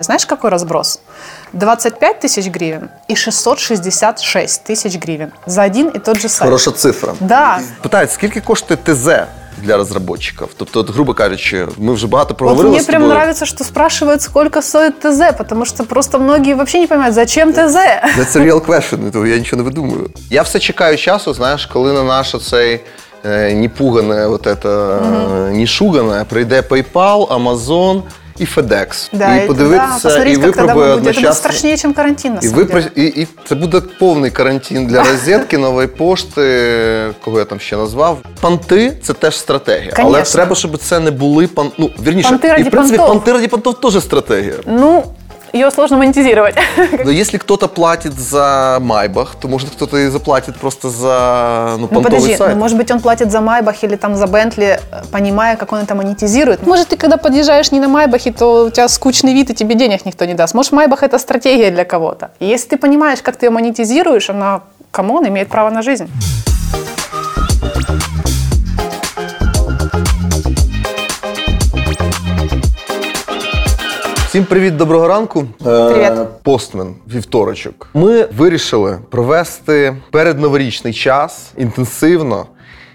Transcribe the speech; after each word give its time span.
Знаешь, 0.00 0.24
какой 0.26 0.50
разброс? 0.50 1.00
25 1.52 2.20
тысяч 2.20 2.46
гривен 2.50 2.88
и 3.08 3.14
666 3.14 4.64
тысяч 4.64 4.96
гривен 4.98 5.32
за 5.46 5.62
один 5.62 5.88
и 5.88 5.98
тот 5.98 6.18
же 6.18 6.28
сайт. 6.28 6.48
Хороша 6.48 6.70
цифра. 6.70 7.14
Да. 7.20 7.60
Питають, 7.82 8.10
скільки 8.12 8.40
коштує 8.40 8.78
ТЗ 8.84 9.08
для 9.58 9.76
розробників? 9.76 10.48
Тобто, 10.56 10.80
от, 10.80 10.90
грубо 10.90 11.14
кажучи, 11.14 11.66
ми 11.78 11.92
вже 11.92 12.06
багато 12.06 12.28
Вот 12.28 12.38
проговорили 12.38 12.70
мне 12.74 12.80
з 12.82 12.86
прям 12.86 13.02
тобою. 13.02 13.18
нравится, 13.18 13.46
что 13.46 13.64
спрашивают, 13.64 14.22
сколько 14.22 14.62
стоит 14.62 15.00
ТЗ, 15.00 15.20
потому 15.38 15.64
что 15.64 15.84
просто 15.84 16.18
многие 16.18 16.54
вообще 16.54 16.80
не 16.80 16.86
понимают, 16.86 17.14
зачем 17.14 17.52
ТЗ. 17.52 17.76
That's 18.16 18.36
a 18.36 18.40
real 18.40 18.66
question, 18.66 19.10
то 19.10 19.26
я 19.26 19.38
нічого 19.38 19.62
не 19.62 19.68
видумую. 19.68 20.10
Я 20.30 20.42
все 20.42 20.58
чекаю 20.58 20.96
часу, 20.96 21.34
знаєш, 21.34 21.66
коли 21.66 21.92
на 21.92 22.02
наш 22.02 22.34
оцей 22.34 22.80
е, 23.24 23.54
не 23.54 23.68
пугане, 23.68 24.26
вот 24.26 24.46
это, 24.46 24.98
е, 25.48 25.50
не 25.50 25.66
шугане, 25.66 26.24
прийде 26.28 26.60
PayPal, 26.60 27.26
Amazon 27.28 28.02
і 28.40 28.44
FedEx. 28.44 29.08
Да, 29.12 29.36
і 29.36 29.40
да, 29.40 29.46
подивитися, 29.46 30.08
да, 30.08 30.24
і 30.24 30.36
випробує 30.36 30.90
одночасно. 30.90 30.94
Це 30.94 31.10
одночасно. 31.10 31.34
страшнее, 31.34 31.94
карантин, 31.94 32.34
на 32.34 32.40
І, 32.42 32.48
випро- 32.48 32.90
і, 32.94 33.04
і 33.22 33.28
це 33.48 33.54
буде 33.54 33.80
повний 33.80 34.30
карантин 34.30 34.86
для 34.86 35.04
розетки, 35.04 35.58
нової 35.58 35.88
пошти, 35.88 37.14
кого 37.24 37.38
я 37.38 37.44
там 37.44 37.60
ще 37.60 37.76
назвав. 37.76 38.18
Панти 38.40 38.92
це 39.02 39.12
теж 39.12 39.38
стратегія. 39.38 39.92
Але 39.96 40.22
треба, 40.22 40.54
щоб 40.54 40.78
це 40.78 41.00
не 41.00 41.10
були 41.10 41.46
пан... 41.46 41.70
ну, 41.78 41.90
вірніше, 42.06 42.28
Панти 42.28 42.48
і 42.48 42.50
раді 42.50 42.62
в 42.62 42.70
принципі 42.70 42.96
пантов. 42.98 43.16
панти 43.16 43.32
раді 43.32 43.46
пантов 43.48 43.80
теж 43.80 44.02
стратегія. 44.02 44.54
Ну, 44.66 45.04
ее 45.52 45.70
сложно 45.70 45.96
монетизировать. 45.96 46.54
Но 47.04 47.10
если 47.10 47.38
кто-то 47.38 47.68
платит 47.68 48.14
за 48.14 48.78
Майбах, 48.80 49.34
то 49.34 49.48
может 49.48 49.70
кто-то 49.70 49.96
и 49.98 50.08
заплатит 50.08 50.56
просто 50.56 50.90
за 50.90 51.76
ну, 51.78 51.88
Ну 51.90 52.02
подожди, 52.02 52.36
сайт. 52.36 52.54
ну, 52.54 52.60
может 52.60 52.76
быть, 52.76 52.90
он 52.90 53.00
платит 53.00 53.30
за 53.30 53.40
Майбах 53.40 53.82
или 53.84 53.96
там 53.96 54.16
за 54.16 54.26
Бентли, 54.26 54.80
понимая, 55.10 55.56
как 55.56 55.72
он 55.72 55.80
это 55.80 55.94
монетизирует. 55.94 56.66
Может, 56.66 56.88
ты 56.88 56.96
когда 56.96 57.16
подъезжаешь 57.16 57.72
не 57.72 57.80
на 57.80 57.88
Майбахе, 57.88 58.32
то 58.32 58.66
у 58.66 58.70
тебя 58.70 58.88
скучный 58.88 59.34
вид, 59.34 59.50
и 59.50 59.54
тебе 59.54 59.74
денег 59.74 60.04
никто 60.04 60.24
не 60.24 60.34
даст. 60.34 60.54
Может, 60.54 60.72
Майбах– 60.72 61.02
это 61.04 61.18
стратегия 61.18 61.70
для 61.70 61.84
кого-то. 61.84 62.30
И 62.40 62.46
если 62.46 62.70
ты 62.70 62.76
понимаешь, 62.76 63.20
как 63.22 63.36
ты 63.36 63.46
ее 63.46 63.50
монетизируешь, 63.50 64.30
она, 64.30 64.62
come 64.90 65.11
on, 65.11 65.26
имеет 65.28 65.48
право 65.48 65.70
на 65.70 65.82
жизнь. 65.82 66.08
Всім 74.30 74.44
привіт, 74.44 74.76
доброго 74.76 75.08
ранку. 75.08 75.44
Привіт. 75.62 76.12
Е, 76.12 76.26
Постмен, 76.42 76.94
вівторочок. 77.14 77.88
Ми 77.94 78.28
вирішили 78.36 78.98
провести 79.10 79.96
передноворічний 80.10 80.92
час 80.92 81.52
інтенсивно 81.56 82.46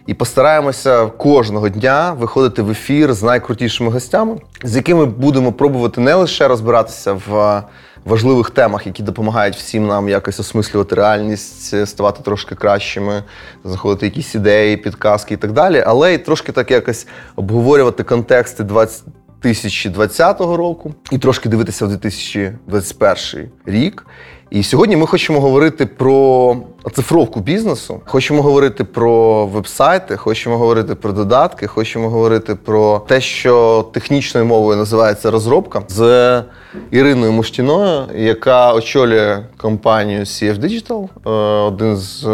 і 0.08 0.14
постараємося 0.14 1.06
кожного 1.06 1.70
дня 1.70 2.16
виходити 2.20 2.62
в 2.62 2.72
ефір 2.72 3.14
з 3.14 3.24
найкрутішими 3.24 3.92
гостями, 3.92 4.38
з 4.64 4.76
якими 4.76 5.06
будемо 5.06 5.52
пробувати 5.52 6.02
не 6.02 6.14
лише 6.14 6.48
розбиратися 6.48 7.14
в 7.28 7.64
важливих 8.06 8.50
темах, 8.50 8.86
які 8.86 9.04
допомагають 9.04 9.56
всім 9.56 9.88
нам 9.88 10.10
якось 10.10 10.40
осмислювати 10.40 10.96
реальність, 10.96 11.88
ставати 11.88 12.24
трошки 12.24 12.56
кращими, 12.56 13.24
знаходити 13.64 14.06
якісь 14.06 14.36
ідеї, 14.36 14.78
підказки 14.78 15.34
і 15.34 15.38
так 15.38 15.52
далі, 15.52 15.84
але 15.88 16.14
й 16.14 16.18
трошки 16.18 16.52
так 16.52 16.72
якось 16.72 17.08
обговорювати 17.36 18.04
контексти 18.04 18.64
20 18.64 19.04
2020 19.46 20.40
року 20.40 20.94
і 21.12 21.18
трошки 21.18 21.50
дивитися 21.50 21.86
в 21.86 21.90
2021 21.90 23.50
рік. 23.66 24.06
І 24.50 24.64
сьогодні 24.64 24.98
ми 24.98 25.08
хочемо 25.08 25.40
говорити 25.40 25.86
про 25.86 26.58
оцифровку 26.84 27.40
бізнесу, 27.40 28.02
хочемо 28.06 28.42
говорити 28.42 28.84
про 28.84 29.46
вебсайти, 29.46 30.18
хочемо 30.18 30.58
говорити 30.58 30.96
про 30.96 31.12
додатки, 31.12 31.68
хочемо 31.68 32.10
говорити 32.10 32.56
про 32.56 33.00
те, 33.00 33.22
що 33.22 33.86
технічною 33.94 34.46
мовою 34.46 34.78
називається 34.78 35.32
розробка 35.32 35.84
з 35.88 36.44
Іриною 36.92 37.32
Муштіною, 37.32 38.04
яка 38.16 38.74
очолює 38.74 39.44
компанію 39.58 40.20
CF 40.20 40.60
Digital, 40.60 41.10
е, 41.26 41.30
один 41.68 41.98
з 41.98 42.28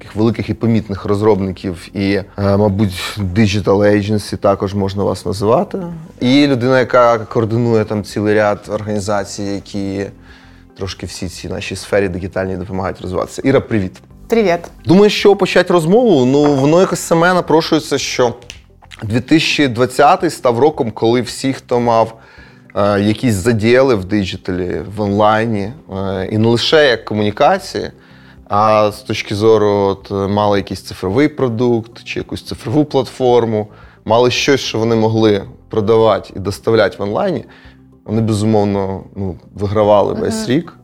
таких 0.00 0.16
великих 0.16 0.50
і 0.50 0.54
помітних 0.54 1.04
розробників, 1.04 1.88
і, 1.94 2.12
е, 2.12 2.24
мабуть, 2.36 3.18
Digital 3.34 3.64
Agency 3.64 4.36
також 4.36 4.74
можна 4.74 5.04
вас 5.04 5.26
називати. 5.26 5.78
І 6.20 6.46
людина, 6.46 6.78
яка 6.78 7.18
координує 7.18 7.84
там 7.84 8.04
цілий 8.04 8.34
ряд 8.34 8.58
організацій, 8.68 9.42
які 9.42 10.06
трошки 10.76 11.06
всій 11.06 11.28
цій 11.28 11.48
нашій 11.48 11.76
сфері 11.76 12.08
дигітальній 12.08 12.56
допомагають 12.56 13.00
розвиватися. 13.00 13.42
Іра, 13.44 13.60
привіт. 13.60 13.92
Привет. 14.28 14.70
Думаю, 14.84 15.10
що 15.10 15.36
почати 15.36 15.72
розмову, 15.72 16.24
ну 16.26 16.54
воно 16.54 16.80
якось 16.80 17.00
саме 17.00 17.34
напрошується, 17.34 17.98
що 17.98 18.34
2020 19.02 20.32
став 20.32 20.58
роком, 20.58 20.90
коли 20.90 21.20
всі, 21.20 21.52
хто 21.52 21.80
мав 21.80 22.14
е, 22.74 23.00
якісь 23.00 23.34
заділи 23.34 23.94
в 23.94 24.04
диджиталі, 24.04 24.80
в 24.96 25.00
онлайні, 25.00 25.72
е, 25.92 26.28
і 26.32 26.38
не 26.38 26.48
лише 26.48 26.88
як 26.88 27.04
комунікації, 27.04 27.90
а 28.50 28.92
з 28.92 29.02
точки 29.02 29.34
зору 29.34 29.68
от, 29.68 30.10
е, 30.10 30.14
мали 30.14 30.58
якийсь 30.58 30.82
цифровий 30.82 31.28
продукт 31.28 32.04
чи 32.04 32.20
якусь 32.20 32.42
цифрову 32.42 32.84
платформу, 32.84 33.68
мали 34.04 34.30
щось, 34.30 34.60
що 34.60 34.78
вони 34.78 34.96
могли 34.96 35.44
продавати 35.68 36.32
і 36.36 36.38
доставляти 36.38 36.96
в 36.98 37.02
онлайні, 37.02 37.44
вони 38.04 38.20
безумовно 38.20 39.04
ну, 39.16 39.38
вигравали 39.54 40.14
весь 40.14 40.48
рік. 40.48 40.76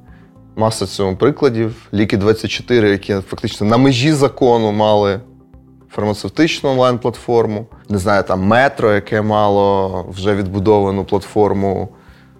Маса 0.56 0.86
цьому 0.86 1.16
прикладів. 1.16 1.74
Ліки 1.94 2.16
24, 2.16 2.90
які 2.90 3.14
фактично 3.14 3.66
на 3.66 3.76
межі 3.76 4.12
закону 4.12 4.72
мали 4.72 5.20
фармацевтичну 5.90 6.70
онлайн-платформу. 6.70 7.66
Не 7.88 7.98
знаю, 7.98 8.22
там 8.22 8.42
метро, 8.42 8.92
яке 8.92 9.22
мало 9.22 10.06
вже 10.08 10.34
відбудовану 10.34 11.04
платформу 11.04 11.88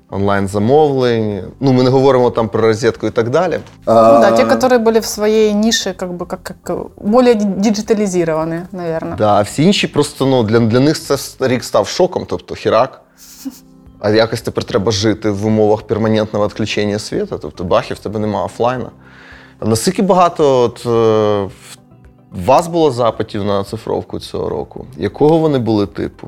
онлайн-замовлень. 0.10 1.44
Ну, 1.60 1.74
ми 1.74 1.84
не 1.84 1.90
говоримо 1.90 2.30
там 2.32 2.50
про 2.50 2.62
розетку 2.62 3.08
і 3.08 3.10
так 3.12 3.30
далі. 3.30 3.60
Ну 3.88 3.94
да, 3.94 4.32
те, 4.32 4.44
которые 4.44 4.84
были 4.84 5.00
в 5.00 5.06
своей 5.06 5.54
нише, 5.54 5.94
как 5.94 6.12
бы 6.12 6.26
как, 6.26 6.44
как 6.64 6.78
более 6.98 7.34
диджитализированы, 7.36 8.62
наверное. 8.72 9.16
Да, 9.18 9.34
а 9.40 9.42
всі 9.42 9.64
інші 9.64 9.88
просто 9.88 10.26
ну, 10.26 10.44
для, 10.44 10.60
для 10.60 10.80
них 10.80 11.00
це 11.00 11.14
с- 11.14 11.38
рік 11.40 11.64
став 11.64 11.88
шоком, 11.88 12.26
тобто 12.30 12.56
хірак. 12.56 13.02
А 14.00 14.10
якось 14.10 14.42
тепер 14.42 14.64
треба 14.64 14.92
жити 14.92 15.30
в 15.30 15.46
умовах 15.46 15.82
перманентного 15.82 16.48
відключення 16.48 17.00
світу, 17.00 17.40
тобто 17.42 17.64
бахів 17.64 17.98
в 17.98 18.00
тебе 18.00 18.20
немає 18.20 18.46
офлайна. 18.46 18.90
А 19.60 19.66
Наскільки 19.66 20.02
багато 20.02 20.60
от, 20.62 20.80
е, 20.86 20.90
в- 21.46 21.78
в 22.32 22.46
вас 22.46 22.68
було 22.68 22.92
запитів 22.92 23.44
на 23.44 23.64
цифровку 23.64 24.20
цього 24.20 24.50
року? 24.50 24.86
Якого 24.98 25.38
вони 25.38 25.60
були 25.60 25.88
типу? 25.88 26.28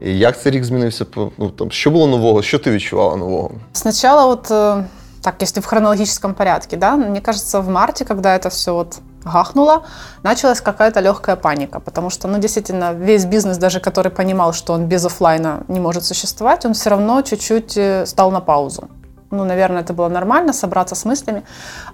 І 0.00 0.18
як 0.18 0.40
цей 0.40 0.52
рік 0.52 0.64
змінився? 0.64 1.04
по- 1.04 1.30
Ну, 1.38 1.50
там, 1.50 1.70
що 1.70 1.90
було 1.90 2.06
нового? 2.06 2.42
Що 2.42 2.58
ти 2.58 2.70
відчувала 2.70 3.16
нового? 3.16 3.50
Сначала 3.72 4.26
вот, 4.26 4.50
э, 4.50 4.84
так, 5.22 5.34
если 5.42 5.60
в 5.62 5.66
хронологическом 5.66 6.34
порядке, 6.34 6.76
да, 6.76 6.96
мне 6.96 7.20
кажется, 7.20 7.60
в 7.60 7.68
марте, 7.68 8.04
когда 8.04 8.38
это 8.38 8.48
все 8.48 8.72
вот 8.72 8.98
гахнуло, 9.24 9.82
началась 10.22 10.60
какая-то 10.60 11.00
легкая 11.02 11.36
паника, 11.36 11.80
потому 11.80 12.10
что, 12.10 12.28
ну, 12.28 12.38
действительно, 12.38 12.94
весь 12.94 13.24
бизнес, 13.24 13.58
даже 13.58 13.78
который 13.78 14.10
понимал, 14.10 14.52
что 14.52 14.72
он 14.72 14.86
без 14.86 15.04
оффлайна 15.04 15.58
не 15.68 15.80
может 15.80 16.04
существовать, 16.04 16.64
он 16.64 16.72
все 16.72 16.90
равно 16.90 17.22
чуть-чуть 17.22 17.76
э, 17.76 18.06
стал 18.06 18.30
на 18.32 18.40
паузу. 18.40 18.88
Ну, 19.35 19.45
наверное, 19.45 19.81
это 19.81 19.93
было 19.93 20.09
нормально, 20.09 20.53
собраться 20.53 20.95
с 20.95 21.05
мыслями. 21.05 21.43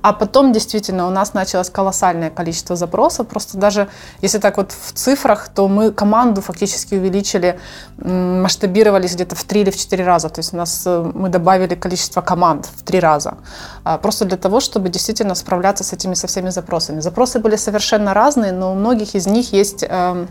А 0.02 0.14
потом, 0.14 0.52
действительно, 0.52 1.08
у 1.08 1.10
нас 1.10 1.34
началось 1.34 1.70
колоссальное 1.70 2.30
количество 2.30 2.76
запросов. 2.76 3.28
Просто 3.28 3.58
даже 3.58 3.88
если 4.22 4.40
так 4.40 4.58
вот 4.58 4.72
в 4.72 4.94
цифрах, 4.94 5.50
то 5.50 5.68
мы 5.68 5.92
команду 5.92 6.42
фактически 6.42 6.96
увеличили, 6.96 7.60
масштабировались 7.98 9.16
где-то 9.16 9.36
в 9.36 9.44
три 9.44 9.62
или 9.62 9.70
в 9.70 9.78
четыре 9.78 10.06
раза. 10.06 10.30
То 10.30 10.40
есть 10.40 10.54
у 10.54 10.58
нас 10.58 10.84
э, 10.86 11.12
мы 11.14 11.30
добавили 11.30 11.76
количество 11.76 12.22
команд 12.22 12.66
в 12.66 12.84
три 12.84 13.00
раза. 13.00 13.36
А, 13.84 13.98
Просто 13.98 14.26
для 14.26 14.38
того, 14.38 14.60
чтобы 14.60 14.90
действительно 14.90 15.36
справляться 15.36 15.84
с 15.84 15.94
этими 15.94 16.14
со 16.14 16.28
всеми 16.28 16.50
запросами. 16.50 17.02
Запросы 17.02 17.40
были 17.40 17.56
совершенно 17.56 18.14
разные, 18.14 18.52
но 18.52 18.72
у 18.72 18.76
многих 18.76 19.16
из 19.16 19.28
них 19.28 19.54
есть 19.54 19.84
эм, 19.88 20.28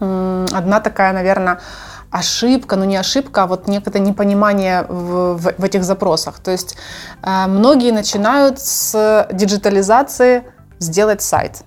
одна 0.00 0.80
такая, 0.80 1.12
наверное, 1.12 1.60
ошибка, 2.12 2.76
ну 2.76 2.84
не 2.84 2.96
ошибка, 2.96 3.42
а 3.42 3.46
вот 3.46 3.66
некое 3.68 3.98
непонимание 4.00 4.84
в, 4.88 5.36
в- 5.38 5.54
в 5.58 5.64
этих 5.64 5.82
запросах. 5.82 6.38
То 6.38 6.50
есть 6.52 6.76
э, 7.22 7.46
многие 7.48 7.90
начинают 7.92 8.60
с 8.60 9.26
диджитализации 9.32 10.44
сделать 10.78 11.22
сайт. 11.22 11.62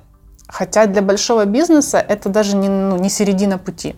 Хотя 0.47 0.85
для 0.85 1.01
большого 1.01 1.45
бизнеса 1.45 1.97
это 1.97 2.29
даже 2.29 2.55
не, 2.55 2.69
ну, 2.69 2.97
не 2.97 3.09
середина 3.09 3.57
пути. 3.57 3.95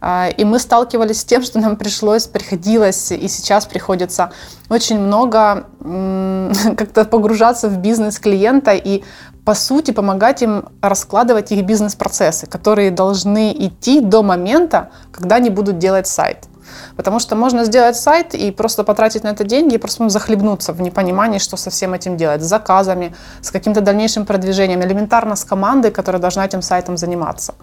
А, 0.00 0.28
И 0.28 0.44
мы 0.44 0.58
сталкивались 0.58 1.20
с 1.20 1.24
тем, 1.24 1.42
что 1.42 1.60
нам 1.60 1.76
пришлось, 1.76 2.26
приходилось 2.26 3.12
и 3.12 3.28
сейчас 3.28 3.66
приходится 3.66 4.30
очень 4.68 4.98
много 4.98 5.66
как-то 6.76 7.04
погружаться 7.04 7.68
в 7.68 7.78
бизнес 7.78 8.18
клиента 8.18 8.72
и 8.72 9.04
по 9.46 9.54
сути 9.54 9.92
помогать 9.92 10.42
им 10.42 10.64
раскладывать 10.82 11.52
их 11.52 11.64
бизнес-процессы, 11.64 12.48
которые 12.48 12.90
должны 12.90 13.52
идти 13.52 14.00
до 14.00 14.24
момента, 14.24 14.90
когда 15.12 15.36
они 15.36 15.50
будут 15.50 15.78
делать 15.78 16.08
сайт. 16.08 16.48
Потому 16.96 17.20
что 17.20 17.36
можно 17.36 17.64
сделать 17.64 17.96
сайт 17.96 18.34
и 18.34 18.50
просто 18.50 18.84
потратить 18.84 19.24
на 19.24 19.28
это 19.28 19.44
деньги, 19.44 19.74
и 19.74 19.78
просто 19.78 20.08
захлебнуться 20.08 20.72
в 20.72 20.80
непонимании, 20.80 21.38
что 21.38 21.56
со 21.56 21.70
всем 21.70 21.94
этим 21.94 22.16
делать, 22.16 22.42
с 22.42 22.46
заказами, 22.46 23.14
с 23.40 23.50
каким-то 23.50 23.80
дальнейшим 23.80 24.26
продвижением, 24.26 24.82
элементарно 24.82 25.36
с 25.36 25.44
командой, 25.44 25.90
которая 25.90 26.20
должна 26.20 26.44
этим 26.44 26.62
сайтом 26.62 26.96
заниматься. 26.96 27.54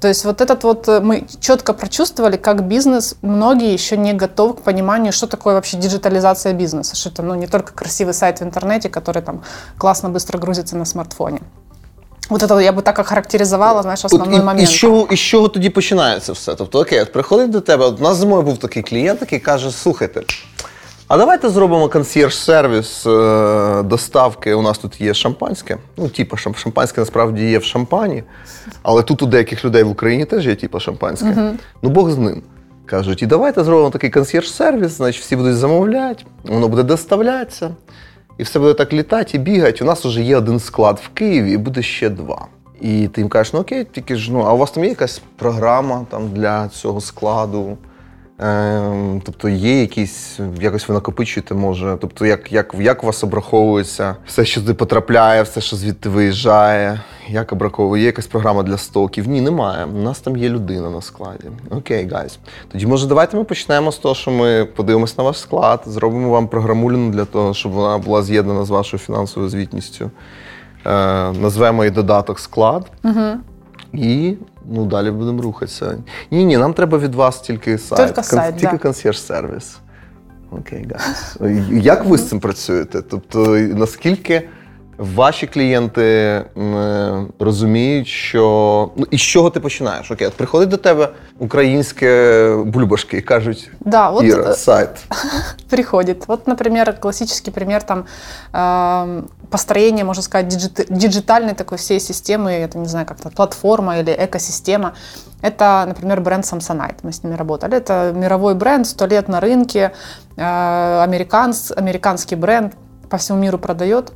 То 0.00 0.08
есть 0.08 0.24
вот 0.24 0.40
этот 0.40 0.64
вот 0.64 0.88
э, 0.88 1.00
мы 1.00 1.26
четко 1.40 1.72
прочувствовали, 1.72 2.36
как 2.36 2.66
бизнес, 2.66 3.16
многие 3.22 3.72
еще 3.72 3.96
не 3.96 4.12
готовы 4.12 4.54
к 4.54 4.62
пониманию, 4.62 5.12
что 5.12 5.26
такое 5.26 5.54
вообще 5.54 5.76
диджитализация 5.76 6.52
бизнеса, 6.52 6.96
что 6.96 7.10
это 7.10 7.22
ну, 7.22 7.34
не 7.34 7.46
только 7.46 7.72
красивый 7.72 8.14
сайт 8.14 8.40
в 8.40 8.42
интернете, 8.42 8.88
который 8.88 9.22
там 9.22 9.42
классно 9.78 10.08
быстро 10.10 10.38
грузится 10.38 10.76
на 10.76 10.84
смартфоне. 10.84 11.40
Это 12.30 12.60
я 12.60 12.72
би 12.72 12.82
так 12.82 12.98
охарактеризувала, 12.98 13.82
знаєш, 13.82 14.04
основний 14.04 14.28
От, 14.28 14.36
і, 14.36 14.38
момент. 14.38 14.60
І 14.62 14.66
з 14.66 14.70
чого, 14.70 15.08
і 15.10 15.16
з 15.16 15.20
чого 15.20 15.48
тоді 15.48 15.70
починається 15.70 16.32
все? 16.32 16.54
Тобто, 16.54 16.80
окей, 16.80 17.00
от 17.00 17.12
приходить 17.12 17.50
до 17.50 17.60
тебе, 17.60 17.84
от 17.86 18.00
у 18.00 18.02
нас 18.02 18.16
зимою 18.16 18.42
був 18.42 18.58
такий 18.58 18.82
клієнт, 18.82 19.20
який 19.20 19.38
каже: 19.38 19.70
слухайте, 19.70 20.22
а 21.08 21.16
давайте 21.18 21.48
зробимо 21.50 21.88
консьєрж-сервіс 21.88 23.06
е, 23.06 23.82
доставки. 23.82 24.54
У 24.54 24.62
нас 24.62 24.78
тут 24.78 25.00
є 25.00 25.14
шампанське. 25.14 25.78
Ну, 25.96 26.08
типу, 26.08 26.36
шам- 26.36 26.56
шампанське 26.56 27.00
насправді 27.00 27.50
є 27.50 27.58
в 27.58 27.64
шампані, 27.64 28.24
але 28.82 29.02
тут 29.02 29.22
у 29.22 29.26
деяких 29.26 29.64
людей 29.64 29.82
в 29.82 29.90
Україні 29.90 30.24
теж 30.24 30.46
є 30.46 30.54
типу 30.54 30.80
шампанське. 30.80 31.54
Ну, 31.82 31.90
Бог 31.90 32.10
з 32.10 32.18
ним. 32.18 32.42
Кажуть, 32.86 33.22
і 33.22 33.26
давайте 33.26 33.64
зробимо 33.64 33.90
такий 33.90 34.10
консьєрж-сервіс, 34.10 34.88
значить 34.88 35.22
всі 35.22 35.36
будуть 35.36 35.56
замовляти, 35.56 36.24
воно 36.44 36.68
буде 36.68 36.82
доставлятися, 36.82 37.70
і 38.41 38.43
все 38.43 38.59
буде 38.59 38.73
так 38.73 38.93
літати 38.93 39.37
і 39.37 39.39
бігати. 39.39 39.83
У 39.83 39.87
нас 39.87 40.05
вже 40.05 40.21
є 40.21 40.37
один 40.37 40.59
склад 40.59 41.01
в 41.05 41.07
Києві, 41.07 41.51
і 41.51 41.57
буде 41.57 41.81
ще 41.81 42.09
два. 42.09 42.47
І 42.81 43.07
ти 43.07 43.21
їм 43.21 43.29
кажеш, 43.29 43.53
ну 43.53 43.59
окей, 43.59 43.85
тільки 43.91 44.15
ж 44.15 44.31
ну, 44.33 44.39
а 44.39 44.53
у 44.53 44.57
вас 44.57 44.71
там 44.71 44.83
є 44.83 44.89
якась 44.89 45.21
програма 45.35 46.05
там 46.09 46.29
для 46.29 46.67
цього 46.67 47.01
складу? 47.01 47.77
Ем, 48.38 49.22
тобто 49.24 49.48
є 49.48 49.80
якісь, 49.80 50.40
якось 50.60 50.88
ви 50.88 50.94
накопичуєте, 50.94 51.54
може. 51.54 51.96
Тобто, 52.00 52.26
як, 52.26 52.52
як, 52.52 52.74
як 52.78 53.04
у 53.04 53.06
вас 53.06 53.24
обраховується 53.24 54.16
все, 54.26 54.44
що 54.44 54.60
туди 54.60 54.74
потрапляє, 54.74 55.42
все, 55.42 55.60
що 55.60 55.76
звідти 55.76 56.08
виїжджає, 56.08 57.00
як 57.28 57.52
обраховує, 57.52 58.02
є 58.02 58.06
якась 58.06 58.26
програма 58.26 58.62
для 58.62 58.78
стоків? 58.78 59.28
Ні, 59.28 59.40
немає. 59.40 59.84
У 59.84 60.02
нас 60.02 60.20
там 60.20 60.36
є 60.36 60.48
людина 60.48 60.90
на 60.90 61.00
складі. 61.00 61.44
Окей, 61.70 62.08
гайз. 62.12 62.38
Тоді, 62.72 62.86
може, 62.86 63.06
давайте 63.06 63.36
ми 63.36 63.44
почнемо 63.44 63.92
з 63.92 63.98
того, 63.98 64.14
що 64.14 64.30
ми 64.30 64.64
подивимось 64.64 65.18
на 65.18 65.24
ваш 65.24 65.38
склад, 65.38 65.82
зробимо 65.86 66.30
вам 66.30 66.48
програмуліну 66.48 67.10
для 67.10 67.24
того, 67.24 67.54
щоб 67.54 67.72
вона 67.72 67.98
була 67.98 68.22
з'єднана 68.22 68.64
з 68.64 68.70
вашою 68.70 69.00
фінансовою 69.00 69.50
звітністю. 69.50 70.10
Е, 70.86 70.90
назвемо 71.32 71.84
її 71.84 71.94
додаток 71.94 72.40
склад. 72.40 72.90
І 73.92 74.34
ну, 74.70 74.86
далі 74.86 75.10
будемо 75.10 75.42
рухатися. 75.42 75.98
Ні, 76.30 76.44
ні, 76.44 76.58
нам 76.58 76.74
треба 76.74 76.98
від 76.98 77.14
вас 77.14 77.40
тільки 77.40 77.78
сайт. 77.78 78.08
Тільки 78.08 78.22
сайт, 78.22 78.56
тільки 78.56 78.72
да. 78.72 78.78
консьєрж-сервіс. 78.78 79.76
Окей, 80.50 80.86
гас. 80.92 81.36
Як 81.70 82.04
ви 82.04 82.18
з 82.18 82.28
цим 82.28 82.40
працюєте? 82.40 83.02
Тобто, 83.02 83.46
наскільки 83.56 84.48
ваші 85.01 85.47
клієнти 85.47 86.01
м, 86.57 86.75
е, 86.77 87.25
розуміють, 87.39 88.07
що. 88.07 88.89
Ну, 88.95 89.05
і 89.11 89.17
з 89.17 89.21
чого 89.21 89.49
ти 89.49 89.59
починаєш? 89.59 90.11
Окей, 90.11 90.27
от 90.27 90.33
приходить 90.33 90.69
до 90.69 90.77
тебе 90.77 91.09
українське 91.39 92.55
бульбашки 92.65 93.17
і 93.17 93.21
кажуть: 93.21 93.71
Да, 93.79 94.09
вот 94.09 94.23
Іра, 94.23 94.43
э, 94.43 94.55
сайт. 94.55 94.89
приходит. 95.69 96.27
Вот, 96.27 96.47
например, 96.47 96.99
классический 96.99 97.51
пример 97.53 97.83
там 97.83 98.05
эм, 98.53 99.23
построения, 99.49 100.03
можно 100.03 100.23
сказать, 100.23 100.47
диджит- 100.53 100.85
диджитальной 100.89 101.53
такой 101.53 101.77
всей 101.77 101.99
системы, 101.99 102.49
это 102.49 102.77
не 102.77 102.87
знаю, 102.87 103.05
как-то 103.05 103.29
платформа 103.29 103.97
или 103.99 104.11
экосистема. 104.11 104.91
Это, 105.43 105.85
например, 105.85 106.21
бренд 106.21 106.43
Samsonite. 106.43 106.95
Мы 107.03 107.09
с 107.09 107.23
ними 107.23 107.35
работали. 107.35 107.77
Это 107.77 108.13
мировой 108.13 108.55
бренд, 108.55 108.87
сто 108.87 109.05
лет 109.07 109.29
на 109.29 109.39
рынке, 109.39 109.91
э, 110.37 111.03
американс, 111.03 111.71
американский 111.77 112.35
бренд 112.35 112.73
по 113.12 113.18
всему 113.18 113.38
миру 113.38 113.58
продает. 113.58 114.12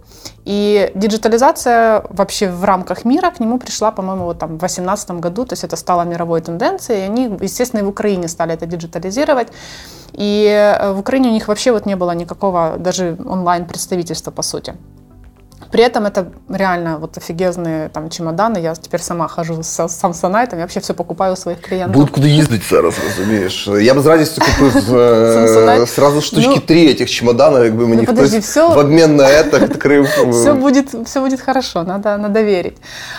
И 0.47 0.91
диджитализация 0.95 2.03
вообще 2.09 2.49
в 2.49 2.65
рамках 2.65 3.05
мира 3.05 3.31
к 3.31 3.41
нему 3.41 3.59
пришла, 3.59 3.91
по-моему, 3.91 4.25
вот 4.25 4.39
там 4.39 4.49
в 4.55 4.59
2018 4.59 5.11
году, 5.11 5.45
то 5.45 5.53
есть 5.53 5.65
это 5.65 5.77
стало 5.77 6.05
мировой 6.05 6.41
тенденцией, 6.41 7.01
и 7.01 7.03
они, 7.03 7.25
естественно, 7.43 7.81
и 7.81 7.85
в 7.85 7.89
Украине 7.89 8.29
стали 8.29 8.55
это 8.55 8.65
диджитализировать. 8.67 9.49
И 10.15 10.47
э, 10.47 10.93
в 10.93 10.99
Украине 10.99 11.29
у 11.29 11.33
них 11.33 11.49
вообще 11.49 11.73
вот 11.73 11.87
не 11.87 11.97
было 11.97 12.15
никакого 12.15 12.77
даже 12.79 13.19
онлайн-представительства, 13.27 14.31
по 14.31 14.43
сути. 14.43 14.75
При 15.72 15.84
этом 15.84 16.06
это 16.06 16.28
реально 16.50 16.98
вот 16.98 17.18
офигезные 17.18 17.90
там 17.90 18.10
чемоданы. 18.10 18.58
Я 18.58 18.76
теперь 18.76 19.00
сама 19.02 19.28
хожу 19.28 19.64
с 19.64 19.80
Samsonite, 19.80 20.50
я 20.52 20.58
вообще 20.58 20.80
все 20.80 20.94
покупаю 20.94 21.34
у 21.34 21.36
своих 21.36 21.62
клиентов. 21.62 21.94
Будуть 21.96 22.10
куди 22.10 22.30
їздити 22.30 22.64
зараз, 22.70 22.96
розумієш? 23.04 23.70
Я 23.82 23.94
б 23.94 24.00
з 24.00 24.06
радістю 24.06 24.42
купив 24.42 24.96
е, 24.96 25.38
Samsonite. 25.38 25.88
сразу 25.88 26.22
штучки 26.22 26.52
Ну, 26.56 26.62
три 26.66 26.88
этих 26.88 27.06
чемоданів, 27.06 27.64
якби 27.64 27.88
мені 27.88 28.02
ну, 28.02 28.08
подожди, 28.08 28.38
хтось 28.42 28.58
всё- 28.58 28.76
в 28.76 28.78
обмін 28.78 29.16
на 29.16 29.24
это 29.24 29.60
відкрив. 29.60 30.08
все 30.30 30.54
будет, 30.54 30.94
все 30.94 31.20
будет 31.20 31.42
хорошо, 31.42 31.84
надо, 31.84 32.18
надо 32.18 32.44
верить. 32.44 32.78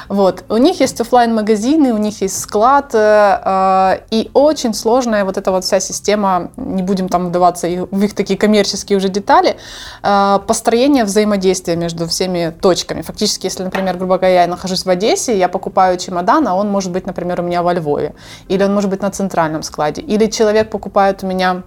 Вот. 0.08 0.44
У 0.49 0.58
них 0.58 0.81
есть 0.81 1.00
оффлайн 1.00 1.38
магазины 1.38 1.93
у 1.93 1.99
них 1.99 2.22
есть 2.22 2.40
склад, 2.40 2.94
э, 2.94 3.38
э, 3.46 3.99
и 4.10 4.31
очень 4.32 4.75
сложная 4.75 5.25
вот 5.25 5.38
эта 5.38 5.50
вот 5.50 5.64
вся 5.64 5.81
система, 5.81 6.49
не 6.56 6.82
будем 6.82 7.08
там 7.08 7.28
вдаваться 7.28 7.66
и 7.69 7.78
в 7.90 8.04
их 8.04 8.12
такие 8.14 8.38
коммерческие 8.38 8.99
уже 8.99 9.08
детали, 9.08 9.56
э, 10.02 10.38
построение 10.46 11.04
взаимодействия 11.04 11.76
между 11.76 12.06
всеми 12.06 12.35
точками. 12.62 13.01
Фактически, 13.01 13.48
если, 13.48 13.63
например, 13.63 13.98
грубо 13.98 14.18
говоря, 14.18 14.42
я 14.44 14.48
нахожусь 14.48 14.86
в 14.86 14.89
Одессе, 14.89 15.38
я 15.38 15.50
покупаю 15.50 15.98
чемодан, 15.98 16.48
а 16.48 16.56
он 16.56 16.69
может 16.69 16.92
быть, 16.92 17.06
например, 17.06 17.42
у 17.42 17.44
меня 17.44 17.62
во 17.63 17.74
Львове, 17.74 18.13
или 18.48 18.63
он 18.63 18.74
может 18.74 18.89
быть 18.89 19.01
на 19.01 19.12
центральном 19.12 19.63
складе, 19.63 20.01
или 20.01 20.28
человек 20.28 20.69
покупает 20.69 21.24
у 21.24 21.28
меня 21.28 21.63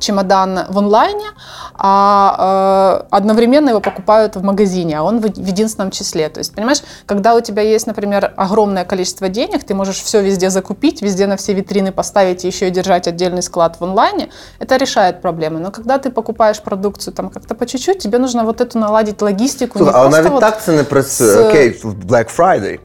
чемодан 0.00 0.60
в 0.68 0.78
онлайне, 0.78 1.26
а 1.74 3.02
э, 3.02 3.16
одновременно 3.16 3.70
его 3.70 3.80
покупают 3.80 4.36
в 4.36 4.42
магазине, 4.42 4.98
а 4.98 5.02
он 5.02 5.20
в, 5.20 5.22
в 5.22 5.46
единственном 5.46 5.90
числе. 5.90 6.28
То 6.28 6.40
есть, 6.40 6.54
понимаешь, 6.54 6.82
когда 7.06 7.34
у 7.34 7.40
тебя 7.40 7.62
есть, 7.62 7.86
например, 7.86 8.32
огромное 8.36 8.84
количество 8.84 9.28
денег, 9.28 9.64
ты 9.64 9.74
можешь 9.74 10.00
все 10.02 10.22
везде 10.22 10.50
закупить, 10.50 11.02
везде 11.02 11.26
на 11.26 11.36
все 11.36 11.52
витрины 11.54 11.92
поставить 11.92 12.44
и 12.44 12.48
еще 12.48 12.68
и 12.68 12.70
держать 12.70 13.08
отдельный 13.08 13.42
склад 13.42 13.76
в 13.80 13.84
онлайне, 13.84 14.28
это 14.58 14.76
решает 14.76 15.22
проблемы. 15.22 15.60
Но 15.60 15.70
когда 15.70 15.98
ты 15.98 16.10
покупаешь 16.10 16.60
продукцию 16.60 17.14
там 17.14 17.28
как-то 17.30 17.54
по 17.54 17.66
чуть-чуть, 17.66 17.98
тебе 17.98 18.18
нужно 18.18 18.44
вот 18.44 18.60
эту 18.60 18.78
наладить 18.78 19.22
логистику. 19.22 19.78
не 19.78 19.84
Слухай, 19.84 20.00
але 20.00 20.10
просто 20.10 20.22
навіть 20.22 20.32
вот 20.32 20.40
так 20.40 20.62
це 20.62 20.72
не 20.72 20.84
працює. 20.84 21.26
з- 21.26 21.36
Окей, 21.36 21.70
в 21.84 21.94
Black 22.04 22.36
Friday. 22.36 22.78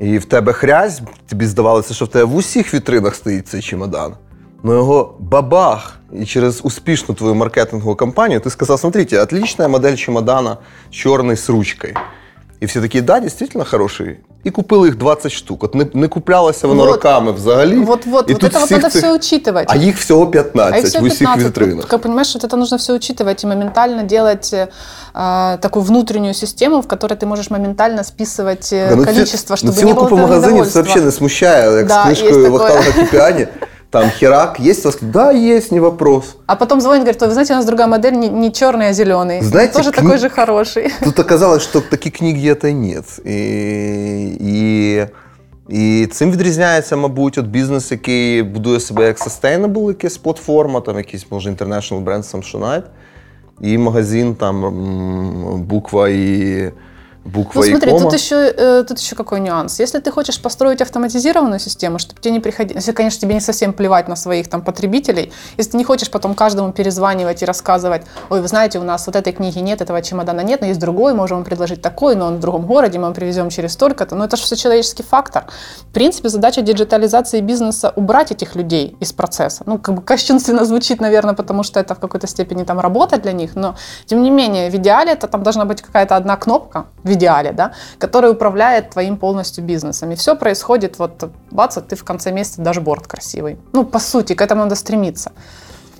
І 0.00 0.18
в 0.18 0.24
тебе 0.24 0.52
хрязь, 0.52 1.00
тобі 1.28 1.46
здавалося, 1.46 1.94
що 1.94 2.04
в 2.04 2.08
тебе 2.08 2.24
в 2.24 2.34
усіх 2.36 2.74
вітринах 2.74 3.14
стоїть 3.14 3.48
цей 3.48 3.62
чемодан. 3.62 4.14
Ну 4.62 4.72
його 4.74 5.14
бабах. 5.18 5.96
І 6.12 6.24
через 6.24 6.60
успішну 6.62 7.14
твою 7.14 7.34
маркетингову 7.34 7.94
кампанію 7.96 8.40
ти 8.40 8.50
сказав: 8.50 8.80
смотрите, 8.80 9.20
отличная 9.22 9.68
модель 9.68 9.96
чемодана 9.96 10.56
чорний 10.90 11.36
з 11.36 11.50
ручкою. 11.50 11.94
І 12.60 12.66
всі 12.66 12.80
такі, 12.80 13.00
да, 13.00 13.20
дійсно 13.20 13.64
хороший. 13.64 14.16
І 14.44 14.50
купили 14.50 14.88
їх 14.88 14.96
20 14.98 15.32
штук. 15.32 15.64
От 15.64 15.74
не, 15.74 15.86
не 15.94 16.08
куплялося 16.08 16.66
воно 16.66 16.82
Вот. 16.84 16.92
роками 16.92 17.32
взагалі. 17.32 17.76
Вот-вот, 17.76 18.30
і 18.30 18.32
вот 18.32 18.40
тут 18.40 18.50
это 18.50 18.58
вот 18.58 18.64
всіх 18.66 18.82
надо 18.82 18.90
цих- 18.90 19.02
все 19.02 19.12
учитывать. 19.12 19.64
А 19.68 19.76
їх 19.76 19.96
всього 19.98 20.26
15 20.26 20.74
А 20.74 20.78
их 20.78 20.84
всего 20.84 21.04
в 21.04 21.06
усіх 21.06 21.18
15. 21.18 21.46
вітринах. 21.46 21.76
Вот, 21.76 21.84
Как 21.84 22.00
понимаешь, 22.02 22.28
что 22.28 22.38
это 22.48 22.56
нужно 22.56 22.76
все 22.76 22.92
учитывать 22.92 23.44
и 23.44 23.48
моментально 23.48 24.02
делать 24.02 24.54
э, 24.54 24.68
такую 25.58 25.84
внутреннюю 25.84 26.34
систему, 26.34 26.80
в 26.80 26.86
которой 26.88 27.14
ты 27.18 27.26
можешь 27.26 27.50
моментально 27.50 28.02
списывать 28.04 28.72
э, 28.72 28.88
Да, 28.88 28.96
ну, 28.96 29.04
количество, 29.04 29.56
ці, 29.56 29.66
ну, 29.66 29.72
чтобы 29.72 29.76
цілу 29.78 29.88
не 29.90 29.94
было 29.96 30.00
купу 30.04 30.16
магазинів 30.16 30.42
це 30.42 30.46
недовольства. 30.50 30.82
взагалі 30.82 31.04
не 31.04 31.10
смущає, 31.12 31.76
як 31.76 31.86
Да, 31.86 32.00
з 32.02 32.04
книжкою 32.04 32.42
є 32.42 32.48
Вахтанга 32.48 32.84
таке. 32.84 33.02
Кіпіані. 33.04 33.46
Там 33.94 34.10
херак, 34.10 34.60
є 34.60 34.72
у 34.72 34.82
вас? 34.84 34.98
Да, 35.02 35.32
є, 35.32 35.62
не 35.70 35.80
вопрос. 35.80 36.36
А 36.46 36.56
потом 36.56 36.80
звонит, 36.80 37.00
говорит, 37.02 37.22
«Ой, 37.22 37.28
вы 37.28 37.32
знаете, 37.32 37.52
у 37.52 37.56
нас 37.56 37.64
другая 37.66 37.88
модель, 37.88 38.12
не, 38.12 38.28
не 38.28 38.50
черный, 38.50 38.88
а 38.88 38.92
зеленый. 38.92 39.42
Знаете, 39.42 39.72
Тоже 39.72 39.90
кни- 39.90 39.94
такой 40.02 40.18
же 40.18 40.28
хороший. 40.28 40.92
Тут 41.04 41.18
оказалось, 41.18 41.62
що 41.62 41.80
такі 41.80 42.10
книги 42.10 42.52
это 42.52 42.72
нет. 42.72 43.26
І, 43.26 44.36
і, 44.40 45.06
і 45.68 46.06
цим 46.06 46.30
відрізняється, 46.32 46.96
мабуть, 46.96 47.38
от 47.38 47.46
бізнес, 47.46 47.90
який 47.90 48.42
будує 48.42 48.80
себе 48.80 49.06
як 49.06 49.18
sustainable, 49.18 49.88
якась 49.88 50.16
платформа, 50.18 50.80
там 50.80 50.96
якийсь, 50.96 51.26
може, 51.30 51.50
international 51.50 52.00
бренд 52.00 52.24
Samsonite, 52.24 52.82
і 53.60 53.78
магазин, 53.78 54.34
там 54.34 54.64
м, 54.64 55.62
буква 55.62 56.08
і 56.08 56.72
буква 57.25 57.61
Ну 57.61 57.69
смотри, 57.71 57.91
кома. 57.91 58.03
тут 58.03 58.13
еще, 58.13 58.35
э, 58.35 58.83
тут 58.87 58.99
еще 58.99 59.15
какой 59.15 59.39
нюанс. 59.39 59.79
Если 59.79 59.99
ты 59.99 60.11
хочешь 60.11 60.39
построить 60.39 60.81
автоматизированную 60.81 61.59
систему, 61.59 61.99
чтобы 61.99 62.21
тебе 62.21 62.33
не 62.33 62.39
приходилось, 62.39 62.83
если, 62.83 62.91
конечно, 62.91 63.19
тебе 63.19 63.33
не 63.33 63.41
совсем 63.41 63.73
плевать 63.73 64.07
на 64.07 64.15
своих 64.15 64.47
там 64.47 64.61
потребителей, 64.61 65.33
если 65.57 65.71
ты 65.71 65.77
не 65.77 65.83
хочешь 65.83 66.09
потом 66.09 66.35
каждому 66.35 66.71
перезванивать 66.71 67.41
и 67.41 67.45
рассказывать, 67.45 68.03
ой, 68.29 68.41
вы 68.41 68.47
знаете, 68.47 68.79
у 68.79 68.83
нас 68.83 69.07
вот 69.07 69.15
этой 69.15 69.33
книги 69.33 69.59
нет, 69.59 69.81
этого 69.81 70.01
чемодана 70.01 70.41
нет, 70.41 70.61
но 70.61 70.67
есть 70.67 70.79
другой, 70.79 71.13
можем 71.13 71.37
вам 71.37 71.45
предложить 71.45 71.81
такой, 71.81 72.15
но 72.15 72.27
он 72.27 72.37
в 72.37 72.39
другом 72.39 72.65
городе, 72.65 72.99
мы 72.99 73.05
вам 73.05 73.13
привезем 73.13 73.49
через 73.49 73.73
столько-то. 73.73 74.15
Но 74.15 74.25
это 74.25 74.37
же 74.37 74.43
все 74.43 74.55
человеческий 74.55 75.03
фактор. 75.03 75.45
В 75.81 75.93
принципе, 75.93 76.29
задача 76.29 76.61
диджитализации 76.61 77.41
бизнеса 77.41 77.91
убрать 77.95 78.31
этих 78.31 78.55
людей 78.55 78.95
из 78.99 79.13
процесса. 79.13 79.63
Ну, 79.65 79.79
как 79.79 79.95
бы 79.95 80.01
кощунственно 80.01 80.65
звучит, 80.65 81.01
наверное, 81.01 81.33
потому 81.33 81.63
что 81.63 81.79
это 81.79 81.95
в 81.95 81.99
какой-то 81.99 82.27
степени 82.27 82.63
там 82.63 82.79
работа 82.79 83.17
для 83.17 83.31
них, 83.31 83.55
но 83.55 83.75
тем 84.05 84.21
не 84.21 84.29
менее, 84.29 84.69
в 84.69 84.75
идеале 84.75 85.13
это 85.13 85.27
там 85.27 85.43
должна 85.43 85.65
быть 85.65 85.81
какая-то 85.81 86.15
одна 86.15 86.35
кнопка 86.37 86.85
идеале, 87.14 87.52
да, 87.52 87.70
который 87.98 88.30
управляет 88.30 88.90
твоим 88.90 89.16
полностью 89.16 89.64
бизнесом. 89.64 90.10
И 90.10 90.14
все 90.14 90.36
происходит, 90.36 90.98
вот 90.98 91.30
бац, 91.50 91.78
ты 91.88 91.96
в 91.96 92.04
конце 92.04 92.32
месяца 92.32 92.62
дашборд 92.62 93.06
красивый. 93.06 93.56
Ну, 93.72 93.84
по 93.84 93.98
сути, 93.98 94.34
к 94.34 94.42
этому 94.42 94.56
надо 94.64 94.74
стремиться. 94.74 95.30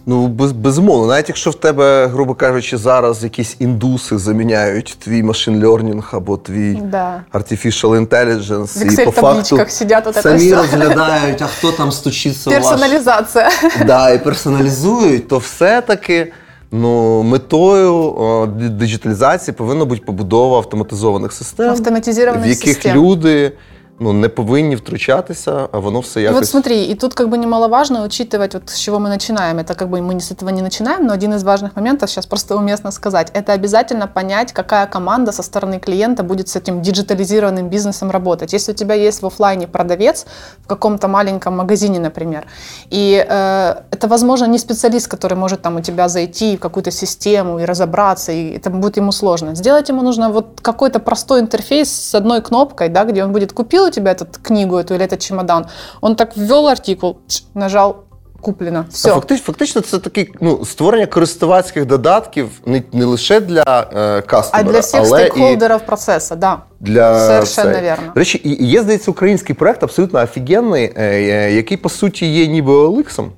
Ну, 0.07 0.27
без, 0.29 0.53
безумовно, 0.53 1.07
навіть 1.07 1.29
якщо 1.29 1.51
в 1.51 1.55
тебе, 1.55 2.07
грубо 2.07 2.35
кажучи, 2.35 2.77
зараз 2.77 3.25
якісь 3.25 3.57
індуси 3.59 4.19
заміняють 4.19 4.97
твій 5.05 5.23
машин 5.23 5.65
learning 5.65 6.03
або 6.13 6.37
твій 6.37 6.75
Да. 6.75 7.23
artificial 7.33 8.07
intelligence, 8.09 8.79
В 8.79 9.01
і 9.01 9.05
по 9.05 9.11
факту 9.11 9.57
Excel-табличках 9.57 9.69
сидять 9.71 10.07
от 10.07 10.17
это 10.17 10.23
самі 10.23 10.39
все. 10.47 10.57
розглядають, 10.57 11.43
а 11.43 11.47
хто 11.47 11.73
там 11.73 11.93
стучиться 11.93 12.51
у 12.51 12.53
ваш... 12.53 12.63
Персонализация. 12.63 13.49
да, 13.87 14.11
і 14.11 14.25
персоналізують, 14.25 15.29
то 15.29 15.39
все-таки 15.39 16.33
ну, 16.73 17.23
метою 17.23 17.95
о, 17.95 18.47
ді- 18.47 18.69
диджиталізації 18.69 19.55
повинна 19.55 19.85
бути 19.85 20.03
побудова 20.07 20.57
автоматизованих 20.57 21.33
систем, 21.33 21.71
Автоматизированных 21.71 22.43
в 22.45 22.47
яких 22.47 22.75
систем. 22.75 22.97
люди 22.97 23.53
ну, 24.00 24.14
не 24.14 24.30
повинні 24.30 24.76
втручатися, 24.76 25.70
а 25.72 25.80
воно 25.80 26.00
все 26.00 26.20
і 26.20 26.24
якось. 26.24 26.40
от 26.40 26.50
смотри, 26.50 26.84
и 26.92 26.96
тут 26.96 27.14
как 27.14 27.30
бы 27.30 27.38
немаловажно 27.38 28.04
учитывать, 28.04 28.54
вот 28.54 28.70
с 28.70 28.78
чего 28.78 29.00
мы 29.00 29.10
начинаем. 29.10 29.58
Это 29.60 29.74
как 29.76 29.90
бы 29.90 30.02
мы 30.02 30.20
с 30.20 30.32
этого 30.32 30.52
не 30.52 30.62
начинаем, 30.62 31.06
но 31.06 31.14
один 31.14 31.34
из 31.34 31.44
важных 31.44 31.76
моментов 31.76 32.10
сейчас 32.10 32.26
просто 32.26 32.56
уместно 32.56 32.92
сказать. 32.92 33.32
Это 33.34 33.54
обязательно 33.54 34.08
понять, 34.08 34.54
какая 34.54 34.86
команда 34.88 35.32
со 35.32 35.44
стороны 35.44 35.80
клиента 35.80 36.24
будет 36.24 36.48
с 36.50 36.56
этим 36.56 36.82
диджитализированным 36.82 37.70
бизнесом 37.70 38.12
работать. 38.12 38.54
Если 38.54 38.74
у 38.74 38.76
тебя 38.76 38.96
есть 38.96 39.22
в 39.22 39.26
офлайне 39.26 39.68
продавец 39.68 40.26
в 40.64 40.68
каком-то 40.68 41.08
маленьком 41.08 41.56
магазине, 41.58 42.00
например, 42.00 42.46
и 42.92 43.26
э, 43.28 43.76
это, 43.92 44.08
возможно, 44.08 44.48
не 44.48 44.58
специалист, 44.60 45.08
который 45.08 45.38
может 45.38 45.62
там 45.62 45.76
у 45.76 45.82
тебя 45.82 46.10
зайти 46.10 46.58
в 46.58 46.60
какую-то 46.60 46.92
систему 46.92 47.60
и 47.60 47.66
разобраться, 47.66 48.32
и 48.32 48.58
это 48.58 48.70
будет 48.70 48.98
ему 48.98 49.12
сложно. 49.12 49.56
Сделать 49.56 49.90
ему 49.90 50.02
нужно 50.02 50.30
вот 50.30 50.46
какой-то 50.62 51.00
простой 51.00 51.40
интерфейс 51.40 51.90
с 51.90 52.16
одной 52.16 52.42
кнопкой, 52.42 52.90
да, 52.90 53.04
где 53.04 53.24
он 53.24 53.32
будет 53.32 53.54
купил 53.54 53.85
у 53.85 53.91
тебя 53.91 54.13
эту 54.13 54.27
книгу 54.43 54.77
эту 54.77 54.95
или 54.95 55.05
этот 55.05 55.21
чемодан, 55.21 55.67
он 56.01 56.17
так 56.17 56.37
ввел 56.37 56.69
артикул, 56.69 57.21
чш, 57.29 57.43
нажал, 57.55 58.05
куплено, 58.41 58.87
все. 58.91 59.11
А 59.11 59.15
Фактично, 59.15 59.47
фактично, 59.47 59.81
це 59.81 59.99
такий 59.99 60.33
ну, 60.41 60.65
створення 60.65 61.07
користувацьких 61.07 61.87
додатків 61.87 62.49
не, 62.67 62.83
не 62.93 63.05
лише 63.05 63.41
для 63.41 63.63
е, 63.63 64.19
А 64.19 64.23
кастомера, 64.23 64.73
для 64.73 64.81
всех 64.81 65.01
але 65.01 65.23
і 65.23 65.27
стейкхолдеров 65.27 65.87
процесса, 65.87 66.37
да. 66.37 66.59
для 66.81 67.21
Совершенно 67.21 67.73
цей. 67.73 67.83
вірно. 67.83 68.13
До 68.15 68.21
речі, 68.21 68.41
і 68.45 68.65
і 68.65 68.67
є, 68.67 68.83
здається, 68.83 69.11
український 69.11 69.55
проект 69.55 69.83
абсолютно 69.83 70.23
офігенний, 70.23 70.93
е, 70.97 71.05
е, 71.05 71.55
який 71.55 71.77
по 71.77 71.89
суті 71.89 72.27
є 72.27 72.47
ніби 72.47 72.73
Оликсом, 72.73 73.33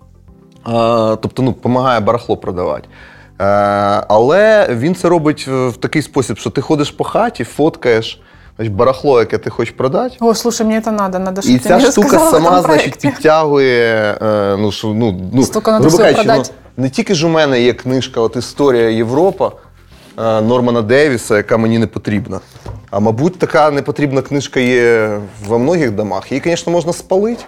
тобто 1.22 1.42
ну, 1.42 1.50
допомагає 1.50 2.00
барахло 2.00 2.36
продавати. 2.36 2.88
Е, 3.40 3.44
Але 4.08 4.68
він 4.70 4.94
це 4.94 5.08
робить 5.08 5.46
в 5.46 5.68
в 5.68 5.76
такий 5.76 6.02
спосіб, 6.02 6.38
що 6.38 6.50
ти 6.50 6.60
ходиш 6.60 6.90
по 6.90 7.04
хаті, 7.04 7.44
фоткаєш 7.44 8.20
значить, 8.56 8.74
барахло, 8.74 9.20
яке 9.20 9.38
ти 9.38 9.50
хочеш 9.50 9.74
продати. 9.74 10.16
Ой, 10.20 10.34
слушай, 10.34 10.66
мне 10.66 10.78
это 10.80 10.90
надо, 10.90 11.18
надо, 11.18 11.40
чтобы 11.40 11.50
І 11.54 11.58
ты 11.58 11.68
ця 11.68 11.76
мне 11.78 11.90
штука 11.90 12.08
рассказала 12.08 12.36
об 12.38 12.44
сама, 12.44 12.58
этом 12.58 12.64
значить, 12.64 12.82
проекте. 13.00 13.08
підтягує. 13.10 14.18
Е, 14.22 14.56
ну, 14.58 14.72
що, 14.72 14.88
ну, 14.88 15.20
ну, 15.32 15.42
Стільки 15.42 15.70
надо 15.70 15.82
грубо 15.82 15.96
всього 15.96 16.02
кажучи, 16.02 16.28
ну, 16.28 16.34
продати. 16.34 16.50
не 16.76 16.90
тільки 16.90 17.14
ж 17.14 17.26
у 17.26 17.30
мене 17.30 17.60
є 17.62 17.72
книжка 17.72 18.20
от 18.20 18.36
Історія 18.36 18.88
Європа 18.90 19.52
е, 20.18 20.40
Нормана 20.40 20.82
Девіса, 20.82 21.36
яка 21.36 21.56
мені 21.56 21.78
не 21.78 21.86
потрібна. 21.86 22.40
А 22.90 23.00
мабуть, 23.00 23.38
така 23.38 23.70
непотрібна 23.70 24.22
книжка 24.22 24.60
є 24.60 25.18
во 25.46 25.58
многих 25.58 25.90
домах. 25.90 26.32
Її, 26.32 26.42
звісно, 26.44 26.72
можна 26.72 26.92
спалити, 26.92 27.44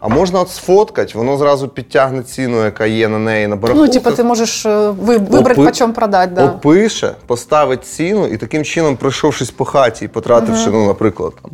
а 0.00 0.08
можна 0.08 0.40
от 0.40 0.50
сфоткати, 0.50 1.18
воно 1.18 1.36
зразу 1.36 1.68
підтягне 1.68 2.22
ціну, 2.22 2.64
яка 2.64 2.86
є 2.86 3.08
на 3.08 3.18
неї 3.18 3.46
на 3.46 3.54
Ну, 3.56 3.60
барахолках. 3.62 3.92
типа 3.92 4.10
ты 4.10 4.22
можешь 4.24 4.66
э, 4.66 4.94
вы- 5.04 5.28
выбрать, 5.28 5.56
Опы- 5.58 5.64
почем 5.64 5.92
продать, 5.92 6.34
да. 6.34 6.44
опише, 6.46 7.14
поставить 7.26 7.84
ціну 7.86 8.26
і 8.26 8.36
таким 8.36 8.64
чином, 8.64 8.96
пройшовшись 8.96 9.50
по 9.50 9.64
хаті 9.64 10.04
і 10.04 10.08
потративши, 10.08 10.70
ну, 10.70 10.86
наприклад, 10.86 11.32
там, 11.42 11.50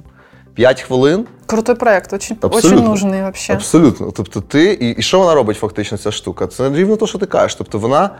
5 0.54 0.80
хвилин. 0.80 1.24
Крутой 1.46 1.74
проект, 1.74 2.12
очень, 2.12 2.36
Абсолютно. 2.40 2.92
очень 2.92 3.10
нужный 3.10 3.22
вообще. 3.22 3.52
Абсолютно. 3.52 4.10
Тобто, 4.10 4.40
ти. 4.40 4.64
І, 4.72 4.90
і 4.90 5.02
що 5.02 5.18
вона 5.18 5.34
робить 5.34 5.56
фактично, 5.56 5.98
ця 5.98 6.12
штука? 6.12 6.46
Це 6.46 6.70
рівно 6.70 6.96
те, 6.96 7.06
що 7.06 7.18
ти 7.18 7.26
кажеш. 7.26 7.54
Тобто 7.54 7.78
вона 7.78 8.10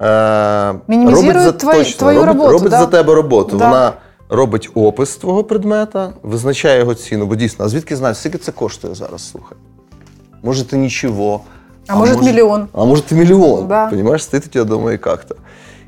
е, 0.00 0.74
Мінімізує 0.88 1.32
робить 1.32 1.42
за, 1.42 1.52
твої- 1.52 1.78
точно, 1.78 1.98
твою 1.98 2.18
робить, 2.20 2.34
роботу, 2.34 2.52
робить 2.52 2.70
да. 2.70 2.78
за 2.78 2.86
тебе 2.86 3.14
роботу. 3.14 3.56
Да. 3.56 3.64
Вона 3.64 3.92
робить 4.28 4.70
опис 4.74 5.16
твого 5.16 5.44
предмета, 5.44 6.12
визначає 6.22 6.78
його 6.78 6.94
ціну, 6.94 7.26
бо 7.26 7.36
дійсно, 7.36 7.64
а 7.64 7.68
звідки 7.68 7.96
знаєш, 7.96 8.18
скільки 8.18 8.38
це 8.38 8.52
коштує 8.52 8.94
зараз, 8.94 9.30
слухай? 9.30 9.58
Може, 10.42 10.64
ти 10.64 10.76
нічого. 10.76 11.40
А 11.86 11.96
может, 11.96 12.22
миллион. 12.22 12.68
А 12.72 12.84
може, 12.84 13.02
ти 13.02 13.14
мільйон. 13.14 13.68
Да. 13.68 13.86
Понимаєш, 13.86 14.22
стоїть 14.22 14.46
у 14.46 14.48
тебе 14.48 14.64
вдома 14.64 14.92
і 14.92 15.00
як-то. 15.06 15.36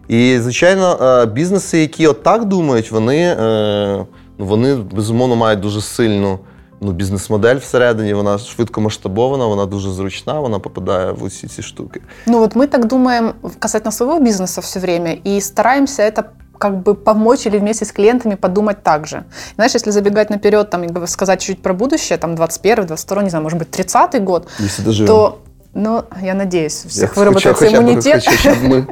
І, 0.09 0.39
звичайно, 0.41 0.99
е, 1.03 1.27
бізнеси, 1.27 1.79
які 1.79 2.07
отак 2.07 2.45
думають, 2.45 2.91
вони, 2.91 3.37
е, 3.41 4.07
ну, 4.39 4.47
вони 4.47 4.75
безумовно 4.75 5.37
мають 5.37 5.61
дуже 5.61 5.81
сильну 5.81 6.39
ну, 6.81 6.93
бізнес-модель 6.93 7.57
всередині, 7.57 8.15
вона 8.15 8.39
швидко 8.39 8.81
масштабована, 8.81 9.47
вона 9.47 9.67
дуже 9.67 9.91
зручна, 9.91 10.41
вона 10.41 10.59
попадає 10.59 11.13
в 11.13 11.23
усі 11.23 11.49
ці 11.49 11.63
штуки. 11.63 12.01
Ну 12.27 12.39
вот 12.39 12.57
мы 12.57 12.67
так 12.67 12.87
думаем 12.87 13.33
касательно 13.59 13.93
своего 13.93 14.21
бизнеса 14.21 14.61
все 14.61 14.81
время 14.81 15.17
и 15.27 15.41
стараемся 15.41 16.03
это 16.03 16.25
как 16.62 16.84
бы 16.84 16.94
помочь 16.94 17.48
или 17.48 17.58
вместе 17.58 17.86
с 17.86 17.92
клиентами 17.92 18.36
подумать 18.36 18.84
так 18.84 19.08
же. 19.08 19.24
Знаешь, 19.56 19.74
если 19.74 19.90
забегать 19.92 20.30
наперед, 20.30 20.70
там, 20.70 21.08
сказать 21.08 21.42
чуть 21.42 21.62
про 21.64 21.74
будущее, 21.74 22.18
там, 22.20 22.36
21 22.36 22.86
22 22.86 23.24
не 23.24 23.30
знаю, 23.30 23.44
может 23.44 23.58
быть, 23.58 23.72
30 23.72 24.20
год, 24.24 24.48
доживемо. 24.86 25.08
то, 25.08 25.40
ну, 25.74 26.04
я 26.22 26.36
надеюсь, 26.36 26.82
у 26.86 26.88
Я 26.88 26.90
всех 26.92 27.10
хоча- 27.10 27.20
выработается 27.20 27.66
хоча 27.66 27.78
б- 27.78 27.84
иммунитет. 27.84 28.24
Хоча 28.28 28.54
б 28.54 28.68
ми 28.68 28.86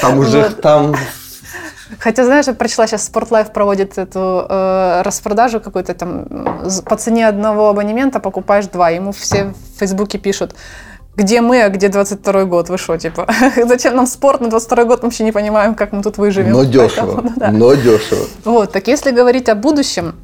там 0.00 0.18
уже 0.18 0.50
там 0.50 0.94
Хотя, 2.00 2.24
знаешь, 2.24 2.46
я 2.48 2.54
прочла, 2.54 2.86
сейчас 2.86 3.08
Sportlife 3.12 3.52
проводит 3.52 3.98
эту 3.98 4.46
э, 4.48 5.02
распродажу 5.04 5.60
какую-то 5.60 5.94
там 5.94 6.26
з- 6.68 6.82
по 6.82 6.96
цене 6.96 7.28
одного 7.28 7.68
абонемента 7.68 8.18
покупаешь 8.20 8.66
два. 8.66 8.90
Ему 8.90 9.10
все 9.12 9.44
в 9.44 9.78
Фейсбуке 9.78 10.18
пишут, 10.18 10.54
где 11.16 11.40
мы, 11.40 11.62
а 11.62 11.68
где 11.68 11.88
22 11.88 12.44
год, 12.44 12.68
вы 12.68 12.78
что, 12.78 12.96
типа, 12.96 13.26
зачем 13.66 13.96
нам 13.96 14.06
спорт 14.06 14.40
на 14.40 14.48
22 14.50 14.84
год, 14.84 15.02
мы 15.02 15.08
вообще 15.08 15.24
не 15.24 15.32
понимаем, 15.32 15.74
как 15.74 15.92
мы 15.92 16.02
тут 16.02 16.18
выживем. 16.18 16.52
но 16.52 16.58
Поэтому, 16.64 16.88
дешево. 16.88 17.20
ну 17.22 17.32
да. 17.36 17.50
Но 17.50 17.74
дешево. 17.74 18.26
Вот, 18.44 18.72
так 18.72 18.88
если 18.88 19.10
говорить 19.10 19.48
о 19.48 19.54
будущем, 19.54 20.14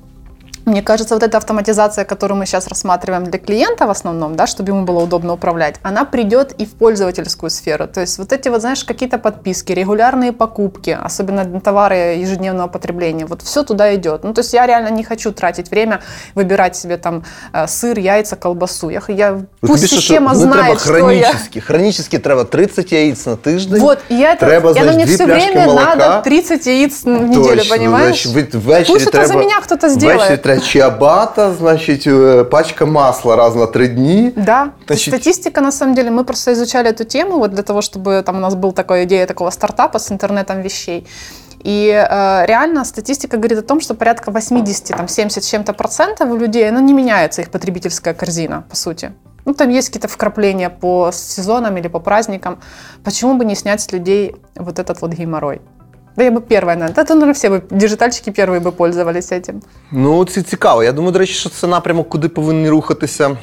мне 0.66 0.82
кажется, 0.82 1.14
вот 1.14 1.24
эта 1.24 1.38
автоматизация, 1.38 2.06
которую 2.06 2.40
мы 2.40 2.46
сейчас 2.48 2.68
рассматриваем 2.68 3.24
для 3.26 3.38
клиента 3.40 3.86
в 3.86 3.92
основном, 3.92 4.36
да, 4.36 4.48
чтобы 4.48 4.72
ему 4.72 4.84
было 4.84 5.04
удобно 5.04 5.34
управлять, 5.34 5.76
она 5.84 6.06
придет 6.06 6.56
и 6.58 6.66
в 6.66 6.74
пользовательскую 6.74 7.52
сферу. 7.52 7.88
То 7.88 8.02
есть 8.02 8.18
вот 8.18 8.34
эти 8.34 8.50
вот, 8.50 8.62
знаешь, 8.62 8.84
какие-то 8.84 9.20
подписки, 9.20 9.74
регулярные 9.74 10.32
покупки, 10.32 10.98
особенно 11.04 11.44
на 11.44 11.62
товары 11.62 11.96
ежедневного 12.18 12.68
потребления, 12.68 13.26
вот 13.28 13.44
все 13.44 13.64
туда 13.64 13.94
идет. 13.96 14.24
Ну, 14.24 14.34
то 14.34 14.42
есть 14.42 14.54
я 14.54 14.66
реально 14.66 14.90
не 14.90 15.04
хочу 15.04 15.32
тратить 15.32 15.70
время, 15.70 16.02
выбирать 16.34 16.76
себе 16.76 16.98
там 16.98 17.24
э, 17.54 17.68
сыр, 17.68 18.00
яйца, 18.00 18.36
колбасу. 18.36 18.90
Я, 18.90 19.02
я 19.08 19.32
Ну, 19.32 19.46
пусть 19.62 19.84
тобі 19.84 19.88
що, 19.88 19.96
система 19.96 20.34
ну, 20.34 20.40
треба 20.40 20.54
знает, 20.54 20.80
что 20.80 20.94
я... 21.12 21.28
хронічно. 21.28 21.62
Хронічно 21.62 22.20
треба 22.20 22.44
30 22.44 22.92
яєць 22.92 23.26
на 23.26 23.36
тиждень. 23.36 23.82
Вот, 23.82 23.98
и 24.12 24.16
я 24.16 24.34
это, 24.34 24.40
Треба, 24.40 24.56
я, 24.56 24.62
ну, 24.62 24.74
знаешь, 24.74 24.96
мне 24.96 25.06
две 25.06 25.16
все 25.16 25.26
пляшки 25.26 25.52
время 25.52 25.66
молока. 25.66 25.96
надо 25.96 26.22
30 26.24 26.68
яиц 26.68 27.04
в 27.04 27.08
неделю, 27.08 27.56
Точно, 27.56 27.76
понимаешь? 27.76 28.28
Значить, 28.28 28.54
в- 28.56 28.68
ввечері 28.68 28.94
Пусть 28.94 29.08
это 29.08 29.12
треба, 29.12 29.28
за 29.28 29.36
меня 29.36 29.60
кто-то 29.62 29.90
сделает. 29.90 30.49
Треба 30.51 30.67
чиабата, 30.67 31.53
значить, 31.53 32.07
е, 32.07 32.45
пачка 32.45 32.87
масла 32.87 33.37
раз 33.37 33.57
на 33.57 33.67
три 33.67 33.89
дні. 33.89 34.33
Да, 34.37 34.71
Значит- 34.89 35.15
статистика 35.15 35.61
на 35.61 35.73
самом 35.73 35.95
деле, 35.95 36.11
мы 36.11 36.25
просто 36.25 36.53
изучали 36.53 36.91
эту 36.91 37.05
тему 37.05 37.39
вот 37.39 37.51
для 37.51 37.63
того, 37.63 37.81
чтобы 37.81 38.23
там 38.23 38.37
у 38.37 38.41
нас 38.41 38.55
была 38.55 38.73
такая 38.73 39.05
идея 39.05 39.27
такого 39.27 39.51
стартапа 39.51 39.99
с 39.99 40.13
интернетом 40.13 40.63
вещей. 40.63 41.07
И 41.67 41.89
э, 41.89 42.47
реально 42.47 42.85
статистика 42.85 43.37
говорит 43.37 43.59
о 43.59 43.63
том, 43.63 43.81
что 43.81 43.95
порядка 43.95 44.31
80, 44.31 44.97
там 44.97 45.09
70 45.09 45.45
с 45.45 45.51
чем-то 45.51 45.73
процентов 45.73 46.31
у 46.31 46.37
людей, 46.37 46.71
ну, 46.71 46.81
не 46.81 46.95
меняется 46.95 47.43
их 47.43 47.51
потребительская 47.51 48.15
корзина, 48.15 48.63
по 48.71 48.77
сути. 48.77 49.13
Ну, 49.45 49.55
там 49.55 49.71
есть 49.71 49.89
какие-то 49.89 50.09
вкрапления 50.09 50.71
по 50.71 51.11
сезонам 51.13 51.77
или 51.77 51.89
по 51.89 52.01
праздникам. 52.01 52.59
Почему 53.05 53.35
бы 53.35 53.45
не 53.45 53.55
снять 53.55 53.81
с 53.81 53.93
людей 53.93 54.35
вот 54.57 54.79
этот 54.79 55.03
вот 55.03 55.13
геморрой? 55.13 55.61
Да 56.16 56.24
я 56.24 56.32
бы 56.32 56.42
первая, 56.42 56.78
наверное. 56.78 57.04
Да, 57.06 57.14
наверное, 57.14 57.34
все 57.34 57.50
бы, 57.50 57.64
диджитальщики 57.70 58.30
первые 58.30 58.62
бы 58.62 58.72
пользовались 58.72 59.32
этим. 59.32 59.62
Ну, 59.92 60.26
це 60.26 60.42
цікаво. 60.42 60.84
Я 60.84 60.92
думаю, 60.92 61.12
до 61.12 61.20
речі, 61.20 61.34
що 61.34 61.50
це 61.50 61.68
напрямок, 61.68 62.10
куди 62.10 62.30
повинні 62.30 62.70
рухатися 62.70 63.38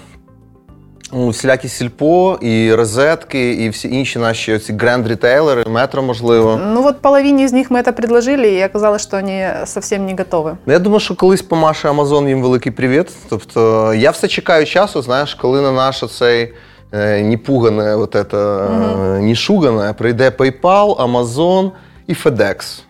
ну, 1.12 1.28
всілякі 1.28 1.68
сільпо, 1.68 2.38
і 2.40 2.74
розетки, 2.74 3.52
і 3.52 3.68
всі 3.68 3.94
інші 3.94 4.18
наші 4.18 4.52
оці 4.52 4.72
гренд-рітейлери, 4.72 5.68
метро, 5.68 6.02
можливо. 6.02 6.60
Ну, 6.74 6.82
вот 6.82 7.00
половине 7.00 7.44
из 7.44 7.52
них 7.52 7.70
мы 7.70 7.78
это 7.78 7.92
предложили, 7.92 8.48
и 8.48 8.66
оказалось, 8.66 9.02
что 9.02 9.16
они 9.16 9.46
совсем 9.66 10.06
не 10.06 10.14
готовы. 10.14 10.56
Ну, 10.66 10.72
Я 10.72 10.78
думаю, 10.78 11.00
що 11.00 11.14
колись 11.14 11.42
помаше 11.42 11.88
Амазон 11.88 12.28
їм 12.28 12.42
великий 12.42 12.72
привіт. 12.72 13.10
Тобто 13.28 13.94
я 13.94 14.10
все 14.10 14.28
чекаю 14.28 14.66
часу, 14.66 15.02
знаєш, 15.02 15.34
коли 15.34 15.60
на 15.60 15.72
наш 15.72 16.02
оцей 16.02 16.54
е, 16.92 17.22
непугане, 17.22 17.96
вот 17.96 18.14
это, 18.14 18.68
е, 19.16 19.20
не 19.20 19.34
шугане, 19.34 19.92
прийде 19.92 20.30
PayPal, 20.30 20.96
Amazon 20.96 21.70
і 22.06 22.12
FedEx. 22.14 22.80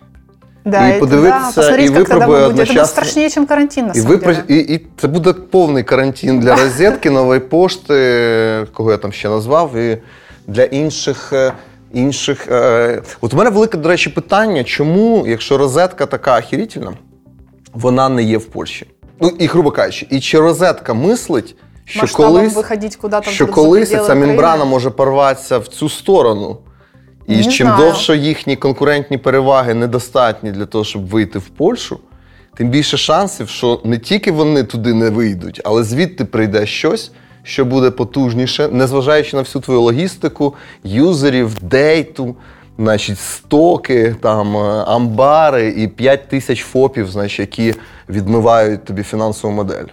Да, 0.65 0.89
И 0.89 0.93
это, 0.93 1.01
подивитися, 1.01 1.39
да, 1.41 1.47
посмотреть, 1.47 1.91
и 1.91 1.95
как 1.95 2.09
тогда 2.09 2.15
випробує 2.15 2.41
будет. 2.41 2.51
Это 2.51 2.57
будет 2.57 2.69
одночасно- 2.71 2.87
страшнее, 2.87 3.31
чем 3.31 3.47
карантин, 3.47 3.87
на 3.87 3.93
І, 3.93 3.97
самом 3.97 4.11
ви, 4.11 4.17
деле. 4.17 4.43
і, 4.49 4.57
і 4.75 4.87
це 5.01 5.09
буде 5.09 5.33
повний 5.33 5.83
карантин 5.85 6.41
для 6.41 6.57
розетки, 6.57 7.11
нової 7.11 7.41
пошти, 7.41 8.67
кого 8.73 8.91
я 8.91 8.97
там 8.97 9.13
ще 9.13 9.29
назвав, 9.29 9.77
і 9.77 9.99
для 10.47 10.65
інших. 10.65 11.33
е, 11.33 11.53
інших 11.93 12.49
е, 12.51 13.03
От 13.21 13.35
у 13.35 13.37
мене 13.37 13.51
велике, 13.51 13.79
до 13.79 13.89
речі, 13.89 14.11
питання, 14.11 14.65
чому, 14.65 15.25
якщо 15.27 15.59
розетка 15.59 16.07
така 16.07 16.33
ахірітельна, 16.33 16.93
вона 17.73 18.09
не 18.09 18.23
є 18.23 18.39
в 18.39 18.45
Польщі. 18.45 18.87
Ну 19.21 19.29
і 19.39 19.47
грубо 19.47 19.71
кажучи, 19.71 20.07
і 20.11 20.21
чи 20.21 20.41
розетка 20.41 20.95
мислить, 20.95 21.57
що 21.85 22.01
Масштабом 22.01 22.33
колись, 22.33 22.55
виходить 22.55 22.97
куди-то 22.97 23.31
що 23.31 23.47
за 23.47 23.53
колись 23.53 23.91
пределы 23.93 24.07
ця 24.07 24.15
мембрана 24.15 24.55
України? 24.55 24.71
може 24.71 24.91
порватися 24.91 25.59
в 25.59 25.69
цю 25.69 25.89
сторону. 25.89 26.59
І 27.28 27.38
Не 27.38 27.44
чим 27.44 27.68
знаю. 27.68 27.86
довше 27.86 28.18
їхні 28.18 28.56
конкурентні 28.56 29.18
переваги 29.18 29.74
недостатні 29.74 30.52
для 30.52 30.66
того, 30.66 30.84
щоб 30.84 31.08
вийти 31.08 31.40
в 31.40 31.48
Польщу, 31.50 32.00
тим 32.56 32.70
більше 32.70 32.98
шансів, 32.98 33.50
що 33.50 33.82
не 33.84 33.98
тільки 33.98 34.32
вони 34.32 34.64
туди 34.64 34.94
не 34.94 35.10
вийдуть, 35.10 35.62
але 35.64 35.84
звідти 35.84 36.26
прийде 36.26 36.66
щось, 36.66 37.12
що 37.44 37.66
буде 37.66 37.92
потужніше, 37.92 38.68
незважаючи 38.72 39.36
на 39.36 39.42
всю 39.42 39.62
твою 39.62 39.82
логістику, 39.82 40.56
юзерів, 40.84 41.58
дейту, 41.62 42.36
значить, 42.80 43.20
стоки, 43.20 44.16
там, 44.22 44.58
е, 44.58 44.84
амбари 44.88 45.70
і 45.78 45.88
5 45.88 46.30
тисяч 46.30 46.64
фопів, 46.64 47.10
значить, 47.10 47.40
які 47.40 47.80
відмивають 48.10 48.86
тобі 48.86 49.04
фінансову 49.04 49.54
модель. 49.54 49.86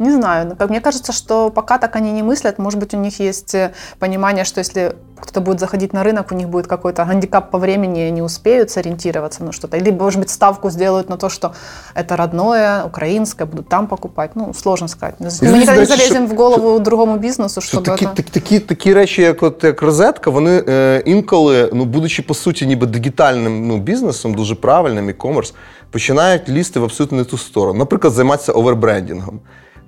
Не 0.00 0.12
знаю. 0.12 0.48
но 0.48 0.56
как 0.56 0.70
мне 0.70 0.80
кажется, 0.80 1.12
что 1.12 1.50
пока 1.50 1.78
так 1.78 1.96
они 1.96 2.12
не 2.12 2.22
мыслят, 2.22 2.58
может 2.58 2.78
быть, 2.78 2.92
у 2.94 2.98
них 2.98 3.18
есть 3.18 3.54
э, 3.54 3.72
понимание, 3.98 4.44
что 4.44 4.60
если 4.60 4.94
кто-то 5.18 5.40
будет 5.40 5.60
заходить 5.60 5.94
на 5.94 6.02
рынок, 6.04 6.32
у 6.32 6.34
них 6.34 6.48
будет 6.48 6.66
какой-то 6.66 7.04
гандикап 7.06 7.50
по 7.50 7.58
времени, 7.58 8.04
и 8.04 8.08
они 8.08 8.20
успеют 8.20 8.70
сориентироваться 8.70 9.42
на 9.42 9.52
что-то. 9.52 9.78
Или, 9.78 9.90
может 9.90 10.20
быть, 10.20 10.28
ставку 10.28 10.68
сделают 10.68 11.08
на 11.08 11.16
то, 11.16 11.30
что 11.30 11.54
это 11.94 12.16
родное, 12.16 12.84
украинское, 12.84 13.46
будут 13.46 13.68
там 13.68 13.86
покупать. 13.86 14.32
Ну, 14.34 14.52
сложно 14.52 14.88
сказать. 14.88 15.14
Мы 15.18 15.28
Извините, 15.28 15.60
никогда 15.60 15.80
не 15.80 15.86
дальше, 15.86 16.08
залезем 16.08 16.26
в 16.26 16.34
голову 16.34 16.78
другому 16.78 17.16
бизнесу, 17.16 17.60
Що 17.60 17.78
чтобы 17.78 17.84
такі, 17.84 18.06
это... 18.06 18.14
такі, 18.14 18.30
такі, 18.30 18.60
такі 18.60 18.94
речі, 18.94 19.22
як, 19.22 19.42
от, 19.42 19.64
як 19.64 19.82
розетка, 19.82 20.30
вони 20.30 20.64
е, 20.68 21.02
інколи, 21.06 21.70
ну, 21.72 21.84
будучи 21.84 22.22
по 22.22 22.34
суті 22.34 22.66
ніби 22.66 22.86
дигітальним 22.86 23.68
ну, 23.68 23.78
бізнесом, 23.78 24.34
дуже 24.34 24.54
правильним, 24.54 25.10
e-commerce, 25.10 25.54
починають 25.90 26.48
лізти 26.48 26.80
в 26.80 26.84
абсолютно 26.84 27.18
не 27.18 27.24
ту 27.24 27.38
сторону. 27.38 27.78
Наприклад, 27.78 28.12
займатися 28.12 28.52
овербрендінгом. 28.52 29.40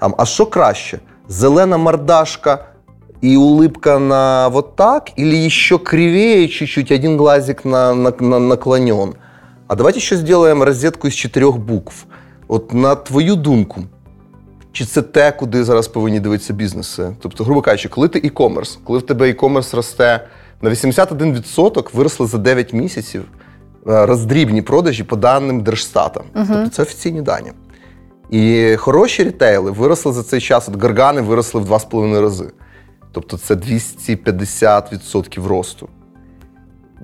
Там, 0.03 0.15
а 0.17 0.25
що 0.25 0.45
краще? 0.45 0.99
Зелена 1.27 1.77
мордашка 1.77 2.65
и 3.23 3.37
улыбка 3.37 3.99
на 3.99 4.47
вот 4.49 4.75
так, 4.75 5.11
или 5.19 5.45
еще 5.45 5.77
кривее 5.77 6.47
чуть-чуть, 6.47 6.91
один 6.91 7.17
глазик 7.17 7.65
на, 7.65 7.93
на, 7.93 8.11
на- 8.19 8.39
наклонен? 8.39 9.13
А 9.67 9.75
давайте 9.75 9.99
еще 9.99 10.17
сделаем 10.17 10.63
розетку 10.63 11.07
із 11.07 11.15
чотирьох 11.15 11.57
букв. 11.57 12.05
От 12.47 12.73
на 12.73 12.95
твою 12.95 13.35
думку, 13.35 13.81
чи 14.71 14.85
це 14.85 15.01
те, 15.01 15.31
куди 15.31 15.63
зараз 15.63 15.87
повинні 15.87 16.19
дивитися 16.19 16.53
бізнеси? 16.53 17.15
Тобто, 17.21 17.43
грубо 17.43 17.61
кажучи, 17.61 17.89
коли 17.89 18.07
ти 18.07 18.19
e-commerce, 18.19 18.77
коли 18.83 18.99
в 18.99 19.01
тебе 19.01 19.31
e-commerce 19.31 19.75
росте 19.75 20.27
на 20.61 20.69
81%, 20.69 21.89
виросли 21.93 22.27
за 22.27 22.37
9 22.37 22.73
місяців 22.73 23.23
е, 23.87 24.05
роздрібні 24.05 24.61
продажі 24.61 25.03
по 25.03 25.15
даним 25.15 25.61
Держстата. 25.61 26.21
Тобто 26.33 26.69
це 26.69 26.81
офіційні 26.81 27.21
дані. 27.21 27.51
І 28.33 28.75
хороші 28.77 29.23
рітейли 29.23 29.71
виросли 29.71 30.13
за 30.13 30.23
цей 30.23 30.41
час, 30.41 30.69
от 30.69 30.81
гаргани 30.81 31.21
виросли 31.21 31.61
в 31.61 31.71
2,5 31.71 32.21
рази. 32.21 32.51
Тобто 33.11 33.37
це 33.37 33.55
250% 33.55 35.47
росту. 35.47 35.89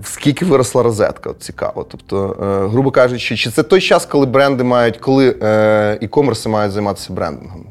Скільки 0.03 0.45
виросла 0.45 0.83
розетка? 0.83 1.29
От 1.29 1.43
цікаво. 1.43 1.85
Тобто, 1.89 2.37
е, 2.41 2.67
грубо 2.67 2.91
кажучи, 2.91 3.37
чи 3.37 3.51
це 3.51 3.63
той 3.63 3.81
час, 3.81 4.05
коли 4.05 4.25
бренди 4.25 4.63
мають, 4.63 4.97
коли 4.97 5.35
е, 5.41 5.99
e-commerce 6.01 6.47
мають 6.47 6.71
займатися 6.73 7.13
брендингом? 7.13 7.65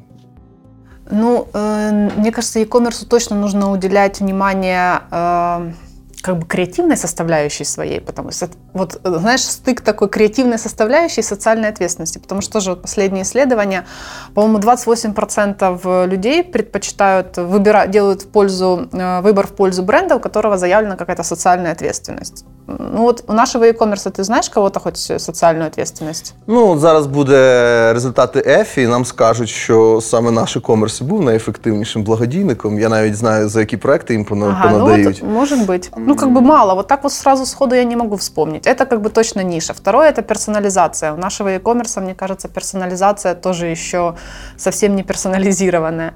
Ну, 1.11 1.47
э, 1.53 2.19
мне 2.19 2.31
кажется, 2.31 2.61
e-commerce 2.61 3.09
точно 3.09 3.37
нужно 3.37 3.73
уделять 3.73 4.21
внимание 4.21 5.01
э, 5.11 5.73
как 6.23 6.39
бы 6.39 6.47
креативной 6.47 6.97
составляющей 6.97 7.65
своей, 7.65 8.01
потому 8.01 8.33
что 8.33 8.49
вот, 8.73 9.01
знаешь, 9.05 9.43
стык 9.43 9.81
такой 9.81 10.09
креативной 10.09 10.59
составляющей 10.59 11.21
и 11.21 11.25
социальной 11.25 11.69
ответственности, 11.69 12.19
потому 12.19 12.41
что 12.41 12.53
тоже 12.55 12.71
вот 12.71 12.83
последние 12.83 13.23
исследования, 13.23 13.87
по-моему, 14.35 14.59
28% 14.59 16.07
людей 16.07 16.43
предпочитают, 16.43 17.37
выбирать, 17.37 17.91
делают 17.91 18.23
в 18.23 18.29
пользу, 18.29 18.89
э, 18.93 19.21
выбор 19.21 19.47
в 19.47 19.55
пользу 19.55 19.83
бренда, 19.83 20.17
у 20.17 20.21
которого 20.21 20.59
заявлена 20.59 20.97
какая-то 20.97 21.23
социальная 21.23 21.73
ответственность. 21.73 22.45
Ну 22.68 23.02
вот 23.02 23.24
у 23.28 23.34
нашего 23.34 23.66
e-commerce 23.66 24.10
ты 24.10 24.24
знаешь 24.24 24.50
кого-то 24.50 24.80
хоть 24.80 24.98
социальную 24.98 25.68
ответственность? 25.68 26.34
Ну, 26.48 26.70
от 26.72 26.80
зараз 26.80 27.08
буде 27.08 27.94
результати 27.94 28.44
ЕФІ, 28.48 28.82
і 28.82 28.88
нам 28.88 29.06
скажуть, 29.06 29.50
що 29.50 30.00
саме 30.02 30.32
наш 30.32 30.58
e-commerce 30.58 31.04
був 31.04 31.22
найефективнішим 31.22 32.04
благодійником. 32.04 32.80
Я 32.80 32.90
навіть 32.90 33.16
знаю, 33.16 33.50
за 33.50 33.60
які 33.60 33.78
проекти 33.78 34.14
їм 34.14 34.26
пона- 34.26 34.46
Ага, 34.50 34.70
ну 34.72 34.80
понадають. 34.80 35.22
вот, 35.22 35.32
может 35.32 35.60
быть. 35.70 35.90
Ну, 35.98 36.16
как 36.16 36.30
бы 36.30 36.42
мало. 36.42 36.76
Вот 36.76 36.88
так 36.88 37.04
вот 37.04 37.12
сразу 37.14 37.46
сходу 37.46 37.76
я 37.76 37.84
не 37.84 37.96
могу 37.98 38.16
вспомнить. 38.16 38.68
Это 38.68 38.86
как 38.86 39.02
бы 39.02 39.10
точно 39.10 39.44
ниша. 39.44 39.74
Второе – 39.74 40.12
это 40.12 40.22
персонализация. 40.22 41.14
У 41.14 41.18
нашего 41.18 41.50
e-commerce, 41.50 42.02
мне 42.02 42.14
кажется, 42.16 42.48
персонализация 42.48 43.36
тоже 43.36 43.68
еще 43.68 44.14
совсем 44.58 44.96
не 44.96 45.04
персонализированная. 45.04 46.12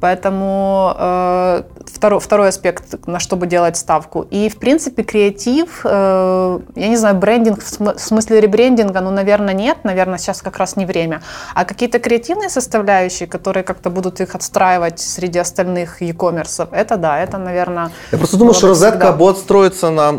Поэтому 0.00 0.94
э, 0.98 1.62
второй, 1.94 2.20
второй 2.20 2.48
аспект, 2.48 3.06
на 3.08 3.18
что 3.18 3.36
бы 3.36 3.46
делать 3.46 3.76
ставку. 3.76 4.26
И, 4.34 4.48
в 4.48 4.56
принципе, 4.58 5.02
креатив, 5.02 5.86
э, 5.90 6.58
я 6.76 6.88
не 6.88 6.96
знаю, 6.96 7.16
брендинг 7.16 7.58
в 7.62 7.68
см- 7.68 7.96
в 7.96 8.00
смысле 8.00 8.40
ребрендинга, 8.40 9.00
ну, 9.00 9.10
наверное, 9.10 9.54
нет. 9.54 9.76
Наверное, 9.84 10.18
сейчас 10.18 10.42
как 10.42 10.58
раз 10.58 10.76
не 10.76 10.86
время. 10.86 11.20
А 11.54 11.64
какие-то 11.64 11.98
креативные 11.98 12.48
составляющие, 12.48 13.26
которые 13.28 13.62
как-то 13.64 13.90
будут 13.90 14.20
их 14.20 14.34
отстраивать 14.34 15.00
среди 15.00 15.38
остальных 15.38 16.02
e-commerce, 16.02 16.66
это 16.72 16.96
да, 16.96 17.18
это, 17.24 17.38
наверное, 17.38 17.90
Я 18.12 18.18
просто 18.18 18.36
думаю, 18.36 18.52
было 18.52 18.58
що 18.58 18.66
бы 18.66 18.70
розетка 18.70 18.96
всегда. 18.98 19.08
або 19.14 19.24
отстроїться 19.24 19.90
на 19.90 20.14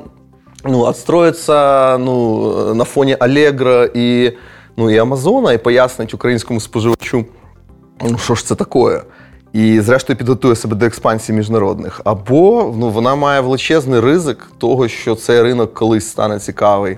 ну, 0.64 0.80
отстроїться 0.80 1.98
ну, 1.98 2.74
на 2.76 2.84
фоні 2.84 3.16
Allegro 3.16 3.90
і, 3.94 4.38
ну, 4.78 4.92
і 4.92 4.98
Амазона 4.98 5.54
і 5.54 5.58
пояснить 5.58 6.14
українському 6.14 6.60
споживачу, 6.60 7.26
ну, 8.02 8.18
що 8.18 8.36
ж 8.36 8.46
це 8.46 8.56
таке. 8.56 9.02
І, 9.54 9.82
зрештою, 9.82 10.18
підготує 10.18 10.56
себе 10.56 10.76
до 10.76 10.86
експансії 10.86 11.38
міжнародних. 11.38 12.02
Або 12.04 12.74
ну, 12.78 12.90
вона 12.90 13.16
має 13.16 13.42
величезний 13.42 14.00
ризик 14.00 14.52
того, 14.58 14.88
що 14.88 15.16
цей 15.16 15.42
ринок 15.42 15.74
колись 15.74 16.08
стане 16.08 16.40
цікавий 16.40 16.98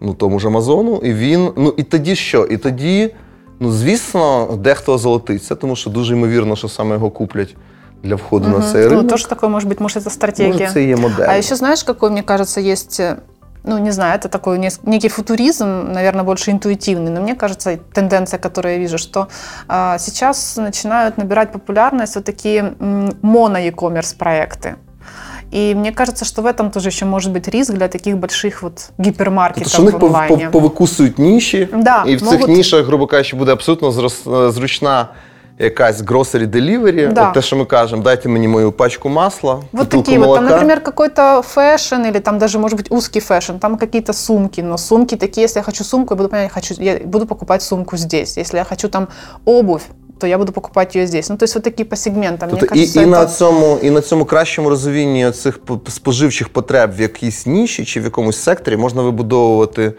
ну, 0.00 0.14
тому 0.14 0.40
ж 0.40 0.46
Амазону. 0.46 0.96
І 0.96 1.12
він. 1.12 1.50
Ну 1.56 1.74
і 1.76 1.82
тоді 1.82 2.14
що? 2.16 2.44
І 2.44 2.56
тоді, 2.56 3.14
ну, 3.60 3.72
звісно, 3.72 4.58
дехто 4.58 4.92
озолотиться, 4.94 5.54
тому 5.54 5.76
що 5.76 5.90
дуже 5.90 6.14
ймовірно, 6.14 6.56
що 6.56 6.68
саме 6.68 6.94
його 6.94 7.10
куплять 7.10 7.56
для 8.02 8.14
входу 8.14 8.48
на 8.48 8.72
цей 8.72 8.84
Ну, 8.84 8.90
ринок. 8.90 9.08
тоже 9.08 9.28
такое, 9.28 9.50
может 9.50 9.68
быть, 9.68 9.80
может, 9.80 10.06
это 10.06 10.10
стратегия. 10.10 10.52
Може, 10.52 10.72
це 10.72 10.84
і 10.84 10.86
є 10.88 10.96
модель. 10.96 11.26
А 11.28 11.38
еще 11.38 11.56
знаешь, 11.56 11.82
какой, 11.82 12.10
мне 12.10 12.22
кажется, 12.22 12.60
есть, 12.60 13.00
э, 13.00 13.16
ну, 13.64 13.78
не 13.78 13.90
знаю, 13.92 14.18
это 14.18 14.28
такой 14.28 14.58
нес- 14.58 14.80
некий 14.84 15.08
футуризм, 15.08 15.92
наверное, 15.92 16.24
больше 16.24 16.50
интуитивный, 16.50 17.10
но 17.10 17.20
мне 17.20 17.34
кажется, 17.34 17.76
тенденция, 17.92 18.38
которую 18.38 18.74
я 18.74 18.80
вижу, 18.80 18.98
что 18.98 19.26
а, 19.68 19.98
сейчас 19.98 20.56
начинают 20.56 21.18
набирать 21.18 21.52
популярность 21.52 22.14
вот 22.16 22.24
такие 22.24 22.72
м, 22.80 23.10
моно-e-commerce 23.22 24.16
проекты. 24.18 24.74
И 25.54 25.74
мне 25.74 25.92
кажется, 25.92 26.24
что 26.24 26.42
в 26.42 26.46
этом 26.46 26.70
тоже 26.70 26.88
еще 26.88 27.04
может 27.06 27.32
быть 27.32 27.48
риск 27.48 27.72
для 27.72 27.88
таких 27.88 28.16
больших 28.18 28.62
вот 28.62 28.90
гипермаркетов 28.98 29.72
Тобто, 29.72 29.78
що 29.78 29.82
в 29.82 29.84
них 29.84 29.94
в 29.94 29.98
пов- 29.98 30.06
онлайне. 30.06 30.36
пов- 30.46 30.50
повикусують 30.50 31.18
ніші, 31.18 31.68
Да, 31.76 32.04
і 32.06 32.16
в 32.16 32.20
цих 32.20 32.32
можуть- 32.32 32.48
нішах, 32.48 32.86
грубо 32.86 33.06
кажучи, 33.06 33.36
буде 33.36 33.52
абсолютно 33.52 33.90
зрос- 33.90 34.50
зручна 34.52 35.08
якась 35.58 36.02
grocery 36.02 36.46
delivery. 36.46 37.12
Да. 37.12 37.28
От 37.28 37.34
те, 37.34 37.42
що 37.42 37.56
ми 37.56 37.64
кажемо, 37.64 38.02
дайте 38.02 38.28
мені 38.28 38.48
мою 38.48 38.72
пачку 38.72 39.08
масла, 39.08 39.54
Вот 39.54 39.64
бутилку 39.72 40.02
такие 40.04 40.18
вот, 40.18 40.24
там, 40.34 40.34
молока. 40.44 40.50
например, 40.50 40.82
какой-то 40.82 41.22
фэшн 41.56 42.08
или 42.10 42.18
там 42.20 42.38
даже, 42.38 42.58
может 42.58 42.78
быть, 42.80 42.86
узкий 42.96 43.20
фэшн, 43.22 43.58
там 43.58 43.76
какие-то 43.76 44.12
сумки, 44.12 44.60
но 44.62 44.78
сумки 44.78 45.16
такие, 45.16 45.44
если 45.44 45.58
я 45.60 45.64
хочу 45.64 45.84
сумку, 45.84 46.14
я 46.14 46.16
буду 46.16 46.28
понять, 46.28 46.44
я, 46.44 46.50
хочу, 46.54 46.74
я 46.82 46.98
буду 47.04 47.26
покупать 47.26 47.62
сумку 47.62 47.96
здесь. 47.96 48.38
Если 48.38 48.58
я 48.58 48.64
хочу 48.64 48.88
там 48.88 49.08
обувь, 49.44 49.82
то 50.20 50.26
я 50.26 50.38
буду 50.38 50.52
покупать 50.52 50.96
ее 50.96 51.06
здесь. 51.06 51.28
Ну, 51.30 51.36
то 51.36 51.44
есть 51.44 51.54
вот 51.54 51.64
такие 51.64 51.84
по 51.84 51.96
сегментам. 51.96 52.48
Мне 52.50 52.60
Тобто 52.60 52.74
і, 52.74 52.78
кажется, 52.78 53.02
і, 53.02 53.06
на 53.06 53.20
это- 53.20 53.36
цьому, 53.36 53.78
і 53.82 53.90
на 53.90 54.00
цьому 54.00 54.24
кращому 54.24 54.68
розумінні 54.70 55.30
цих 55.30 55.58
п- 55.64 55.90
споживчих 55.90 56.48
потреб 56.48 56.96
в 56.96 57.00
якійсь 57.00 57.46
ніші 57.46 57.84
чи 57.84 58.00
в 58.00 58.04
якомусь 58.04 58.36
секторі 58.42 58.76
можна 58.76 59.02
вибудовувати 59.02 59.92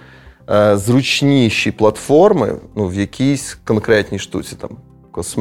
е, 0.52 0.78
зручніші 0.78 1.72
платформи 1.72 2.54
ну, 2.76 2.88
в 2.88 2.94
якійсь 2.94 3.58
конкретній 3.66 4.20
штуці. 4.20 4.56
Там, 4.62 4.70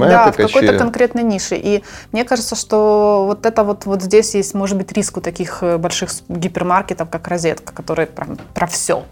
да, 0.09 0.31
в 0.31 0.35
косметика 0.35 0.53
какой-то 0.53 0.73
чи... 0.73 0.79
конкретной 0.79 1.23
нише. 1.23 1.55
И 1.55 1.83
мне 2.11 2.23
кажется, 2.23 2.55
что 2.55 3.25
вот 3.27 3.45
это 3.45 3.63
вот, 3.63 3.85
вот 3.85 4.01
здесь 4.01 4.35
есть, 4.35 4.53
может 4.53 4.77
быть, 4.77 4.91
риск 4.91 5.17
у 5.17 5.21
таких 5.21 5.63
э, 5.63 5.77
больших 5.77 6.11
гипермаркетов, 6.29 7.09
как 7.09 7.27
«Розетка», 7.27 7.73
которые 7.73 8.07
прям 8.07 8.37
про 8.53 8.67
все. 8.67 9.03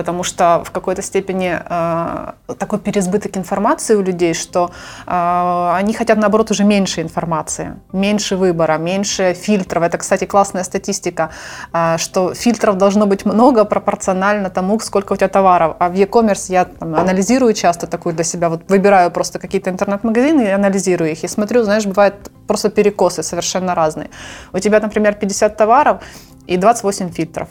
Потому 0.00 0.22
что 0.22 0.62
в 0.64 0.70
какой-то 0.70 1.02
степени 1.02 1.58
э, 1.62 2.54
такой 2.58 2.78
переизбыток 2.78 3.36
информации 3.36 3.96
у 3.96 4.02
людей, 4.02 4.32
что 4.32 4.70
э, 5.06 5.72
они 5.74 5.92
хотят, 5.92 6.16
наоборот, 6.16 6.50
уже 6.50 6.64
меньше 6.64 7.02
информации, 7.02 7.74
меньше 7.92 8.36
выбора, 8.36 8.78
меньше 8.78 9.34
фильтров. 9.34 9.82
Это, 9.82 9.98
кстати, 9.98 10.24
классная 10.24 10.64
статистика, 10.64 11.28
э, 11.74 11.98
что 11.98 12.32
фильтров 12.32 12.78
должно 12.78 13.06
быть 13.06 13.26
много 13.26 13.66
пропорционально 13.66 14.48
тому, 14.48 14.80
сколько 14.80 15.12
у 15.12 15.16
тебя 15.16 15.28
товаров. 15.28 15.76
А 15.78 15.90
в 15.90 15.92
e-commerce 15.92 16.46
я 16.48 16.64
там, 16.64 16.94
анализирую 16.94 17.52
часто 17.52 17.86
такую 17.86 18.14
для 18.14 18.24
себя, 18.24 18.48
вот 18.48 18.70
выбираю 18.70 19.10
просто 19.10 19.38
какие-то 19.38 19.68
интернет-магазины 19.68 20.44
и 20.44 20.50
анализирую 20.50 21.10
их. 21.12 21.24
И 21.24 21.28
смотрю, 21.28 21.62
знаешь, 21.62 21.84
бывают 21.84 22.14
просто 22.46 22.70
перекосы 22.70 23.22
совершенно 23.22 23.74
разные. 23.74 24.08
У 24.54 24.58
тебя, 24.60 24.80
например, 24.80 25.14
50 25.14 25.58
товаров 25.58 26.02
и 26.46 26.56
28 26.56 27.10
фильтров. 27.10 27.48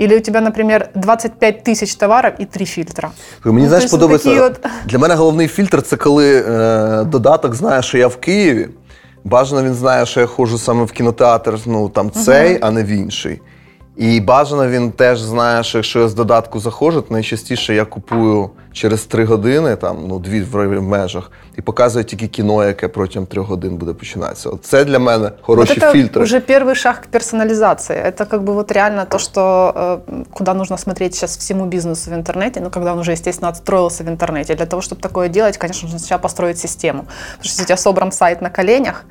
Или 0.00 0.16
у 0.16 0.20
тебя, 0.20 0.40
например, 0.40 0.88
25 0.94 1.62
тисяч 1.64 1.94
товарів 1.94 2.32
і 2.38 2.44
3 2.44 2.66
фільтра. 2.66 3.10
Мені 3.44 3.62
Ну, 3.62 3.66
знаєш, 3.68 3.84
тобто 3.84 3.96
подобається. 3.96 4.28
такі 4.28 4.40
от- 4.40 4.60
Для 4.86 4.98
мене 4.98 5.14
головний 5.14 5.48
фільтр 5.48 5.82
це 5.82 5.96
коли 5.96 6.44
е, 6.48 7.04
додаток 7.04 7.54
знає, 7.54 7.82
що 7.82 7.98
я 7.98 8.06
в 8.08 8.16
Києві. 8.16 8.68
Бажано 9.24 9.62
він 9.62 9.74
знає, 9.74 10.06
що 10.06 10.20
я 10.20 10.26
ходжу 10.26 10.58
саме 10.58 10.84
в 10.84 10.92
кінотеатр, 10.92 11.58
ну 11.66 11.88
там 11.88 12.10
цей, 12.10 12.58
а 12.60 12.70
не 12.70 12.82
в 12.84 12.86
інший. 12.88 13.40
І 13.96 14.20
бажано 14.20 14.68
він 14.68 14.92
теж 14.92 15.20
знає, 15.20 15.62
що 15.64 15.78
якщо 15.78 16.00
я 16.00 16.08
з 16.08 16.14
додатку 16.14 16.60
заходжу, 16.60 17.00
то 17.08 17.14
найчастіше 17.14 17.74
я 17.74 17.84
купую 17.84 18.50
через 18.72 19.04
три 19.04 19.24
години, 19.24 19.76
там 19.76 20.04
ну 20.08 20.18
дві 20.18 20.42
в 20.42 20.82
межах, 20.82 21.30
і 21.58 21.62
показує 21.62 22.04
тільки 22.04 22.28
кіно, 22.28 22.64
яке 22.64 22.88
протягом 22.88 23.26
трьох 23.26 23.48
годин 23.48 23.76
буде 23.76 23.92
починатися. 23.92 24.48
От 24.48 24.64
Це 24.64 24.84
для 24.84 24.98
мене 24.98 25.30
хороші 25.40 25.74
вот 25.74 25.82
это 25.82 25.92
фільтри. 25.92 26.22
уже 26.22 26.38
первый 26.40 26.74
шаг 26.74 27.00
к 27.00 27.06
персонализации. 27.10 27.96
Это 27.96 28.26
как 28.26 28.42
бы 28.42 28.52
вот 28.52 28.72
реально 28.72 29.04
то, 29.04 29.18
что 29.18 29.72
э, 30.08 30.24
куда 30.32 30.54
нужно 30.54 30.78
смотреть 30.78 31.14
сейчас 31.14 31.36
всему 31.38 31.66
бизнесу 31.66 32.10
в 32.10 32.14
интернете, 32.14 32.60
ну, 32.60 32.70
когда 32.70 32.92
он 32.92 32.98
уже, 32.98 33.12
естественно, 33.12 33.50
отстроился 33.50 34.04
в 34.04 34.08
интернете. 34.08 34.54
Для 34.54 34.66
того, 34.66 34.82
чтобы 34.82 35.00
такое 35.00 35.28
делать, 35.28 35.58
конечно, 35.58 35.86
нужно 35.86 35.98
сначала 35.98 36.22
построить 36.22 36.58
систему. 36.58 37.02
Потому 37.02 37.44
что 37.44 37.48
если 37.48 37.62
у 37.62 37.66
тебя 37.66 37.76
собран 37.76 38.12
сайт 38.12 38.42
на 38.42 38.50
коленях, 38.50 39.04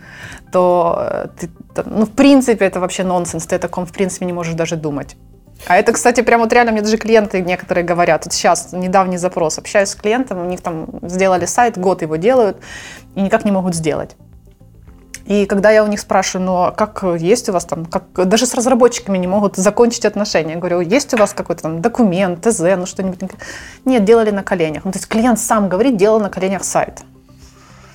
то 0.51 0.95
э, 0.99 1.27
ты, 1.39 1.49
там, 1.73 1.85
ну, 1.89 2.05
в 2.05 2.11
принципе, 2.11 2.65
это 2.65 2.79
вообще 2.79 3.03
нонсенс. 3.03 3.45
Ты 3.45 3.55
о 3.55 3.59
таком, 3.59 3.85
в 3.85 3.91
принципе, 3.91 4.25
не 4.25 4.33
можешь 4.33 4.53
даже 4.53 4.75
думать. 4.75 5.15
А 5.66 5.76
это, 5.76 5.92
кстати, 5.92 6.22
прям 6.22 6.40
вот 6.40 6.52
реально 6.52 6.72
мне 6.72 6.82
даже 6.82 6.96
клиенты 6.96 7.40
некоторые 7.42 7.84
говорят. 7.84 8.24
Вот 8.24 8.34
сейчас 8.34 8.72
недавний 8.72 9.18
запрос. 9.18 9.58
Общаюсь 9.58 9.90
с 9.90 9.94
клиентом, 9.94 10.40
у 10.40 10.44
них 10.44 10.60
там 10.60 10.88
сделали 11.02 11.44
сайт, 11.44 11.78
год 11.78 12.02
его 12.02 12.16
делают, 12.16 12.58
и 13.14 13.20
никак 13.20 13.44
не 13.44 13.52
могут 13.52 13.74
сделать. 13.74 14.16
И 15.26 15.46
когда 15.46 15.70
я 15.70 15.84
у 15.84 15.86
них 15.86 16.00
спрашиваю, 16.00 16.46
ну 16.46 16.56
а 16.56 16.70
как 16.72 17.04
есть 17.18 17.48
у 17.48 17.52
вас 17.52 17.64
там, 17.64 17.84
как 17.84 18.04
даже 18.28 18.46
с 18.46 18.54
разработчиками 18.54 19.16
не 19.18 19.28
могут 19.28 19.56
закончить 19.56 20.04
отношения. 20.04 20.54
Я 20.54 20.58
говорю, 20.58 20.80
есть 20.80 21.14
у 21.14 21.16
вас 21.16 21.34
какой-то 21.34 21.62
там 21.62 21.80
документ, 21.80 22.40
ТЗ, 22.40 22.60
ну 22.76 22.86
что-нибудь? 22.86 23.30
Нет, 23.84 24.04
делали 24.04 24.30
на 24.30 24.42
коленях. 24.42 24.84
Ну, 24.84 24.90
то 24.90 24.98
есть 24.98 25.06
клиент 25.06 25.38
сам 25.38 25.68
говорит, 25.68 25.96
делал 25.96 26.18
на 26.18 26.30
коленях 26.30 26.64
сайт. 26.64 27.02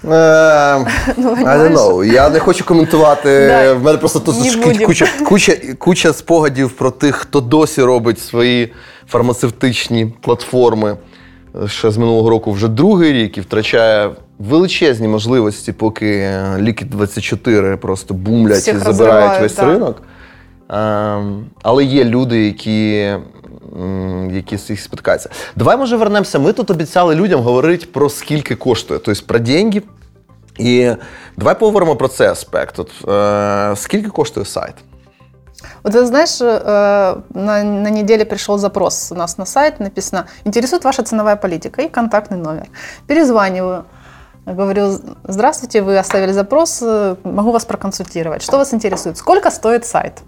Е, 0.05 0.11
I 1.17 1.57
don't 1.57 1.73
know. 1.73 2.13
Я 2.13 2.29
не 2.29 2.39
хочу 2.39 2.65
коментувати. 2.65 3.29
В 3.79 3.83
мене 3.83 3.97
просто 3.97 4.19
тут 4.19 4.35
куча, 4.85 5.07
куча, 5.25 5.55
куча 5.77 6.13
спогадів 6.13 6.71
про 6.71 6.91
тих, 6.91 7.15
хто 7.15 7.41
досі 7.41 7.81
робить 7.81 8.19
свої 8.19 8.73
фармацевтичні 9.07 10.13
платформи. 10.21 10.97
Ще 11.67 11.91
з 11.91 11.97
минулого 11.97 12.29
року 12.29 12.51
вже 12.51 12.67
другий 12.67 13.13
рік 13.13 13.37
і 13.37 13.41
втрачає 13.41 14.09
величезні 14.39 15.07
можливості, 15.07 15.71
поки 15.71 16.31
ліки 16.59 16.85
24 16.85 17.77
просто 17.77 18.13
бумлять 18.13 18.57
Всіх 18.57 18.75
і 18.75 18.77
забирають 18.77 19.41
весь 19.41 19.55
да. 19.55 19.65
ринок. 19.65 20.01
Ем, 20.68 21.44
але 21.62 21.84
є 21.84 22.04
люди, 22.04 22.46
які, 22.46 22.94
м, 23.80 24.30
які 24.30 24.56
з 24.56 24.66
цих 24.66 24.80
спіткаються. 24.80 25.30
Давай, 25.56 25.76
може, 25.76 25.96
вернемося. 25.96 26.38
Ми 26.38 26.52
тут 26.52 26.70
обіцяли 26.70 27.14
людям 27.14 27.40
говорити 27.40 27.86
про 27.86 28.10
скільки 28.10 28.56
коштує, 28.56 29.00
тобто 29.04 29.22
про 29.26 29.38
деньги. 29.38 29.82
І 30.58 30.92
давай 31.36 31.58
поговоримо 31.58 31.96
про 31.96 32.08
цей 32.08 32.28
аспект. 32.28 32.78
От, 32.78 32.90
е, 33.08 33.76
скільки 33.76 34.08
коштує 34.08 34.46
сайт? 34.46 34.74
Вот 35.82 35.94
ты 35.94 36.04
знаешь, 36.04 36.40
э, 36.40 37.16
на, 37.34 37.62
на 37.62 37.90
неделе 37.90 38.24
пришел 38.24 38.58
запрос 38.58 39.12
у 39.12 39.14
нас 39.14 39.38
на 39.38 39.46
сайт, 39.46 39.80
написано, 39.80 40.24
интересует 40.44 40.84
ваша 40.84 41.02
ценовая 41.02 41.36
политика 41.36 41.82
и 41.82 41.88
контактный 41.88 42.36
номер. 42.36 42.66
Перезваниваю, 43.06 43.84
говорю, 44.46 44.98
здравствуйте, 45.24 45.82
вы 45.82 45.98
оставили 45.98 46.32
запрос, 46.32 46.82
э, 46.82 47.16
могу 47.24 47.52
вас 47.52 47.64
проконсультировать. 47.64 48.42
Что 48.42 48.58
вас 48.58 48.74
интересует? 48.74 49.16
Сколько 49.18 49.50
стоит 49.50 49.86
сайт? 49.86 50.22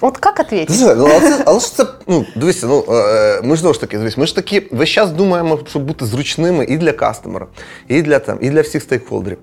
Вот 0.00 0.18
как 0.18 0.40
ответить? 0.40 0.76
Слухай, 0.76 0.96
ну, 0.96 1.04
але, 1.10 1.20
це, 1.20 1.42
але 1.46 1.60
ж 1.60 1.76
це, 1.76 1.86
ну, 2.06 2.24
дивися, 2.36 2.66
ну, 2.66 2.84
е, 2.90 3.40
ми 3.42 3.54
ж 3.56 3.60
знову 3.60 3.74
ж 3.74 3.80
таки, 3.80 3.98
дивись, 3.98 4.16
ми 4.16 4.26
ж 4.26 4.34
таки 4.34 4.68
весь 4.70 4.88
час 4.88 5.10
думаємо, 5.10 5.58
щоб 5.68 5.82
бути 5.82 6.06
зручними 6.06 6.64
і 6.64 6.76
для 6.76 6.92
кастомера, 6.92 7.46
і 7.88 8.02
для, 8.02 8.18
там, 8.18 8.38
і 8.40 8.50
для 8.50 8.60
всіх 8.60 8.82
стейкхолдерів. 8.82 9.38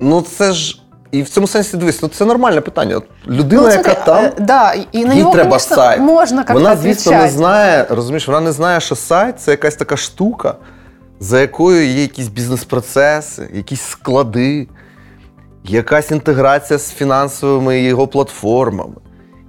Ну, 0.00 0.22
це 0.22 0.52
ж, 0.52 0.82
і 1.10 1.22
в 1.22 1.28
цьому 1.28 1.46
сенсі, 1.46 1.76
дивись, 1.76 2.02
ну, 2.02 2.08
це 2.08 2.24
нормальне 2.24 2.60
питання. 2.60 2.96
От 2.96 3.04
людина, 3.28 3.62
Ну, 3.62 3.68
яка 3.68 3.94
там, 3.94 4.24
э, 4.24 4.40
да, 4.40 4.74
и 4.74 5.04
на 5.04 5.14
їй 5.14 5.20
него, 5.20 5.32
треба 5.32 5.50
конечно, 5.50 5.76
сайт. 5.76 6.00
можно 6.00 6.38
как-то 6.38 6.54
Вона, 6.54 6.76
звісно, 6.76 7.12
не 7.12 7.28
знає, 7.28 7.86
розумієш, 7.90 8.28
вона 8.28 8.40
не 8.40 8.52
знає, 8.52 8.80
що 8.80 8.96
сайт 8.96 9.40
це 9.40 9.50
якась 9.50 9.76
така 9.76 9.96
штука, 9.96 10.54
за 11.20 11.40
якою 11.40 11.86
є 11.86 12.02
якісь 12.02 12.28
бізнес-процеси, 12.28 13.48
якісь 13.52 13.82
склади, 13.82 14.68
якась 15.64 16.10
інтеграція 16.10 16.78
з 16.78 16.92
фінансовими 16.92 17.80
його 17.80 18.06
платформами. 18.06 18.94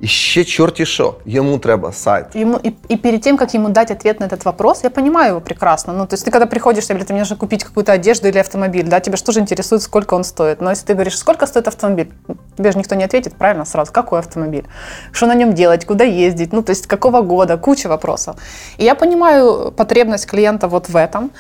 І 0.02 0.08
ще 0.08 0.44
чорті 0.44 0.86
що, 0.86 1.16
йому 1.26 1.58
треба 1.58 1.92
сайт. 1.92 2.36
Ему, 2.36 2.60
и, 2.66 2.72
и 2.92 2.98
перед 2.98 3.22
тем, 3.22 3.38
как 3.38 3.56
ему 3.56 3.70
дать 3.70 3.92
ответ 3.92 4.20
на 4.20 4.28
этот 4.28 4.46
вопрос, 4.46 4.84
я 4.84 4.90
понимаю 4.90 5.30
его 5.30 5.42
прекрасно. 5.42 5.94
Ну, 5.94 6.06
то 6.06 6.14
есть 6.14 6.28
ты 6.28 6.32
когда 6.32 6.46
приходишь, 6.46 6.86
тебе 6.86 6.96
говорят, 6.96 7.10
мне 7.10 7.20
нужно 7.20 7.36
купить 7.36 7.64
какую-то 7.64 7.94
одежду 7.94 8.28
или 8.28 8.38
автомобиль, 8.40 8.88
да, 8.88 9.00
тебя 9.00 9.18
же 9.18 9.40
интересует, 9.40 9.82
сколько 9.82 10.16
он 10.16 10.24
стоит. 10.24 10.62
Но 10.62 10.70
если 10.70 10.86
ты 10.86 10.94
говоришь, 10.94 11.18
сколько 11.18 11.48
стоит 11.48 11.68
автомобиль, 11.68 12.12
тебе 12.58 12.72
же 12.72 12.78
никто 12.78 12.96
не 12.96 13.06
ответит, 13.06 13.34
правильно, 13.36 13.66
сразу, 13.66 13.92
какой 13.92 14.20
автомобиль, 14.20 14.66
что 15.12 15.26
на 15.26 15.36
нем 15.36 15.54
делать, 15.54 15.86
куда 15.86 16.04
ездить, 16.04 16.54
ну, 16.54 16.62
то 16.62 16.72
есть 16.72 16.88
какого 16.88 17.22
года, 17.22 17.58
куча 17.58 17.88
вопросов. 17.90 18.36
И 18.78 18.84
я 18.84 18.94
понимаю 18.96 19.72
потребность 19.72 20.28
клиента 20.28 20.68
вот 20.68 20.90
в 20.90 20.96
этом. 20.96 21.32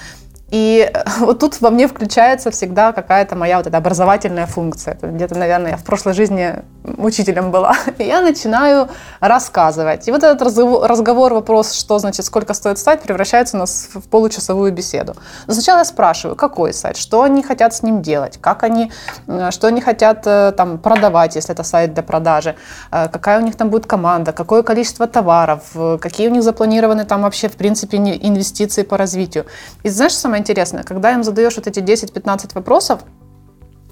И 0.50 0.90
вот 1.20 1.40
тут 1.40 1.62
во 1.62 1.70
мне 1.70 1.88
включается 1.88 2.52
всегда 2.52 2.92
какая-то 2.92 3.36
моя 3.36 3.58
вот 3.58 3.68
эта 3.68 3.78
образовательная 3.78 4.48
функция. 4.48 4.98
Где-то, 5.02 5.36
наверное, 5.38 5.72
я 5.72 5.78
в 5.78 5.84
прошлой 5.84 6.14
жизни 6.14 6.56
учителем 6.98 7.52
была. 7.52 7.76
И 7.98 8.04
я 8.04 8.22
начинаю 8.22 8.90
рассказывать. 9.20 10.08
И 10.08 10.12
вот 10.12 10.24
этот 10.24 10.42
разговор, 10.42 11.34
вопрос, 11.34 11.74
что 11.74 12.00
значит, 12.00 12.26
сколько 12.26 12.54
стоит 12.54 12.80
сайт, 12.80 13.02
превращается 13.02 13.58
у 13.58 13.60
нас 13.60 13.90
в 13.94 14.08
получасовую 14.10 14.72
беседу. 14.72 15.16
Но 15.48 15.54
сначала 15.54 15.80
я 15.80 15.86
спрашиваю, 15.86 16.36
какой 16.36 16.74
сайт, 16.74 16.98
что 16.98 17.22
они 17.24 17.44
хотят 17.44 17.74
с 17.74 17.84
ним 17.84 18.02
делать, 18.02 18.38
как 18.42 18.64
они, 18.64 18.92
э, 19.28 19.52
что 19.52 19.68
они 19.68 19.82
хотят 19.82 20.26
э, 20.26 20.54
там 20.56 20.78
продавать, 20.78 21.36
если 21.36 21.54
это 21.54 21.64
сайт 21.64 21.94
для 21.94 22.04
продажи, 22.04 22.56
э, 22.92 23.08
какая 23.10 23.40
у 23.40 23.44
них 23.44 23.56
там 23.56 23.70
будет 23.70 23.86
команда, 23.86 24.32
какое 24.32 24.64
количество 24.64 25.08
товаров, 25.08 25.62
какие 26.02 26.28
у 26.28 26.32
них 26.32 26.44
запланированы 26.44 27.06
там 27.06 27.22
вообще, 27.22 27.48
в 27.50 27.56
принципе, 27.56 27.98
инвестиции 27.98 28.84
по 28.84 28.98
развитию. 28.98 29.46
И 29.84 29.90
знаешь, 29.90 30.16
самое 30.16 30.42
интересное, 30.42 30.84
когда 30.84 31.14
им 31.14 31.24
задаешь 31.24 31.56
вот 31.56 31.68
эти 31.68 31.80
10-15 31.80 32.54
вопросов, 32.56 33.00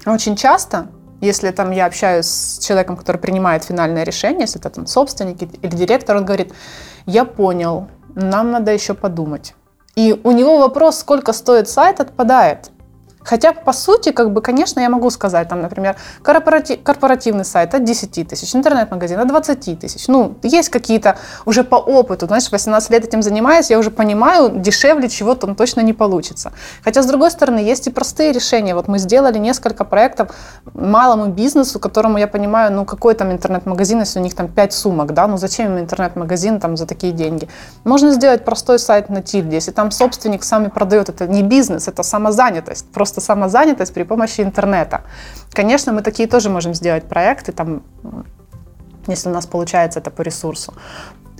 очень 0.06 0.36
часто, 0.36 0.86
если 1.20 1.50
там 1.50 1.70
я 1.70 1.86
общаюсь 1.86 2.26
с 2.26 2.58
человеком, 2.58 2.96
который 2.96 3.18
принимает 3.18 3.64
финальное 3.64 4.04
решение, 4.04 4.42
если 4.42 4.60
это 4.60 4.70
там 4.70 4.86
собственник 4.86 5.42
или 5.42 5.70
директор, 5.70 6.16
он 6.16 6.24
говорит, 6.24 6.52
я 7.06 7.24
понял, 7.24 7.88
нам 8.14 8.50
надо 8.50 8.72
еще 8.72 8.94
подумать. 8.94 9.54
И 9.94 10.20
у 10.24 10.30
него 10.30 10.58
вопрос, 10.58 10.98
сколько 10.98 11.32
стоит 11.32 11.68
сайт, 11.68 12.00
отпадает. 12.00 12.70
Хотя, 13.26 13.52
по 13.52 13.72
сути, 13.72 14.12
как 14.12 14.32
бы, 14.32 14.40
конечно, 14.40 14.78
я 14.80 14.88
могу 14.88 15.10
сказать, 15.10 15.48
там, 15.48 15.60
например, 15.60 15.96
корпорати- 16.22 16.76
корпоративный 16.82 17.44
сайт 17.44 17.74
от 17.74 17.84
10 17.84 18.22
тысяч, 18.22 18.54
интернет-магазин 18.54 19.18
от 19.18 19.26
20 19.26 19.74
тысяч. 19.74 20.06
Ну, 20.08 20.36
есть 20.44 20.68
какие-то 20.68 21.18
уже 21.44 21.64
по 21.64 21.76
опыту, 21.76 22.26
знаешь, 22.26 22.52
18 22.52 22.90
лет 22.90 23.04
этим 23.04 23.22
занимаюсь, 23.22 23.70
я 23.70 23.78
уже 23.78 23.90
понимаю, 23.90 24.50
дешевле 24.50 25.08
чего 25.08 25.34
там 25.34 25.56
точно 25.56 25.80
не 25.80 25.92
получится. 25.92 26.52
Хотя, 26.84 27.02
с 27.02 27.06
другой 27.06 27.30
стороны, 27.30 27.58
есть 27.58 27.88
и 27.88 27.90
простые 27.90 28.32
решения. 28.32 28.74
Вот 28.74 28.88
мы 28.88 28.98
сделали 28.98 29.38
несколько 29.38 29.84
проектов 29.84 30.30
малому 30.74 31.26
бизнесу, 31.26 31.80
которому 31.80 32.18
я 32.18 32.28
понимаю, 32.28 32.72
ну, 32.72 32.84
какой 32.84 33.14
там 33.14 33.32
интернет-магазин, 33.32 34.00
если 34.00 34.20
у 34.20 34.22
них 34.22 34.34
там 34.34 34.48
5 34.48 34.72
сумок, 34.72 35.14
да, 35.14 35.26
ну, 35.26 35.36
зачем 35.36 35.72
им 35.72 35.78
интернет-магазин 35.80 36.60
там 36.60 36.76
за 36.76 36.86
такие 36.86 37.12
деньги? 37.12 37.48
Можно 37.84 38.12
сделать 38.12 38.44
простой 38.44 38.78
сайт 38.78 39.08
на 39.08 39.20
тильде, 39.20 39.56
если 39.56 39.72
там 39.72 39.90
собственник 39.90 40.44
сам 40.44 40.66
и 40.66 40.68
продает, 40.68 41.08
это 41.08 41.26
не 41.26 41.42
бизнес, 41.42 41.88
это 41.88 42.04
самозанятость, 42.04 42.86
просто 42.92 43.15
самозанятость 43.20 43.94
при 43.94 44.04
помощи 44.04 44.42
интернета. 44.42 45.00
Конечно, 45.52 45.92
мы 45.92 46.02
такие 46.02 46.28
тоже 46.28 46.50
можем 46.50 46.74
сделать 46.74 47.04
проекты, 47.04 47.52
там, 47.52 47.82
если 49.08 49.30
у 49.30 49.32
нас 49.32 49.46
получается 49.46 50.00
это 50.00 50.10
по 50.10 50.22
ресурсу. 50.22 50.74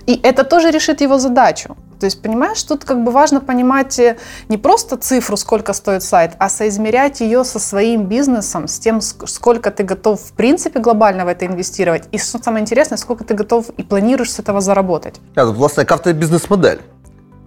И 0.07 0.19
это 0.23 0.43
тоже 0.43 0.71
решит 0.71 1.01
его 1.01 1.19
задачу. 1.19 1.75
То 1.99 2.05
есть, 2.05 2.21
понимаешь, 2.21 2.63
тут 2.63 2.85
как 2.85 3.03
бы 3.03 3.11
важно 3.11 3.41
понимать 3.41 3.99
э, 3.99 4.15
не 4.49 4.57
просто 4.57 4.95
цифру, 4.97 5.35
сколько 5.37 5.73
стоит 5.73 6.03
сайт, 6.03 6.31
а 6.39 6.49
соизмерять 6.49 7.21
ее 7.21 7.43
со 7.43 7.59
своим 7.59 8.05
бизнесом, 8.05 8.67
с 8.67 8.79
тем, 8.79 8.99
ск- 8.99 9.27
сколько 9.27 9.69
ты 9.71 9.83
готов 9.83 10.21
в 10.21 10.31
принципе 10.33 10.79
глобально 10.79 11.25
в 11.25 11.27
это 11.27 11.45
инвестировать. 11.45 12.03
И 12.11 12.19
что 12.19 12.41
самое 12.43 12.61
интересное, 12.61 12.97
сколько 12.97 13.23
ты 13.23 13.33
готов 13.33 13.69
и 13.79 13.83
планируешь 13.83 14.31
с 14.31 14.39
этого 14.39 14.61
заработать. 14.61 15.15
А, 15.35 15.41
тобто, 15.41 15.53
власне, 15.53 15.81
яка 15.81 15.97
в 15.97 16.03
тебе 16.03 16.13
бізнес-модель? 16.13 16.79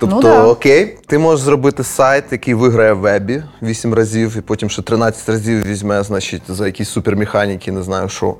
Тобто, 0.00 0.16
Ну, 0.16 0.22
да. 0.22 0.44
окей, 0.44 0.98
ти 1.06 1.18
можеш 1.18 1.44
зробити 1.44 1.84
сайт, 1.84 2.24
який 2.30 2.54
виграє 2.54 2.92
в 2.92 2.98
вебі 2.98 3.42
8 3.62 3.94
разів, 3.94 4.36
і 4.38 4.40
потім 4.40 4.70
ще 4.70 4.82
13 4.82 5.28
разів 5.28 5.66
візьме, 5.66 6.02
значить, 6.02 6.42
за 6.48 6.66
якісь 6.66 6.88
супермеханіки, 6.88 7.72
не 7.72 7.82
знаю 7.82 8.08
що. 8.08 8.34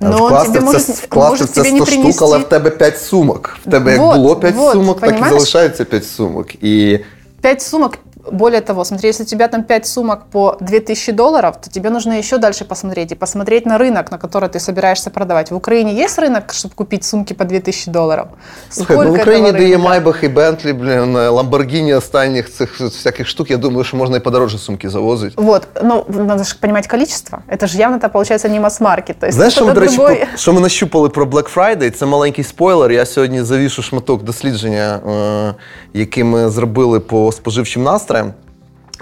Но 0.00 0.26
вкласти 0.26 0.52
тебе 0.58 0.72
в 0.72 0.80
це, 0.80 0.92
вкласти 0.92 1.44
в 1.44 1.48
це 1.48 1.62
тебе 1.62 1.72
не 1.78 1.86
100 1.86 1.86
штук, 1.86 2.22
але 2.22 2.38
в 2.38 2.44
тебе 2.44 2.70
5 2.70 2.98
сумок. 2.98 3.56
В 3.66 3.70
тебе 3.70 3.92
як 3.92 4.00
було 4.00 4.36
5 4.36 4.54
вот, 4.54 4.72
сумок, 4.72 5.00
так 5.00 5.20
і 5.20 5.28
залишається 5.28 5.84
5 5.84 6.04
сумок. 6.06 6.64
І 6.64 7.00
5 7.40 7.62
сумок 7.62 7.98
более 8.31 8.61
того, 8.61 8.83
смотри, 8.83 9.09
если 9.09 9.23
у 9.23 9.25
тебя 9.25 9.47
там 9.47 9.63
5 9.63 9.87
сумок 9.87 10.25
по 10.31 10.57
2000 10.59 11.11
долларов, 11.11 11.55
то 11.61 11.69
тебе 11.69 11.89
нужно 11.89 12.13
еще 12.13 12.37
дальше 12.37 12.65
посмотреть 12.65 13.11
и 13.11 13.15
посмотреть 13.15 13.65
на 13.65 13.77
рынок, 13.77 14.11
на 14.11 14.17
который 14.17 14.49
ты 14.49 14.59
собираешься 14.59 15.09
продавать. 15.09 15.51
В 15.51 15.55
Украине 15.55 15.93
есть 15.93 16.19
рынок, 16.19 16.53
чтобы 16.53 16.75
купить 16.75 17.03
сумки 17.03 17.33
по 17.33 17.45
2000 17.45 17.91
долларов? 17.91 18.27
Слухай, 18.69 18.97
ну 18.97 19.11
в 19.11 19.13
Україні, 19.13 19.51
де 19.51 19.69
є 19.69 19.77
Майбах 19.77 20.23
і 20.23 20.27
Бентлі, 20.27 20.73
блін, 20.73 21.13
Ламборгіні 21.13 21.93
останніх 21.93 22.51
цих 22.51 22.81
всяких 22.81 23.27
штук, 23.27 23.51
я 23.51 23.57
думаю, 23.57 23.83
що 23.83 23.97
можна 23.97 24.17
і 24.17 24.19
подорожче 24.19 24.57
сумки 24.57 24.89
завозити. 24.89 25.33
Вот, 25.37 25.67
ну, 25.83 26.05
надо 26.09 26.43
же 26.43 26.55
понимать 26.59 26.87
количество. 26.87 27.39
Это 27.47 27.67
же 27.67 27.77
явно, 27.77 27.99
то 27.99 28.09
получается, 28.09 28.49
не 28.49 28.59
масс-маркет. 28.59 29.15
Знаєш, 29.29 29.53
що 29.53 29.65
ми, 29.65 29.73
до 29.73 29.79
речі, 29.79 29.95
другой... 29.95 30.25
що 30.35 30.53
ми 30.53 30.61
нащупали 30.61 31.09
про 31.09 31.25
Black 31.25 31.55
Friday? 31.55 31.91
Це 31.91 32.05
маленький 32.05 32.43
спойлер. 32.43 32.91
Я 32.91 33.05
сьогодні 33.05 33.43
завішу 33.43 33.81
шматок 33.81 34.23
дослідження, 34.23 34.95
е, 34.95 35.55
яке 35.93 36.23
ми 36.23 36.49
зробили 36.49 36.99
по 36.99 37.31
споживчим 37.31 37.83
настроям. 37.83 38.12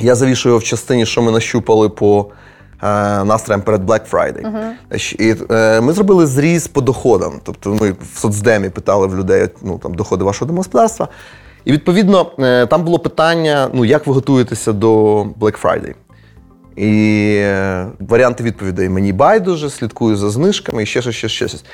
Я 0.01 0.15
завішу 0.15 0.49
його 0.49 0.59
в 0.59 0.65
частині, 0.65 1.07
що 1.07 1.23
ми 1.23 1.33
нащупали 1.33 1.89
по 1.89 2.27
е, 2.83 3.25
настроям 3.25 3.63
перед 3.63 3.85
Black 3.85 4.11
Friday. 4.11 4.43
Uh-huh. 4.43 5.23
І 5.23 5.37
е, 5.51 5.81
Ми 5.81 5.93
зробили 5.93 6.27
зріз 6.27 6.67
по 6.67 6.81
доходам. 6.81 7.41
Тобто 7.43 7.71
ми 7.71 7.91
в 7.91 8.19
соцдемі 8.19 8.71
питали 8.71 9.07
в 9.07 9.17
людей 9.17 9.49
ну, 9.63 9.79
там, 9.79 9.95
доходи 9.95 10.25
вашого 10.25 10.47
домогосподарства. 10.47 11.09
І 11.65 11.73
відповідно 11.73 12.27
е, 12.39 12.67
там 12.67 12.85
було 12.85 12.99
питання: 12.99 13.69
ну, 13.73 13.85
як 13.85 14.07
ви 14.07 14.15
готуєтеся 14.15 14.73
до 14.73 15.23
Black 15.25 15.63
Friday? 15.63 15.95
І 16.77 17.35
е, 17.39 17.87
варіанти 18.01 18.45
відповідей 18.45 18.89
мені 18.89 19.13
байдуже, 19.13 19.71
слідкую 19.71 20.17
за 20.17 20.31
знижками 20.31 20.83
і 20.83 20.87
ще 20.87 21.03
щось, 21.03 21.15
ще 21.15 21.29
щось. 21.29 21.65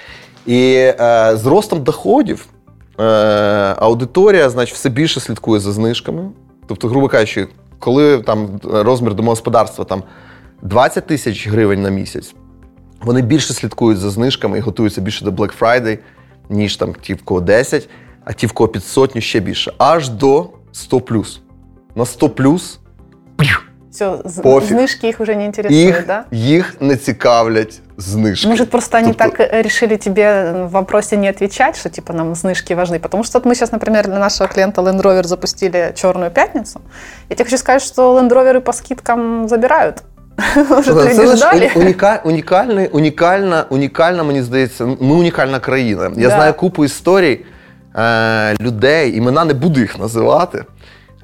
І 0.47 0.75
е, 0.75 1.33
з 1.37 1.47
ростом 1.47 1.83
доходів 1.83 2.47
е, 3.01 3.05
аудиторія, 3.79 4.51
значить, 4.51 4.75
все 4.75 4.89
більше 4.89 5.21
слідкує 5.21 5.61
за 5.61 5.73
знижками. 5.73 6.31
Тобто, 6.69 6.89
грубо 6.89 7.09
кажучи, 7.09 7.49
коли 7.79 8.19
там 8.19 8.61
розмір 8.63 9.15
домогосподарства 9.15 9.85
там 9.85 10.03
20 10.63 11.07
тисяч 11.07 11.49
гривень 11.49 11.83
на 11.83 11.89
місяць, 11.89 12.35
вони 13.01 13.23
більше 13.23 13.55
слідкують 13.55 13.99
за 13.99 14.11
знижками 14.11 14.59
і 14.59 14.61
готуються 14.61 15.01
більше 15.01 15.25
до 15.25 15.31
Black 15.31 15.59
Friday, 15.59 15.99
ніж 16.49 16.77
там 16.77 16.95
ті, 17.01 17.15
в 17.15 17.23
кого 17.23 17.41
10, 17.41 17.89
а 18.25 18.33
ті, 18.33 18.47
в 18.47 18.53
кого 18.53 18.69
під 18.69 18.85
сотню 18.85 19.21
ще 19.21 19.41
більше. 19.41 19.73
Аж 19.79 20.09
до 20.09 20.51
100 20.73 21.03
На 21.95 22.05
100 22.05 22.29
все, 23.99 24.43
Пофіг. 24.43 24.69
знижки 24.69 25.09
их 25.09 25.21
уже 25.21 25.37
не 25.37 25.47
интересуют, 25.47 25.85
їх, 25.85 26.07
да? 26.07 26.25
Їх 26.31 26.81
не 26.81 26.97
цікавлять 26.97 27.81
знижки. 27.97 28.49
Может, 28.49 28.71
просто 28.71 28.99
они 28.99 29.13
тобто... 29.13 29.37
так 29.37 29.65
решили 29.65 29.97
тебе 29.97 30.53
в 30.53 30.71
вопросе 30.71 31.17
не 31.17 31.31
отвечать, 31.31 31.77
что 31.79 31.89
типа 31.89 32.13
нам 32.13 32.35
знижки 32.35 32.75
важны. 32.75 32.99
Потому 32.99 33.25
что 33.25 33.39
вот 33.39 33.47
мы 33.47 33.55
сейчас, 33.55 33.73
например, 33.73 34.07
для 34.07 34.19
нашего 34.19 34.49
клиента 34.49 34.83
Land 34.83 35.03
Rover 35.03 35.25
запустили 35.25 35.93
Черную 35.95 36.31
пятницу. 36.31 36.81
Я 37.29 37.37
тебе 37.37 37.45
хочу 37.45 37.59
сказать, 37.59 37.83
что 37.83 38.19
Land 38.19 38.31
Rover 38.31 38.61
по 38.61 38.73
скидкам 38.73 39.49
забирают. 39.49 39.97
Це 40.85 41.37
ж 41.37 41.71
унікальна, 41.75 42.89
унікальна, 42.93 43.65
унікальна, 43.71 44.23
мені 44.23 44.43
здається, 44.43 44.87
ми 44.87 45.15
унікальна 45.15 45.61
країна. 45.61 46.11
Я 46.17 46.29
да. 46.29 46.35
знаю 46.35 46.55
купу 46.55 46.85
історій 46.85 47.45
е, 47.97 48.55
людей, 48.61 49.17
імена 49.17 49.45
не 49.45 49.55
буду 49.55 49.81
їх 49.81 49.99
називати 49.99 50.65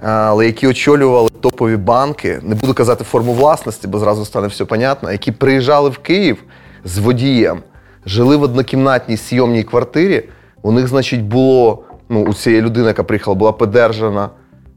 але 0.02 0.46
які 0.46 0.66
очолювали 0.66 1.28
топові 1.40 1.76
банки, 1.76 2.40
не 2.42 2.54
буду 2.54 2.74
казати 2.74 3.04
форму 3.04 3.33
власності, 3.33 3.88
бо 3.88 3.98
зразу 3.98 4.24
стане 4.24 4.46
все 4.46 4.64
понятно, 4.64 5.12
які 5.12 5.33
приїжджали 5.33 5.90
в 5.90 5.98
Київ 5.98 6.44
з 6.85 6.98
водієм, 6.98 7.59
жили 8.07 8.37
в 8.37 8.42
однокімнатній 8.42 9.16
сйомній 9.16 9.62
квартирі. 9.62 10.28
У 10.62 10.72
них, 10.72 10.88
значить, 10.88 11.22
було 11.22 11.85
ну, 12.09 12.24
у 12.24 12.35
цієї 12.35 12.62
людини, 12.62 12.87
яка 12.87 13.02
приїхала, 13.02 13.35
була 13.35 13.52
подержана 13.52 14.30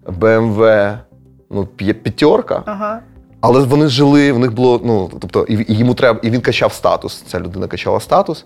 БМВ 0.07 0.61
ну, 1.49 1.65
п'ятерка. 1.65 2.63
Ага. 2.65 2.99
Але 3.41 3.59
вони 3.59 3.87
жили, 3.87 4.31
в 4.31 4.39
них 4.39 4.53
було, 4.53 4.81
ну 4.83 5.11
тобто, 5.19 5.43
і 5.43 5.73
йому 5.73 5.93
треба, 5.93 6.19
і 6.23 6.29
він 6.29 6.41
качав 6.41 6.73
статус. 6.73 7.21
Ця 7.21 7.39
людина 7.39 7.67
качала 7.67 7.99
статус. 7.99 8.45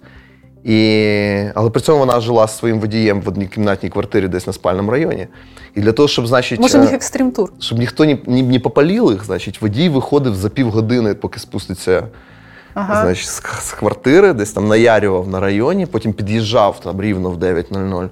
І... 0.63 1.45
Але 1.55 1.69
при 1.69 1.81
цьому 1.81 1.99
вона 1.99 2.19
жила 2.19 2.47
з 2.47 2.57
своїм 2.57 2.79
водієм 2.79 3.21
в 3.21 3.27
однокімнатній 3.27 3.89
квартирі 3.89 4.27
десь 4.27 4.47
на 4.47 4.53
спальному 4.53 4.91
районі. 4.91 5.27
І 5.75 5.81
для 5.81 5.91
того, 5.91 6.07
щоб, 6.07 6.27
значить, 6.27 6.59
Може, 6.59 6.77
них 6.77 6.93
екстрим-тур? 6.93 7.51
Щоб 7.59 7.79
ніхто 7.79 8.05
не, 8.05 8.17
не, 8.25 8.41
не 8.41 8.59
попалив 8.59 9.11
їх, 9.11 9.25
значить, 9.25 9.61
водій 9.61 9.89
виходив 9.89 10.35
за 10.35 10.49
півгодини, 10.49 11.13
поки 11.13 11.39
спуститься 11.39 12.07
ага. 12.73 13.01
значить, 13.01 13.27
з, 13.27 13.43
з 13.59 13.71
квартири, 13.71 14.33
десь 14.33 14.51
там 14.51 14.67
наярював 14.67 15.27
на 15.27 15.39
районі, 15.39 15.85
потім 15.85 16.13
під'їжджав 16.13 16.79
там 16.79 17.01
рівно 17.01 17.29
в 17.29 17.37
9.00 17.37 18.09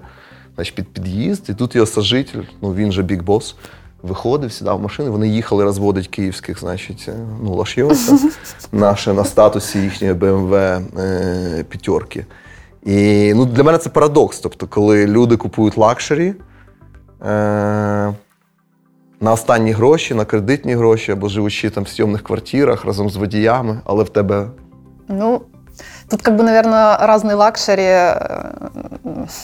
значить, 0.56 0.76
під 0.76 0.94
під'їзд, 0.94 1.46
і 1.50 1.54
тут 1.54 1.76
його 1.76 1.88
сожитель, 1.88 2.42
ну 2.62 2.74
він 2.74 2.92
же 2.92 3.04
бік 3.04 3.24
бос. 3.24 3.56
Виходив, 4.04 4.52
сідав 4.52 4.78
в 4.78 4.82
машину, 4.82 5.12
вони 5.12 5.28
їхали 5.28 5.64
розводить 5.64 6.08
київських, 6.08 6.60
значить, 6.60 7.10
ну, 7.44 7.54
лашйоса, 7.56 8.18
наше 8.72 9.14
на 9.14 9.26
статусі 9.26 9.80
їхньої 9.80 10.14
БМВ 10.14 10.54
е, 10.54 11.66
п'ятерки. 11.70 12.26
І 12.84 13.34
ну, 13.34 13.46
для 13.46 13.64
мене 13.64 13.78
це 13.78 13.90
парадокс. 13.90 14.40
Тобто, 14.40 14.68
коли 14.68 15.08
люди 15.08 15.38
купують 15.38 15.78
лакшері 15.78 16.28
е, 16.28 16.36
на 19.22 19.32
останні 19.32 19.72
гроші, 19.72 20.14
на 20.14 20.26
кредитні 20.26 20.76
гроші 20.76 21.12
або 21.12 21.30
живучи 21.30 21.70
там 21.70 21.84
в 21.84 21.88
сйомних 21.88 22.24
квартирах 22.24 22.86
разом 22.86 23.10
з 23.10 23.16
водіями, 23.16 23.82
але 23.86 24.04
в 24.04 24.10
тебе. 24.10 24.48
Ну, 25.08 25.42
Тут, 26.11 26.23
как 26.23 26.37
бы, 26.37 26.43
наверное, 26.43 26.99
разные 26.99 27.35
лакшери. 27.35 27.83
Э, 27.87 28.53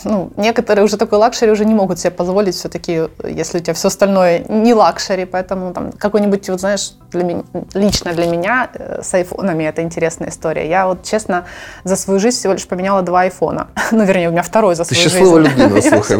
ну, 0.04 0.30
некоторые 0.36 0.84
уже 0.84 0.96
такой 0.96 1.18
лакшери 1.18 1.50
уже 1.50 1.64
не 1.64 1.74
могут 1.74 1.98
себе 1.98 2.10
позволить 2.10 2.54
все-таки, 2.54 3.08
если 3.24 3.58
у 3.58 3.60
тебя 3.60 3.74
все 3.74 3.88
остальное 3.88 4.44
не 4.48 4.74
лакшери. 4.74 5.24
Поэтому 5.24 5.72
там 5.72 5.92
какой-нибудь, 5.92 6.48
вот 6.50 6.60
знаешь, 6.60 6.92
для 7.12 7.24
меня, 7.24 7.42
лично 7.74 8.12
для 8.12 8.26
меня 8.26 8.68
э, 8.74 9.00
с 9.02 9.14
айфонами 9.14 9.64
это 9.64 9.82
интересная 9.82 10.28
история. 10.28 10.68
Я 10.68 10.86
вот, 10.86 11.02
честно, 11.02 11.44
за 11.84 11.96
свою 11.96 12.20
жизнь 12.20 12.36
всего 12.36 12.52
лишь 12.52 12.66
поменяла 12.66 13.02
два 13.02 13.20
айфона. 13.20 13.66
Ну, 13.92 14.04
вернее, 14.04 14.28
у 14.28 14.32
меня 14.32 14.42
второй 14.42 14.74
за 14.74 14.84
свою 14.84 15.02
Ти 15.02 15.10
щаслива 15.10 15.40
людина, 15.40 15.82
слухай. 15.82 16.16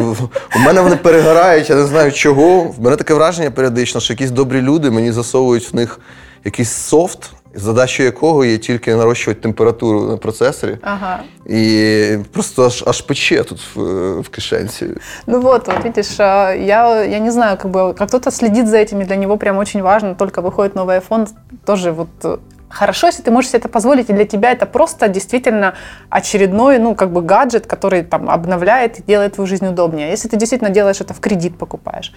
У 0.55 0.59
мене 0.59 0.81
вони 0.81 0.95
перегорають, 0.95 1.69
я 1.69 1.75
не 1.75 1.85
знаю 1.85 2.11
чого. 2.11 2.61
В 2.61 2.81
мене 2.81 2.95
таке 2.95 3.13
враження 3.13 3.51
періодично, 3.51 4.01
що 4.01 4.13
якісь 4.13 4.31
добрі 4.31 4.61
люди 4.61 4.91
мені 4.91 5.11
засовують 5.11 5.73
в 5.73 5.75
них 5.75 5.99
якийсь 6.43 6.71
софт, 6.71 7.31
задачою 7.55 8.05
якого 8.05 8.45
є 8.45 8.57
тільки 8.57 8.95
нарощувати 8.95 9.41
температуру 9.41 10.01
на 10.01 10.17
процесорі. 10.17 10.77
Ага. 10.81 11.19
И 11.49 12.19
просто 12.31 12.65
аж, 12.65 12.83
аж 12.87 13.01
пече 13.01 13.43
тут 13.43 13.59
в, 13.75 13.81
в 14.21 14.29
кишенці. 14.29 14.87
Ну 15.27 15.41
вот, 15.41 15.67
вот 15.67 15.83
видишь, 15.83 16.19
я, 16.19 17.03
я 17.03 17.19
не 17.19 17.31
знаю, 17.31 17.57
как 17.57 17.71
бы, 17.71 17.93
как 17.93 18.07
кто-то 18.07 18.31
следит 18.31 18.67
за 18.67 18.77
этими, 18.77 19.05
для 19.05 19.15
него 19.15 19.37
прям 19.37 19.57
очень 19.57 19.81
важно, 19.81 20.15
только 20.15 20.41
выходит 20.41 20.75
новый 20.75 20.97
iPhone, 20.97 21.27
тоже 21.65 21.91
вот 21.91 22.09
хорошо, 22.68 23.06
если 23.06 23.22
ты 23.22 23.30
можешь 23.30 23.50
себе 23.50 23.60
это 23.60 23.68
позволить, 23.68 24.10
и 24.10 24.12
для 24.12 24.24
тебя 24.24 24.52
это 24.52 24.66
просто 24.66 25.08
действительно 25.08 25.74
очередной, 26.10 26.78
ну, 26.78 26.94
как 26.94 27.10
бы 27.10 27.22
гаджет, 27.22 27.66
который 27.66 28.02
там 28.02 28.28
обновляет 28.30 28.98
и 28.98 29.02
делает 29.02 29.34
твою 29.34 29.46
жизнь 29.46 29.66
удобнее. 29.66 30.10
Если 30.10 30.28
ты 30.28 30.36
действительно 30.36 30.70
делаешь 30.70 31.00
это 31.00 31.14
в 31.14 31.20
кредит, 31.20 31.58
покупаешь. 31.58 32.12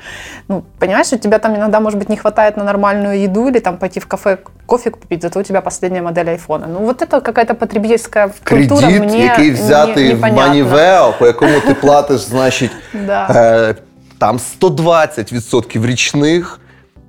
Ну, 0.48 0.64
понимаешь, 0.80 1.14
у 1.14 1.18
тебя 1.18 1.40
там 1.40 1.56
иногда, 1.56 1.80
может 1.80 2.00
быть, 2.00 2.10
не 2.10 2.18
хватает 2.18 2.58
на 2.58 2.64
нормальную 2.64 3.22
еду 3.22 3.48
или 3.48 3.60
там 3.60 3.78
пойти 3.78 4.00
в 4.00 4.08
кафе 4.08 4.40
кофе 4.66 4.92
купить, 4.92 5.22
зато 5.22 5.40
у 5.40 5.44
тебя 5.44 5.62
последняя 5.62 6.02
модель 6.02 6.30
айфона. 6.30 6.68
Ну, 6.68 6.80
вот 6.80 7.02
это 7.02 7.22
какая-то 7.22 7.56
потребительская 7.56 8.32
культура 8.48 8.88
Кредит, 8.88 9.04
мне 9.04 9.24
який 9.24 9.52
взятий 9.52 10.14
в 10.14 10.22
Манівео, 10.22 11.14
по 11.20 11.28
якому 11.28 11.60
ти 11.60 11.74
платиш, 11.74 12.22
значить, 12.30 12.72
е, 12.94 13.76
там 14.20 14.40
120% 14.62 15.86
річних, 15.86 16.60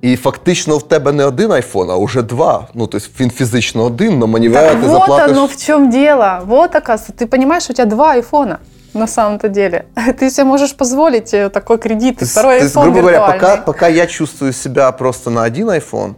і 0.02 0.16
фактично 0.16 0.78
в 0.78 0.82
тебе 0.82 1.12
не 1.12 1.24
один 1.24 1.52
айфон, 1.52 1.90
а 1.90 1.96
вже 1.96 2.22
два. 2.22 2.68
Ну, 2.74 2.86
тобто 2.86 3.08
він 3.20 3.30
фізично 3.30 3.84
один, 3.84 4.18
но 4.18 4.26
манівея 4.26 4.74
ти 4.74 4.76
вот 4.76 5.00
заплатиш. 5.00 5.36
оно 5.36 5.46
в 5.46 5.56
чем 5.56 5.90
дело. 5.90 6.40
Вот, 6.46 6.74
оказывается, 6.74 7.12
ты 7.12 7.26
понимаешь, 7.26 7.70
у 7.70 7.72
тебя 7.72 7.86
два 7.86 8.10
айфона 8.12 8.58
на 8.94 9.06
самом-то 9.06 9.48
деле. 9.48 9.84
Ты 10.20 10.30
себе 10.30 10.44
можешь 10.44 10.76
позволить 10.76 11.34
э, 11.34 11.48
такой 11.48 11.78
кредит, 11.78 12.22
и 12.22 12.24
второй 12.24 12.58
то 12.58 12.64
есть, 12.64 12.76
грубо 12.76 12.98
говоря, 12.98 13.26
пока, 13.26 13.56
пока 13.56 13.88
я 13.88 14.06
чувствую 14.06 14.52
себя 14.52 14.92
просто 14.92 15.30
на 15.30 15.42
один 15.42 15.70
iPhone, 15.70 16.14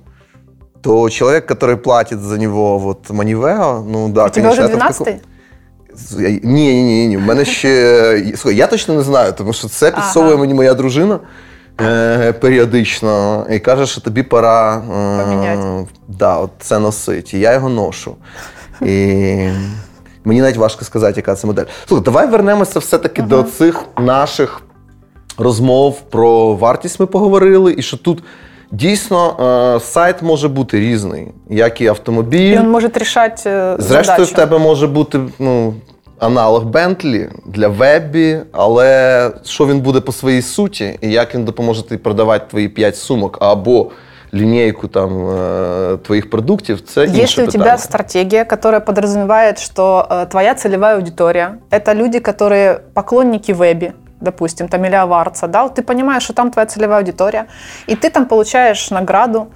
то 0.82 1.08
человек, 1.10 1.46
который 1.46 1.76
платит 1.76 2.20
за 2.20 2.38
него 2.38 2.78
вот 2.78 3.10
Манівео, 3.10 3.84
ну 3.88 4.08
да, 4.08 4.26
У 4.26 4.30
тебе 4.30 4.50
вже 4.50 4.62
12-й? 4.62 5.20
Ні, 6.18 6.40
ні, 6.42 6.82
ні, 6.82 7.06
ні. 7.06 7.16
У 7.16 7.20
мене 7.20 7.44
ще. 7.44 8.34
Слухай, 8.36 8.56
я 8.56 8.66
точно 8.66 8.94
не 8.94 9.02
знаю, 9.02 9.32
тому 9.32 9.52
що 9.52 9.68
це 9.68 9.90
підсовує 9.90 10.32
ага. 10.32 10.40
мені 10.40 10.54
моя 10.54 10.74
дружина 10.74 11.18
Е, 11.81 12.33
періодично 12.33 13.45
і 13.49 13.59
каже, 13.59 13.85
що 13.85 14.01
тобі 14.01 14.23
пора 14.23 14.77
е, 14.77 15.85
да, 16.07 16.37
от 16.37 16.49
це 16.59 16.79
носити. 16.79 17.37
І 17.37 17.39
я 17.39 17.53
його 17.53 17.69
ношу. 17.69 18.15
І 18.81 19.47
мені 20.25 20.41
навіть 20.41 20.57
важко 20.57 20.85
сказати, 20.85 21.13
яка 21.15 21.35
це 21.35 21.47
модель. 21.47 21.65
Слухай, 21.87 22.03
давай 22.03 22.27
вернемося 22.27 22.79
все-таки 22.79 23.21
ага. 23.21 23.29
до 23.29 23.43
цих 23.43 23.83
наших 23.97 24.61
розмов 25.37 26.01
про 26.01 26.55
вартість 26.55 26.99
ми 26.99 27.05
поговорили, 27.05 27.75
і 27.77 27.81
що 27.81 27.97
тут. 27.97 28.23
Дійсно, 28.71 29.35
е, 29.75 29.79
сайт 29.79 30.21
може 30.21 30.47
бути 30.47 30.79
різний, 30.79 31.27
як 31.49 31.81
і 31.81 31.87
автомобіль. 31.87 32.51
І 32.51 32.57
він 32.57 32.69
може 32.69 32.91
рішати 32.95 33.41
Зрештою, 33.79 34.03
задачу. 34.03 34.23
в 34.23 34.31
тебе 34.31 34.57
може 34.57 34.87
бути 34.87 35.19
ну, 35.39 35.73
аналог 36.22 36.64
Bentley 36.64 37.28
для 37.46 37.68
вебі, 37.68 38.38
але 38.52 39.30
що 39.44 39.66
він 39.66 39.80
буде 39.80 40.00
по 40.00 40.12
своїй 40.12 40.42
суті, 40.42 40.98
і 41.00 41.10
як 41.10 41.34
він 41.34 41.44
допоможе 41.44 41.82
тобі 41.82 41.98
продавати 42.02 42.44
твої 42.50 42.68
5 42.68 42.96
сумок 42.96 43.38
або 43.40 43.90
лінійку 44.34 44.88
там 44.88 45.28
е, 45.30 45.96
твоїх 45.96 46.30
продуктів, 46.30 46.80
це 46.80 47.04
інше 47.04 47.22
Если 47.22 47.44
у 47.44 47.46
питання. 47.46 47.64
тебя 47.64 47.78
стратегия, 47.78 48.44
которая 48.44 48.80
подразумевает, 48.80 49.58
что 49.58 50.06
э, 50.10 50.26
твоя 50.26 50.54
целевая 50.54 50.96
аудитория – 50.96 51.70
это 51.70 51.94
люди, 51.94 52.18
которые 52.18 52.80
поклонники 52.94 53.52
веби, 53.52 53.92
допустим, 54.20 54.68
там 54.68 54.84
или 54.84 54.96
аварца, 54.96 55.46
да, 55.46 55.62
вот 55.62 55.74
ты 55.78 55.82
понимаешь, 55.82 56.24
что 56.24 56.32
там 56.32 56.50
твоя 56.50 56.66
целевая 56.66 56.98
аудитория, 56.98 57.46
и 57.86 57.94
ты 57.96 58.10
там 58.10 58.26
получаешь 58.26 58.90
награду, 58.90 59.48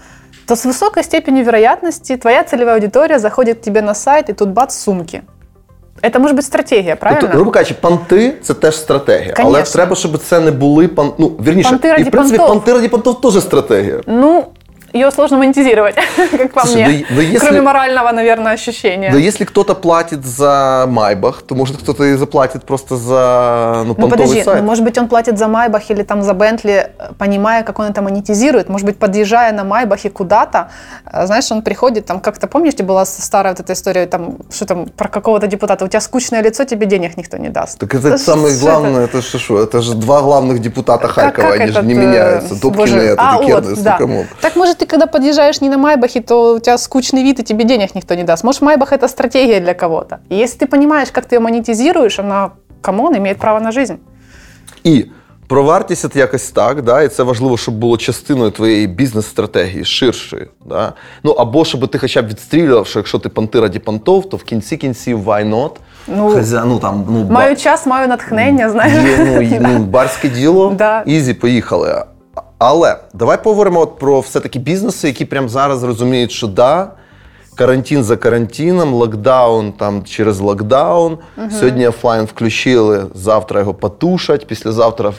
то 0.46 0.56
с 0.56 0.64
высокой 0.64 1.02
степенью 1.04 1.44
вероятности 1.44 2.16
твоя 2.16 2.42
целевая 2.44 2.74
аудитория 2.76 3.18
заходит 3.18 3.58
к 3.58 3.62
тебе 3.62 3.82
на 3.82 3.94
сайт, 3.94 4.30
и 4.30 4.32
тут 4.32 4.48
бац, 4.48 4.74
сумки. 4.74 5.22
Это 6.02 6.18
может 6.18 6.36
быть 6.36 6.44
стратегия, 6.44 6.96
правильно? 6.96 7.20
Тобто, 7.20 7.36
грубо 7.36 7.50
кажучи, 7.50 7.74
панти 7.80 8.34
це 8.42 8.54
теж 8.54 8.76
стратегія. 8.76 9.34
Але 9.36 9.44
Конечно. 9.44 9.72
треба, 9.72 9.96
щоб 9.96 10.18
це 10.18 10.40
не 10.40 10.50
були 10.50 10.88
пан... 10.88 11.12
ну, 11.18 11.28
вірніше, 11.46 11.70
Панти 11.70 11.88
і 11.88 11.90
раді 11.90 12.02
в 12.04 12.10
принципі 12.10 12.38
пантов. 12.38 12.56
панти 12.56 12.72
раді 12.72 12.88
пантов 12.88 13.20
теж 13.20 13.42
стратегія. 13.42 14.00
Ну, 14.06 14.44
ее 14.93 15.11
сложно 15.11 15.37
монетизировать, 15.37 15.95
как 16.31 16.53
по 16.53 16.61
Слушай, 16.61 16.85
мне. 16.85 17.05
да- 17.09 17.15
да 17.15 17.21
если- 17.21 17.39
Кроме 17.39 17.61
морального, 17.61 18.11
наверное, 18.11 18.53
ощущения. 18.53 19.11
Да 19.11 19.17
если 19.17 19.45
кто-то 19.45 19.75
платит 19.75 20.25
за 20.25 20.85
Майбах, 20.87 21.41
то 21.41 21.55
может 21.55 21.77
кто-то 21.77 22.03
и 22.03 22.15
заплатит 22.15 22.63
просто 22.63 22.95
за 22.95 23.83
ну, 23.85 23.95
Ну 23.97 24.09
подожди, 24.09 24.43
сайт. 24.43 24.59
ну, 24.61 24.65
может 24.65 24.83
быть, 24.83 24.97
он 24.97 25.07
платит 25.07 25.37
за 25.37 25.47
Майбах 25.47 25.89
или 25.91 26.03
там 26.03 26.23
за 26.23 26.33
Бентли, 26.33 26.91
э, 26.97 27.11
понимая, 27.17 27.63
как 27.63 27.79
он 27.79 27.85
это 27.85 28.01
монетизирует. 28.01 28.69
Может 28.69 28.85
быть, 28.85 28.97
подъезжая 28.97 29.51
на 29.53 29.63
Майбахе 29.63 30.09
куда-то, 30.09 30.69
э, 31.05 31.25
знаешь, 31.25 31.51
он 31.51 31.61
приходит, 31.61 32.05
там 32.05 32.19
как-то, 32.19 32.47
помнишь, 32.47 32.75
была 32.75 33.05
старая 33.05 33.53
вот 33.53 33.59
эта 33.59 33.73
история, 33.73 34.05
там, 34.05 34.37
что 34.51 34.65
там, 34.65 34.85
про 34.85 35.09
какого-то 35.09 35.47
депутата, 35.47 35.83
у 35.85 35.87
тебя 35.87 36.01
скучное 36.01 36.41
лицо, 36.41 36.63
тебе 36.63 36.85
денег 36.85 37.17
никто 37.17 37.37
не 37.37 37.49
даст. 37.49 37.79
Так 37.79 37.93
это 37.95 38.09
Да 38.11 38.17
самое 38.17 38.55
что 38.55 38.65
главное, 38.65 39.05
это 39.05 39.21
что, 39.21 39.39
что? 39.39 39.61
Это 39.61 39.81
же 39.81 39.95
два 39.95 40.21
главных 40.21 40.59
депутата 40.59 41.07
Харькова, 41.07 41.53
они 41.53 41.65
же 41.67 41.71
этот, 41.71 41.83
не 41.85 41.93
э, 41.93 41.97
меняются. 41.97 42.55
Добкин 42.55 42.71
боже, 42.77 43.03
и 43.03 43.05
этот, 43.07 43.19
а, 43.19 43.43
и 43.43 43.51
вот, 43.51 43.83
да. 43.83 43.97
ну. 43.99 44.25
Так 44.41 44.55
может, 44.55 44.76
ты 44.76 44.86
когда 44.86 45.06
подъезжаешь 45.06 45.60
не 45.60 45.68
на 45.68 45.78
Майбахе, 45.78 46.20
то 46.20 46.54
у 46.54 46.58
тебя 46.60 46.78
скучный 46.78 47.22
вид, 47.22 47.40
и 47.40 47.42
тебе 47.42 47.64
денег 47.64 47.94
никто 47.94 48.14
не 48.14 48.24
даст. 48.24 48.44
Может, 48.44 48.62
Майбах 48.62 48.92
это 48.92 49.08
стратегия 49.08 49.60
для 49.60 49.74
кого-то. 49.74 50.18
И 50.30 50.36
если 50.36 50.58
ты 50.58 50.66
понимаешь, 50.66 51.10
как 51.12 51.26
ты 51.26 51.36
ее 51.36 51.40
монетизируешь, 51.40 52.18
она, 52.18 52.50
камон, 52.80 53.16
имеет 53.16 53.38
право 53.38 53.60
на 53.60 53.72
жизнь. 53.72 53.94
І 54.84 55.06
про 55.48 55.62
вартість 55.62 56.04
от 56.04 56.16
якось 56.16 56.50
так, 56.50 56.82
да, 56.82 57.02
і 57.02 57.08
це 57.08 57.22
важливо, 57.22 57.56
щоб 57.56 57.74
було 57.74 57.96
частиною 57.96 58.50
твоєї 58.50 58.86
бізнес-стратегії 58.86 59.84
ширшої. 59.84 60.46
Да? 60.66 60.92
Ну 61.24 61.32
або 61.32 61.64
щоб 61.64 61.88
ти 61.88 61.98
хоча 61.98 62.22
б 62.22 62.26
відстрілював, 62.28 62.86
що 62.86 62.98
якщо 62.98 63.18
ти 63.18 63.28
панти 63.28 63.60
раді 63.60 63.78
пантов, 63.78 64.28
то 64.28 64.36
в 64.36 64.42
кінці 64.44 64.76
кінців 64.76 65.28
why 65.28 65.50
not? 65.50 65.70
Ну, 66.08 66.28
Хазя... 66.30 66.64
ну, 66.66 66.78
там, 66.78 67.04
ну, 67.10 67.22
ба- 67.24 67.34
Маю 67.34 67.56
час, 67.56 67.86
маю 67.86 68.08
натхнення, 68.08 68.70
знаєш. 68.70 69.18
Є, 69.18 69.26
ну, 69.34 69.42
і, 69.42 69.58
ну, 69.60 69.78
барське 69.78 70.28
діло, 70.28 70.74
Да. 70.78 71.02
ізі, 71.06 71.34
поїхали. 71.34 72.04
Але 72.57 72.97
давай 73.13 73.43
поговоримо 73.43 73.79
от 73.79 73.99
про 73.99 74.19
все-таки 74.19 74.59
бізнеси, 74.59 75.07
які 75.07 75.25
прямо 75.25 75.47
зараз 75.47 75.83
розуміють, 75.83 76.31
що 76.31 76.47
да, 76.47 76.91
карантин 77.55 78.03
за 78.03 78.17
карантином, 78.17 78.93
локдаун 78.93 79.71
там 79.71 80.03
через 80.03 80.39
локдаун. 80.39 81.17
Сьогодні 81.59 81.87
офлайн 81.87 82.25
включили, 82.25 83.05
завтра 83.15 83.59
його 83.59 83.73
потушать, 83.73 84.47
післязавтра 84.47 85.13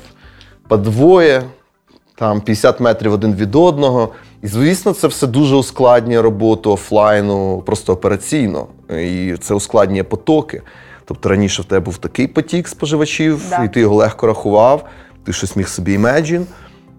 подвоє, 0.69 1.43
там 2.17 2.41
50 2.41 2.81
метрів 2.81 3.13
один 3.13 3.35
від 3.35 3.55
одного. 3.57 4.09
І 4.43 4.47
звісно, 4.47 4.93
це 4.93 5.07
все 5.09 5.27
дуже 5.27 5.57
ускладнює 5.57 6.23
роботу 6.23 6.73
офлайну 6.73 7.63
просто 7.67 7.93
операційно. 7.93 8.67
І 9.01 9.35
це 9.41 9.55
ускладнює 9.55 10.03
потоки. 10.03 10.63
Тобто 11.05 11.29
раніше 11.29 11.63
в 11.63 11.65
тебе 11.65 11.81
був 11.81 11.97
такий 11.97 12.27
потік 12.27 12.69
споживачів, 12.69 13.43
Да. 13.51 13.65
і 13.65 13.73
ти 13.73 13.81
його 13.81 13.95
легко 13.97 14.27
рахував, 14.27 14.85
ти 15.25 15.33
щось 15.33 15.57
міг 15.57 15.69
собі 15.69 15.93
імеджін 15.93 16.47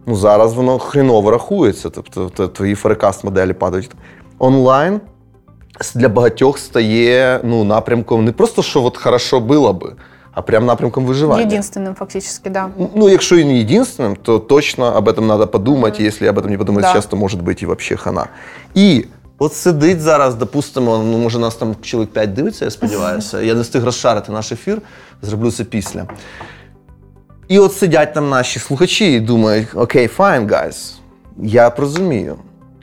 Ну 0.08 0.16
зараз 0.16 0.54
воно 0.54 0.78
хреново 0.78 1.30
рахується. 1.30 1.90
Тобто 1.90 2.28
т- 2.28 2.48
твої 2.48 2.74
форекаст 2.74 3.24
моделі 3.24 3.52
падають. 3.52 3.90
Онлайн 4.38 5.00
с- 5.80 5.94
для 5.94 6.08
багатьох 6.08 6.58
стає 6.58 7.40
ну, 7.44 7.64
напрямком 7.64 8.24
не 8.24 8.32
просто, 8.32 8.62
що 8.62 8.82
от 8.84 8.96
хорошо 8.96 9.40
було 9.40 9.72
би, 9.72 9.92
а 10.32 10.42
прям 10.42 10.66
напрямком 10.66 11.04
виживання. 11.06 11.46
Единственным 11.46 11.94
фактически, 11.94 12.50
да. 12.50 12.68
Ну, 12.94 13.08
якщо 13.08 13.36
і 13.38 13.44
не 13.44 13.52
единственным, 13.52 14.16
то 14.22 14.38
точно 14.38 14.96
об 14.96 15.08
этом 15.08 15.20
надо 15.20 15.46
подумать. 15.46 16.00
Если 16.00 16.28
об 16.28 16.38
этом 16.38 16.48
не 16.50 16.58
подумать 16.58 16.82
Да. 16.82 16.88
сейчас, 16.88 17.06
то 17.06 17.16
может 17.16 17.42
быть 17.42 17.62
і 17.62 17.66
вообще 17.66 17.96
хана. 17.96 18.26
І 18.74 19.04
от 19.38 19.54
сидить 19.54 20.00
зараз, 20.00 20.34
допустимо, 20.34 20.98
ну 20.98 21.18
може 21.18 21.38
нас 21.38 21.54
там 21.54 21.76
чоловік 21.82 22.10
5 22.12 22.32
дивиться, 22.34 22.64
я 22.64 22.70
сподіваюся. 22.70 23.40
Я 23.40 23.54
не 23.54 23.60
встиг 23.60 23.84
розшарити 23.84 24.32
наш 24.32 24.52
ефір, 24.52 24.78
зроблю 25.22 25.50
це 25.50 25.64
після. 25.64 26.04
І 27.48 27.58
от 27.58 27.72
сидять 27.72 28.14
там 28.14 28.28
наші 28.28 28.58
слухачі 28.58 29.12
і 29.12 29.20
думають: 29.20 29.68
окей, 29.74 30.10
fine, 30.18 30.46
guys, 30.48 30.94
я 31.42 31.70
розумію. 31.70 32.36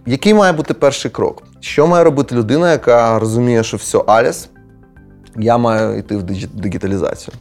Який 0.05 0.33
має 0.33 0.53
бути 0.53 0.73
перший 0.73 1.11
крок? 1.11 1.43
Що 1.59 1.87
має 1.87 2.03
робити 2.03 2.35
людина, 2.35 2.71
яка 2.71 3.19
розуміє, 3.19 3.63
що 3.63 3.77
все, 3.77 3.97
Аліс, 4.07 4.49
я 5.35 5.57
маю 5.57 5.97
йти 5.97 6.17
в 6.17 6.23
диджі- 6.23 6.47
дигіталізацію? 6.53 7.35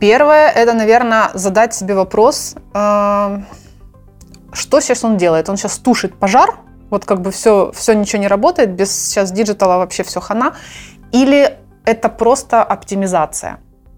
Первое, 0.00 0.52
это, 0.56 0.74
наверное, 0.74 1.28
задать 1.34 1.74
себе 1.74 1.94
вопрос, 1.94 2.56
э, 2.74 3.42
что 4.52 4.80
сейчас 4.80 5.04
он 5.04 5.16
делает? 5.16 5.48
Он 5.48 5.56
сейчас 5.56 5.78
тушит 5.78 6.14
пожар, 6.14 6.58
вот 6.90 7.04
как 7.04 7.20
бы 7.20 7.30
все, 7.30 7.70
все 7.74 7.94
ничего 7.94 8.20
не 8.22 8.28
работает, 8.28 8.70
без 8.70 8.90
сейчас 8.90 9.30
диджитала 9.30 9.76
вообще 9.76 10.02
все 10.02 10.20
хана, 10.20 10.52
или 11.14 11.50
это 11.86 12.08
просто 12.08 12.62
оптимизация? 12.62 13.56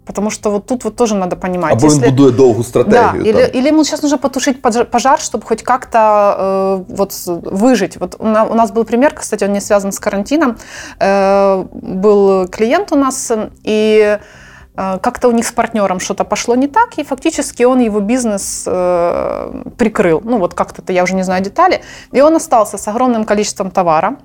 Потому 0.09 0.31
что 0.31 0.51
вот 0.51 0.67
тут 0.67 0.85
вот 0.85 0.97
тоже 0.97 1.15
надо 1.15 1.37
понимать. 1.37 1.73
Або 1.73 1.81
він 1.87 1.97
если- 1.97 2.09
будує 2.11 2.31
довгу 2.31 2.59
Да, 2.63 2.65
стратегію. 2.69 3.25
или, 3.25 3.47
там. 3.47 3.61
или 3.61 3.69
ему 3.71 3.85
сейчас 3.85 4.03
нужно 4.03 4.19
потушить 4.19 4.63
пожар, 4.63 4.85
пожар, 4.91 5.19
чтобы 5.19 5.45
хоть 5.49 5.63
как-то 5.63 5.99
э, 5.99 6.97
вот 6.97 7.13
с- 7.13 7.41
выжить. 7.43 7.97
Вот 8.01 8.17
у 8.19 8.25
на- 8.27 8.45
у 8.45 8.55
нас 8.55 8.71
был 8.71 8.85
пример, 8.85 9.15
кстати, 9.15 9.45
он 9.45 9.53
не 9.53 9.61
связан 9.61 9.93
с 9.93 9.99
карантином. 9.99 10.57
Э, 11.01 11.65
был 11.73 12.49
клиент 12.49 12.93
у 12.93 12.97
нас, 12.97 13.31
э, 13.31 13.49
и 13.69 14.19
э, 14.77 14.99
как-то 15.01 15.29
у 15.29 15.33
них 15.33 15.47
с 15.47 15.53
партнером 15.53 16.01
что-то 16.01 16.25
пошло 16.25 16.57
не 16.57 16.67
так, 16.69 16.99
и 16.99 17.03
фактически 17.05 17.65
он 17.65 17.81
его 17.81 18.01
бизнес 18.01 18.65
э, 18.67 19.53
прикрыл. 19.79 20.21
Ну 20.25 20.39
вот 20.39 20.55
как-то, 20.55 20.93
я 20.93 21.03
уже 21.03 21.15
не 21.15 21.23
знаю 21.25 21.43
детали. 21.43 21.81
И 22.13 22.21
он 22.23 22.35
остался 22.37 22.77
с 22.77 22.89
огромным 22.89 23.25
количеством 23.25 23.71
товара, 23.71 24.17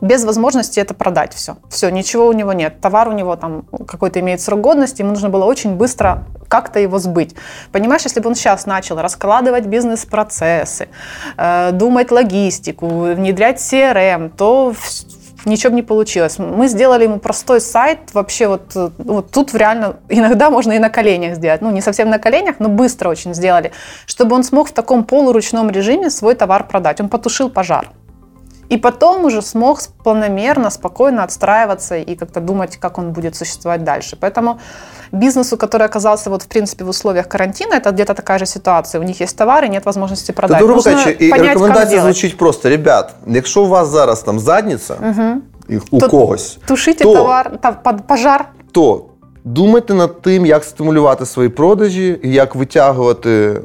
без 0.00 0.24
возможности 0.24 0.80
это 0.80 0.94
продать 0.94 1.34
все. 1.34 1.56
Все, 1.68 1.90
ничего 1.90 2.26
у 2.26 2.32
него 2.32 2.52
нет. 2.52 2.80
Товар 2.80 3.08
у 3.08 3.12
него 3.12 3.36
там 3.36 3.62
какой-то 3.86 4.20
имеет 4.20 4.40
срок 4.40 4.60
годности, 4.60 5.02
ему 5.02 5.10
нужно 5.10 5.28
было 5.28 5.44
очень 5.44 5.76
быстро 5.76 6.24
как-то 6.48 6.78
его 6.78 6.98
сбыть. 6.98 7.34
Понимаешь, 7.72 8.02
если 8.02 8.20
бы 8.20 8.28
он 8.28 8.34
сейчас 8.34 8.66
начал 8.66 9.00
раскладывать 9.00 9.66
бизнес-процессы, 9.66 10.88
э, 11.36 11.70
думать 11.72 12.10
логистику, 12.10 12.86
внедрять 13.14 13.58
CRM, 13.58 14.30
то 14.36 14.72
вс- 14.72 15.06
ничего 15.46 15.70
бы 15.70 15.76
не 15.76 15.82
получилось. 15.82 16.38
Мы 16.38 16.68
сделали 16.68 17.04
ему 17.04 17.18
простой 17.18 17.60
сайт, 17.60 17.98
вообще 18.12 18.48
вот, 18.48 18.76
э, 18.76 18.90
вот 18.98 19.30
тут 19.30 19.54
реально 19.54 19.96
иногда 20.08 20.50
можно 20.50 20.72
и 20.72 20.78
на 20.78 20.90
коленях 20.90 21.36
сделать. 21.36 21.60
Ну, 21.60 21.70
не 21.70 21.80
совсем 21.80 22.10
на 22.10 22.18
коленях, 22.18 22.56
но 22.58 22.68
быстро 22.68 23.08
очень 23.08 23.34
сделали, 23.34 23.72
чтобы 24.06 24.36
он 24.36 24.44
смог 24.44 24.68
в 24.68 24.72
таком 24.72 25.04
полуручном 25.04 25.70
режиме 25.70 26.10
свой 26.10 26.34
товар 26.34 26.66
продать. 26.66 27.00
Он 27.00 27.08
потушил 27.08 27.50
пожар. 27.50 27.88
И 28.71 28.77
потом 28.77 29.25
уже 29.25 29.41
смог 29.41 29.79
планомерно, 30.03 30.69
спокойно 30.69 31.23
отстраиваться 31.23 31.95
и 31.95 32.15
как-то 32.15 32.39
думать, 32.39 32.77
как 32.77 32.97
он 32.99 33.11
будет 33.13 33.35
существовать 33.35 33.83
дальше. 33.83 34.15
Поэтому 34.21 34.59
бизнесу, 35.11 35.57
который 35.57 35.87
оказался 35.87 36.29
вот 36.29 36.43
в 36.43 36.47
принципе 36.47 36.83
в 36.83 36.89
условиях 36.89 37.27
карантина, 37.27 37.73
это 37.75 37.91
где-то 37.91 38.13
такая 38.13 38.37
же 38.39 38.45
ситуация. 38.45 39.01
У 39.01 39.03
них 39.03 39.21
есть 39.21 39.37
товары, 39.37 39.69
нет 39.69 39.85
возможности 39.85 40.31
продать. 40.33 40.59
Тобто, 40.59 40.65
грубо 40.73 40.75
Нужно 40.89 40.91
кажучи, 40.91 41.25
і 41.25 41.29
понять, 41.29 41.45
как 41.47 41.53
рекомендація 41.55 41.99
делать. 41.99 42.15
звучить 42.15 42.37
просто: 42.37 42.69
ребят, 42.69 43.13
якщо 43.27 43.63
у 43.63 43.67
вас 43.67 43.87
зараз 43.87 44.21
там 44.21 44.39
задниця 44.39 44.95
і 45.69 45.77
у 45.91 45.99
То 45.99 46.09
когось, 46.09 46.57
Тушите 46.65 47.03
то, 47.03 47.13
товар, 47.13 47.57
та- 47.61 47.71
под 47.71 48.07
пожар. 48.07 48.45
то 48.71 49.05
думайте 49.44 49.94
над 49.94 50.22
тим, 50.22 50.46
як 50.46 50.64
стимулювати 50.64 51.26
свої 51.26 51.48
продажі, 51.48 52.20
як 52.22 52.54
витягувати 52.54 53.30
е, 53.30 53.60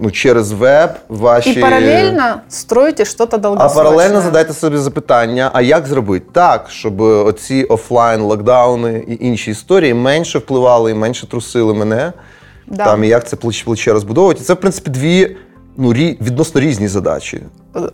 ну, 0.00 0.10
через 0.10 0.52
веб 0.52 0.90
ваші. 1.08 1.58
И 1.58 1.60
параллельно 1.60 2.40
строите 2.48 3.04
что-то 3.04 3.56
А 3.58 3.68
паралельно 3.68 4.20
задайте 4.20 4.52
собі 4.52 4.76
запитання: 4.76 5.50
а 5.52 5.62
як 5.62 5.86
зробити 5.86 6.26
так, 6.32 6.66
щоб 6.70 7.00
оці 7.00 7.64
офлайн 7.64 8.20
локдауни 8.20 9.04
і 9.08 9.26
інші 9.26 9.50
історії 9.50 9.94
менше 9.94 10.38
впливали 10.38 10.90
і 10.90 10.94
менше 10.94 11.26
трусили 11.26 11.74
мене? 11.74 12.12
Да. 12.66 12.84
Там 12.84 13.04
і 13.04 13.08
як 13.08 13.28
це 13.28 13.36
плече 13.36 13.64
плече 13.64 13.92
розбудовувати? 13.92 14.40
І 14.40 14.44
це, 14.44 14.54
в 14.54 14.56
принципі, 14.56 14.90
дві 14.90 15.36
ну, 15.77 15.93
рі, 15.93 16.17
відносно 16.21 16.61
різні 16.61 16.87
задачі. 16.87 17.41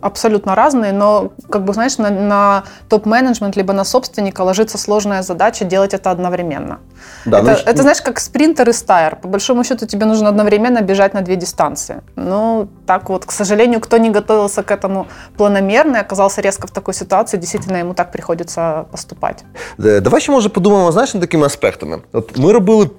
абсолютно 0.00 0.54
разные, 0.54 0.92
но, 0.92 1.30
как 1.48 1.64
бы, 1.64 1.72
знаешь, 1.72 1.98
на, 1.98 2.10
на 2.10 2.64
топ-менеджмент 2.88 3.56
либо 3.56 3.72
на 3.72 3.84
собственника 3.84 4.42
ложится 4.42 4.78
сложная 4.78 5.22
задача 5.22 5.64
делать 5.64 5.94
это 5.94 6.10
одновременно. 6.10 6.78
Да, 7.24 7.38
это, 7.38 7.44
значить, 7.44 7.66
это, 7.66 7.82
знаешь, 7.82 8.02
как 8.02 8.20
спринтер 8.20 8.68
и 8.68 8.72
стайер. 8.72 9.16
По 9.16 9.28
большому 9.28 9.64
счету 9.64 9.86
тебе 9.86 10.06
нужно 10.06 10.28
одновременно 10.28 10.80
бежать 10.82 11.14
на 11.14 11.20
две 11.22 11.36
дистанции. 11.36 12.02
Ну, 12.16 12.68
так 12.86 13.08
вот, 13.08 13.24
к 13.24 13.32
сожалению, 13.32 13.80
кто 13.80 13.98
не 13.98 14.10
готовился 14.10 14.62
к 14.62 14.70
этому 14.70 15.06
планомерно 15.36 15.96
и 15.96 16.00
оказался 16.00 16.42
резко 16.42 16.66
в 16.66 16.70
такой 16.70 16.94
ситуации, 16.94 17.38
действительно 17.38 17.78
ему 17.78 17.94
так 17.94 18.12
приходится 18.12 18.84
поступать. 18.90 19.44
Е, 19.84 20.00
Давай 20.00 20.20
ще 20.20 20.32
може 20.32 20.48
подумаємо, 20.48 20.92
знаєш, 20.92 21.14
над 21.14 21.20
такими 21.20 21.46
аспектами. 21.46 21.98
От 22.12 22.38
ми 22.38 22.52
робили, 22.52 22.90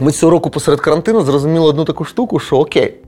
ми 0.00 0.12
цього 0.12 0.30
року 0.30 0.50
посеред 0.50 0.80
карантину 0.80 1.22
зрозуміли 1.22 1.66
одну 1.66 1.84
таку 1.84 2.04
штуку, 2.04 2.38
що 2.38 2.56
окей, 2.56 3.00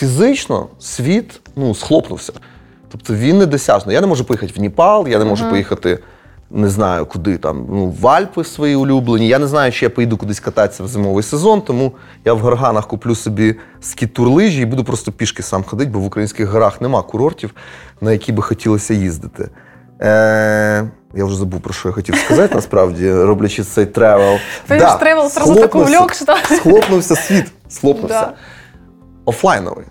Фізично 0.00 0.66
світ 0.78 1.40
ну, 1.56 1.74
схлопнувся. 1.74 2.32
Тобто 2.92 3.14
він 3.14 3.38
недосяжний. 3.38 3.94
Я 3.94 4.00
не 4.00 4.06
можу 4.06 4.24
поїхати 4.24 4.52
в 4.56 4.60
Ніпал, 4.60 5.08
я 5.08 5.18
не 5.18 5.24
можу 5.24 5.50
поїхати, 5.50 5.98
не 6.50 6.68
знаю, 6.68 7.06
куди 7.06 7.38
там, 7.38 7.66
ну, 7.70 7.94
в 8.00 8.08
Альпи 8.08 8.44
свої 8.44 8.76
улюблені. 8.76 9.28
Я 9.28 9.38
не 9.38 9.46
знаю, 9.46 9.72
чи 9.72 9.84
я 9.84 9.90
поїду 9.90 10.16
кудись 10.16 10.40
кататися 10.40 10.82
в 10.82 10.88
зимовий 10.88 11.22
сезон, 11.22 11.62
тому 11.62 11.92
я 12.24 12.32
в 12.32 12.38
горганах 12.38 12.86
куплю 12.86 13.14
собі 13.14 13.54
скітур 13.80 14.28
лижі 14.28 14.62
і 14.62 14.64
буду 14.64 14.84
просто 14.84 15.12
пішки 15.12 15.42
сам 15.42 15.64
ходити, 15.64 15.90
бо 15.90 15.98
в 15.98 16.04
українських 16.04 16.48
горах 16.48 16.80
нема 16.80 17.02
курортів, 17.02 17.54
на 18.00 18.12
які 18.12 18.32
би 18.32 18.42
хотілося 18.42 18.94
їздити. 18.94 19.48
Е, 20.02 20.90
я 21.14 21.24
вже 21.24 21.36
забув, 21.36 21.60
про 21.60 21.74
що 21.74 21.88
я 21.88 21.94
хотів 21.94 22.14
сказати, 22.14 22.54
насправді, 22.54 23.12
роблячи 23.12 23.64
цей 23.64 23.86
тревел. 23.86 24.38
Понимаешь, 24.68 24.98
тревел 25.00 25.30
сразу 25.30 25.54
так 25.54 25.74
увлек, 25.74 26.14
что... 26.14 26.36
Схлопнувся 26.56 27.16
світ. 27.16 27.46
Схлопнувся. 27.68 28.32
Офлайновий. 29.24 29.86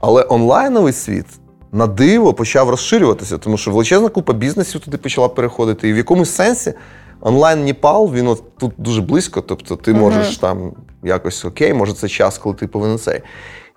Але 0.00 0.26
онлайновий 0.28 0.92
світ 0.92 1.26
на 1.72 1.86
диво 1.86 2.34
почав 2.34 2.70
розширюватися, 2.70 3.38
тому 3.38 3.56
що 3.56 3.70
величезна 3.70 4.08
купа 4.08 4.32
бізнесів 4.32 4.80
туди 4.80 4.96
почала 4.96 5.28
переходити. 5.28 5.88
І 5.88 5.92
в 5.92 5.96
якомусь 5.96 6.30
сенсі 6.30 6.74
онлайн 7.20 7.64
Ніпал, 7.64 8.12
він 8.14 8.26
от 8.26 8.56
тут 8.58 8.72
дуже 8.78 9.00
близько. 9.00 9.40
Тобто 9.40 9.76
ти 9.76 9.94
можеш 9.94 10.36
там 10.36 10.72
якось 11.02 11.44
окей, 11.44 11.74
може 11.74 11.92
це 11.92 12.08
час, 12.08 12.38
коли 12.38 12.54
ти 12.54 12.66
повинен 12.66 12.98
цей. 12.98 13.20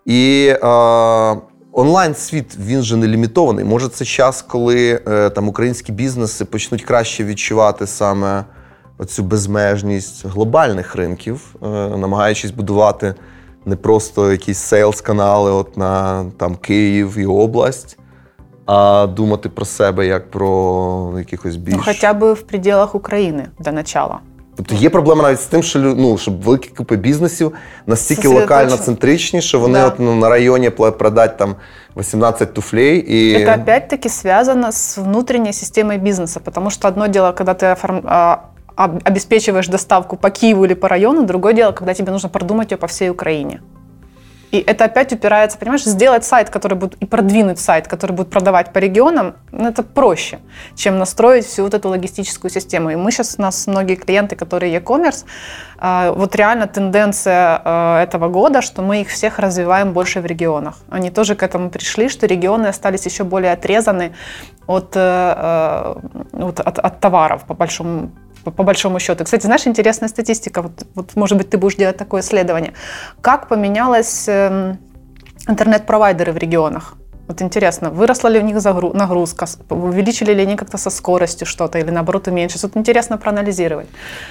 І 0.06 0.48
е, 0.48 0.68
онлайн 1.72 2.16
світ 2.16 2.58
він 2.60 2.84
же 2.84 2.98
не 2.98 3.08
лімітований. 3.08 3.66
Може, 3.66 3.90
це 3.90 4.06
час, 4.06 4.42
коли 4.42 5.02
е, 5.08 5.30
там 5.30 5.48
українські 5.48 5.92
бізнеси 5.92 6.46
почнуть 6.46 6.84
краще 6.84 7.24
відчувати 7.24 7.88
саме 7.88 8.46
оцю 8.98 9.24
безмежність 9.24 10.26
глобальних 10.26 10.96
ринків, 10.96 11.56
е, 11.64 11.68
намагаючись 11.98 12.52
будувати 12.52 13.16
не 13.67 13.77
просто 13.77 14.33
якісь 14.33 14.59
сейлс-канали 14.59 15.51
от 15.51 15.77
на 15.77 16.25
там, 16.37 16.57
Київ 16.57 17.19
і 17.19 17.27
область, 17.27 17.99
а 18.67 19.07
думати 19.07 19.49
про 19.49 19.65
себе 19.65 20.07
як 20.07 20.31
про 20.31 21.15
якихось 21.19 21.57
більш. 21.57 21.77
Ну, 21.77 21.83
хотя 21.85 22.13
бы 22.15 22.33
в 22.35 22.43
пределах 22.43 22.95
Украины 22.95 23.45
для 23.59 23.73
начала. 23.73 24.19
Тобто 24.57 24.75
є 24.75 24.91
проблема 24.91 25.23
навіть 25.23 25.41
з 25.41 25.47
тим, 25.47 25.63
що 25.63 25.79
лю- 25.79 25.95
ну, 25.99 26.19
щоб 26.19 26.43
великі 26.43 26.69
купи 26.69 26.97
бізнесів 26.97 27.53
настільки 27.87 28.23
Сосредоточено. 28.23 28.61
локально 28.61 28.85
центричні, 28.85 29.43
що 29.43 29.61
вони 29.61 29.79
Да. 29.79 29.87
от, 29.87 29.95
ну, 29.99 30.15
на 30.15 30.29
районі 30.29 30.71
пла- 30.71 30.91
продать 30.93 31.37
там 31.37 31.55
18 31.97 32.55
туфлей 32.55 32.99
і. 32.99 33.37
Это 33.37 33.63
опять-таки 33.63 34.09
связано 34.09 34.69
с 34.73 34.99
внутренней 34.99 35.53
системой 35.53 35.99
бизнеса, 35.99 36.41
потому 36.45 36.71
что 36.71 36.89
одно 36.89 37.09
дело, 37.09 37.33
когда 37.33 37.53
ты 37.53 37.65
оформ- 37.75 38.03
а, 38.07 38.33
об- 38.33 38.39
обеспечиваешь 38.76 39.68
доставку 39.68 40.18
по 40.18 40.30
Киеву 40.30 40.66
или 40.66 40.74
по 40.74 40.88
району, 40.88 41.24
другое 41.24 41.54
дело, 41.54 41.72
когда 41.72 41.94
тебе 41.94 42.12
нужно 42.12 42.30
продумать 42.30 42.72
ее 42.72 42.78
по 42.78 42.88
всей 42.88 43.10
Украине. 43.10 43.62
И 44.54 44.60
это 44.60 44.86
опять 44.86 45.12
упирается, 45.12 45.58
понимаешь, 45.58 45.84
сделать 45.84 46.24
сайт, 46.24 46.52
который 46.52 46.76
будет, 46.76 46.94
и 47.02 47.08
продвинуть 47.08 47.58
сайт, 47.58 47.88
который 47.88 48.12
будет 48.12 48.30
продавать 48.30 48.72
по 48.72 48.78
регионам, 48.78 49.34
ну, 49.52 49.68
это 49.68 49.82
проще, 49.82 50.42
чем 50.76 51.00
настроить 51.00 51.48
всю 51.48 51.64
вот 51.64 51.74
эту 51.74 51.90
логистическую 51.90 52.52
систему. 52.52 52.92
И 52.92 52.96
мы 52.96 53.12
сейчас, 53.12 53.36
у 53.40 53.42
нас 53.42 53.66
многие 53.66 53.96
клиенты, 53.96 54.36
которые 54.36 54.72
e-commerce, 54.72 55.26
а, 55.80 56.12
вот 56.12 56.36
реально 56.36 56.68
тенденция 56.68 57.62
а, 57.66 58.04
этого 58.04 58.30
года, 58.30 58.62
что 58.62 58.84
мы 58.84 59.02
их 59.02 59.10
всех 59.10 59.40
развиваем 59.40 59.92
больше 59.92 60.22
в 60.22 60.26
регионах. 60.28 60.76
Они 60.92 61.10
тоже 61.10 61.34
к 61.34 61.42
этому 61.42 61.72
пришли, 61.72 62.08
что 62.08 62.28
регионы 62.28 62.68
остались 62.68 63.08
еще 63.08 63.24
более 63.24 63.54
отрезаны 63.54 64.14
от, 64.68 64.96
э, 64.96 65.96
э, 66.32 66.52
от, 66.64 66.80
от 66.80 67.00
товаров 67.00 67.44
по 67.46 67.56
большому 67.56 68.12
по- 68.45 68.51
по 68.51 68.63
большому 68.63 68.99
счету. 69.01 69.25
Кстати, 69.25 69.47
знаешь, 69.47 69.67
интересная 69.67 70.09
статистика, 70.09 70.63
вот, 70.63 70.73
вот, 70.95 71.17
может 71.17 71.39
быть, 71.39 71.51
ты 71.51 71.59
будешь 71.59 71.77
делать 71.77 71.97
такое 71.97 72.21
исследование. 72.21 72.73
Как 73.21 73.49
поменялась 73.49 74.29
эм, 74.29 74.79
интернет-провайдеры 75.49 76.33
в 76.33 76.37
регионах? 76.39 76.95
Вот 77.29 77.43
интересно, 77.43 77.91
выросла 77.91 78.29
ли 78.31 78.39
у 78.39 78.43
них 78.43 78.57
загру- 78.57 78.97
нагрузка, 78.97 79.45
с- 79.47 79.59
увеличили 79.69 80.33
ли 80.35 80.43
они 80.43 80.57
как-то 80.57 80.79
со 80.79 80.91
скоростью 80.91 81.47
что-то 81.47 81.79
или 81.79 81.91
наоборот 81.91 82.29
уменьшилось? 82.29 82.63
Вот 82.63 82.77
интересно 82.77 83.19
проанализировать. 83.19 83.87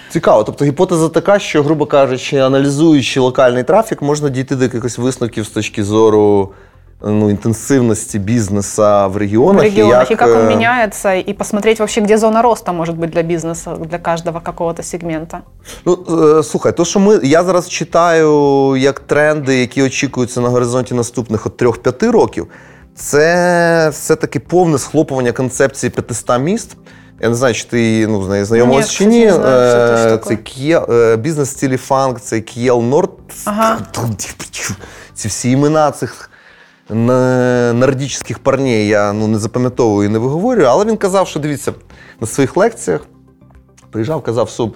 Цікаво. 0.10 0.44
Тобто 0.44 0.66
гіпотеза 0.66 1.10
така, 1.10 1.40
що, 1.40 1.64
грубо 1.64 1.86
кажучи, 1.86 2.38
аналізуючи 2.38 3.20
локальний 3.20 3.64
трафік, 3.64 4.02
можна 4.02 4.30
дійти 4.30 4.56
до 4.56 4.64
якихось 4.64 4.98
висновків 4.98 5.46
з 5.46 5.50
точки 5.50 5.84
зору 5.84 6.54
Ну, 7.05 7.31
інтенсивності 7.31 8.19
бізнесу 8.19 8.83
в 8.83 9.17
регіонах. 9.17 9.63
в 9.63 9.65
регионах, 9.65 10.11
и 10.11 10.17
как 10.17 10.29
он 10.29 10.47
е, 10.47 10.57
меняется, 10.57 11.15
и 11.15 11.33
посмотреть 11.33 11.79
вообще, 11.79 12.01
где 12.01 12.19
зона 12.19 12.43
роста 12.43 12.73
может 12.73 12.97
быть 12.97 13.11
для 13.11 13.23
бизнеса, 13.23 13.77
для 13.77 13.99
каждого 13.99 14.41
какого-то 14.41 14.83
сегмента. 14.83 15.41
Ну, 15.85 15.99
е, 16.39 16.43
слухай, 16.43 16.73
то, 16.73 16.85
що 16.85 17.01
ми, 17.01 17.21
я 17.23 17.45
зараз 17.45 17.69
читаю 17.69 18.77
як 18.77 19.01
тренди, 19.01 19.59
які 19.59 19.83
очікуються 19.83 20.41
на 20.41 20.49
горизонті 20.49 20.95
наступних 20.95 21.47
от 21.47 21.63
3-5 21.63 22.11
років, 22.11 22.47
це 22.95 23.89
все-таки 23.93 24.41
повне 24.41 24.79
схлопування 24.79 25.33
концепції 25.33 25.91
500 25.91 26.41
міст. 26.41 26.77
Я 27.21 27.29
не 27.29 27.35
знаю, 27.35 27.55
чи 27.55 27.65
ти 27.65 28.07
ну, 28.07 28.45
знайомилась 28.45 28.91
чи 28.91 29.05
ні. 29.05 29.31
знаю, 29.31 30.19
це 30.19 30.39
Е, 30.61 30.83
е, 30.93 31.17
бізнес 31.17 31.49
в 31.49 31.53
стилі 31.53 31.77
фанк, 31.77 32.21
це 32.21 32.41
Кіел 32.41 32.83
Норд. 32.83 33.11
Ага. 33.45 33.79
Ці 35.15 35.29
всі 35.29 35.51
імена 35.51 35.91
цих 35.91 36.31
на- 36.91 37.73
нордічних 37.73 38.39
парней 38.39 38.89
я 38.89 39.13
ну, 39.13 39.29
не 39.29 39.39
запам'ятовую 39.39 40.09
і 40.09 40.13
не 40.13 40.19
виговорюю, 40.19 40.67
але 40.67 40.85
він 40.85 40.97
казав, 40.97 41.29
що 41.29 41.41
дивіться, 41.41 41.73
на 42.21 42.27
своїх 42.27 42.57
лекціях 42.57 43.01
приїжджав, 43.91 44.23
казав, 44.23 44.49
що 44.49 44.71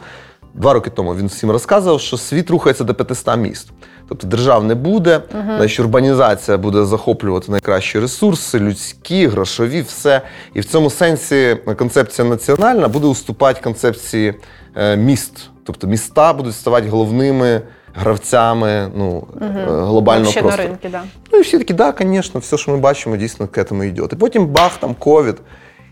два 0.54 0.72
роки 0.72 0.90
тому 0.90 1.14
він 1.14 1.26
всім 1.26 1.50
розказував, 1.50 2.00
що 2.00 2.16
світ 2.16 2.50
рухається 2.50 2.84
до 2.84 2.94
500 2.94 3.36
міст. 3.36 3.68
Тобто 4.08 4.26
держав 4.26 4.64
не 4.64 4.74
буде, 4.74 5.22
значить 5.56 5.80
урбанізація 5.80 6.58
буде 6.58 6.84
захоплювати 6.84 7.52
найкращі 7.52 7.98
ресурси, 8.00 8.58
людські, 8.58 9.26
грошові, 9.26 9.82
все. 9.82 10.22
І 10.54 10.60
в 10.60 10.64
цьому 10.64 10.90
сенсі 10.90 11.56
концепція 11.76 12.28
національна 12.28 12.88
буде 12.88 13.06
уступати 13.06 13.60
концепції 13.64 14.34
е, 14.76 14.96
міст. 14.96 15.50
Тобто 15.64 15.86
міста 15.86 16.32
будуть 16.32 16.54
ставати 16.54 16.88
головними 16.88 17.62
гравцями 17.96 18.90
ну, 18.96 19.08
угу. 19.40 19.86
глобального 19.86 20.32
Вообще 20.32 20.42
на 20.42 20.56
ринки, 20.56 20.88
да. 20.88 21.02
Ну 21.32 21.38
і 21.38 21.42
всі 21.42 21.58
такі, 21.58 21.74
да, 21.74 21.94
звісно, 22.00 22.40
все, 22.40 22.58
що 22.58 22.70
ми 22.70 22.76
бачимо, 22.76 23.16
дійсно 23.16 23.48
к 23.48 23.60
этому 23.60 23.84
йде. 23.84 24.02
І 24.12 24.16
потім 24.16 24.46
бах, 24.46 24.76
там 24.76 24.94
ковід. 24.94 25.36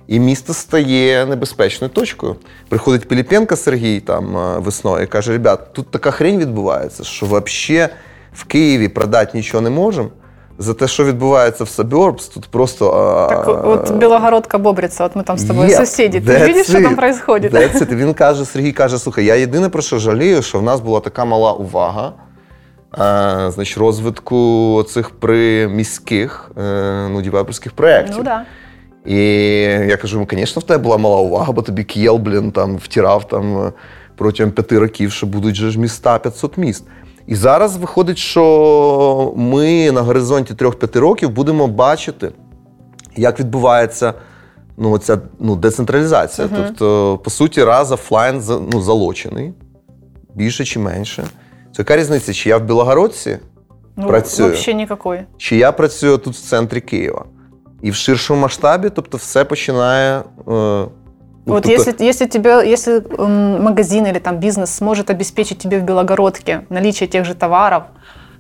І 0.07 0.21
місто 0.21 0.55
стає 0.55 1.27
небезпечною 1.27 1.93
точкою. 1.93 2.37
Приходить 2.69 3.09
Піліпенко 3.09 3.57
Сергій 3.57 4.01
там 4.01 4.37
е, 4.37 4.59
весною 4.59 5.05
і 5.05 5.07
каже: 5.07 5.33
ребят, 5.33 5.73
тут 5.73 5.91
така 5.91 6.11
хрень 6.11 6.39
відбувається, 6.39 7.05
що 7.05 7.27
взагалі 7.27 7.89
в 8.33 8.45
Києві 8.45 8.89
продати 8.89 9.39
нічого 9.39 9.61
не 9.61 9.71
можемо. 9.71 10.09
За 10.59 10.75
те, 10.75 10.89
що 10.89 11.05
відбувається 11.05 11.65
в 11.65 11.67
Suburbs, 11.67 12.35
тут 12.35 12.47
просто. 12.47 12.91
а, 12.91 13.29
Так 13.29 13.65
вот 13.65 13.91
Белогородка 13.99 14.59
Бобрица, 14.59 15.03
вот 15.05 15.17
мы 15.17 15.25
там 15.25 15.37
с 15.39 15.45
тобой 15.45 15.69
Є. 15.69 15.77
соседи. 15.77 16.19
Ты 16.19 16.25
That's 16.25 16.47
видишь, 16.47 16.67
там 16.67 16.77
it. 16.87 17.95
Він 17.97 18.15
каже, 18.15 18.45
Сергій 18.45 18.73
каже: 18.73 18.99
слухай, 18.99 19.25
я 19.25 19.35
єдине 19.35 19.69
про 19.69 19.83
що 19.83 19.99
жалію, 19.99 20.43
що 20.43 20.59
в 20.59 20.63
нас 20.63 20.81
була 20.81 21.01
така 21.01 21.25
мала 21.25 21.53
увага. 21.53 22.13
е, 22.99 23.51
Значить, 23.51 23.79
розвитку 23.79 24.85
цих 24.89 25.11
приміських 25.11 26.51
е, 26.59 27.09
ну, 27.11 27.23
дівелоперських 27.23 27.73
проєктів. 27.73 28.15
Ну 28.19 28.25
да. 28.25 28.43
І 29.07 29.17
я 29.89 29.97
кажу, 29.97 30.19
ну, 30.19 30.27
звісно, 30.39 30.61
в 30.61 30.63
тебе 30.65 30.83
була 30.83 30.97
мала 30.97 31.17
увага, 31.21 31.53
бо 31.53 31.63
тобі 31.63 31.85
К'єл, 31.85 32.17
блін, 32.17 32.53
там 32.53 32.77
втирав 32.77 33.29
там, 33.29 33.59
е, 33.67 33.73
протягом 34.17 34.53
п'яти 34.53 34.79
років, 34.79 35.13
що 35.13 35.27
будуть 35.27 35.55
же 35.55 35.71
ж 35.71 35.79
міста 35.81 36.19
500 36.19 36.59
міст. 36.59 36.85
І 37.27 37.35
зараз 37.35 37.77
виходить, 37.77 38.19
що 38.19 39.33
ми 39.37 39.93
на 39.93 40.03
горизонті 40.03 40.55
3-5 40.55 40.99
років 41.01 41.31
будемо 41.31 41.67
бачити, 41.67 42.33
як 43.17 43.41
відбувається 43.41 44.15
ну, 44.77 44.91
оця, 44.91 45.19
ну, 45.39 45.57
децентралізація. 45.57 46.49
Тобто, 46.57 47.19
по 47.25 47.31
суті, 47.31 47.65
раз 47.65 47.93
офлайн 47.93 48.43
ну, 48.73 48.81
залочений, 48.81 49.53
більше 50.35 50.65
чи 50.65 50.79
менше. 50.79 51.25
Це 51.73 51.83
яка 51.83 51.97
різниця, 51.97 52.33
чи 52.33 52.49
я 52.49 52.59
в 52.59 52.65
Білогородці, 52.65 53.39
Ну, 53.97 54.07
Працюю. 54.07 54.77
Никакой. 54.77 55.21
чи 55.37 55.57
я 55.57 55.73
працюю 55.73 56.19
тут 56.19 56.35
в 56.35 56.49
центрі 56.49 56.81
Києва. 56.81 57.25
І 57.83 57.91
в 57.91 57.95
ширшому 57.95 58.41
масштабі, 58.41 58.91
тобто, 58.91 59.17
все 59.19 59.45
починає. 59.45 60.23
Е, 60.49 60.85
ну, 61.46 61.54
Вот 61.54 61.64
тобто, 61.64 61.82
если, 61.82 62.06
если 62.06 62.26
тебе, 62.28 62.70
если 62.72 63.02
м, 63.20 63.64
магазин 63.64 64.06
или 64.06 64.20
там 64.20 64.38
бизнес 64.38 64.70
сможет 64.70 65.10
обеспечить 65.10 65.58
тебе 65.58 65.80
в 65.80 65.84
Белогородке 65.84 66.62
наличие 66.70 67.08
тех 67.08 67.26
же 67.26 67.34
товаров, 67.34 67.84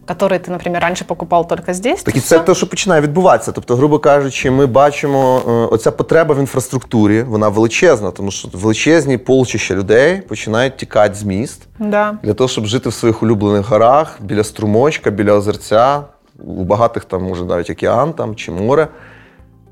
которые 0.05 0.39
ты, 0.39 0.49
например, 0.51 0.81
раньше 0.81 1.05
покупал 1.05 1.47
только 1.47 1.73
здесь. 1.73 2.03
Так 2.03 2.15
і 2.15 2.19
то 2.19 2.25
це 2.25 2.37
всё. 2.37 2.43
те, 2.43 2.55
що 2.55 2.69
починає 2.69 3.01
відбуватися. 3.01 3.51
Тобто, 3.51 3.75
грубо 3.75 3.99
кажучи, 3.99 4.51
ми 4.51 4.65
бачимо 4.65 5.41
е, 5.47 5.51
оця 5.51 5.91
потреба 5.91 6.35
в 6.35 6.39
інфраструктурі, 6.39 7.23
вона 7.23 7.49
величезна, 7.49 8.11
тому 8.11 8.31
що 8.31 8.49
величезні 8.53 9.17
полчища 9.17 9.75
людей 9.75 10.21
починають 10.21 10.77
тікати 10.77 11.15
з 11.15 11.23
міст 11.23 11.61
Да. 11.79 12.17
для 12.23 12.33
того, 12.33 12.47
щоб 12.47 12.65
жити 12.65 12.89
в 12.89 12.93
своїх 12.93 13.23
улюблених 13.23 13.69
горах, 13.69 14.17
біля 14.21 14.43
струмочка, 14.43 15.09
біля 15.09 15.33
озерця. 15.33 16.01
У 16.45 16.63
багатих 16.63 17.05
там 17.05 17.23
може 17.23 17.45
навіть 17.45 17.69
океан 17.69 18.13
там 18.13 18.35
чи 18.35 18.51
море. 18.51 18.87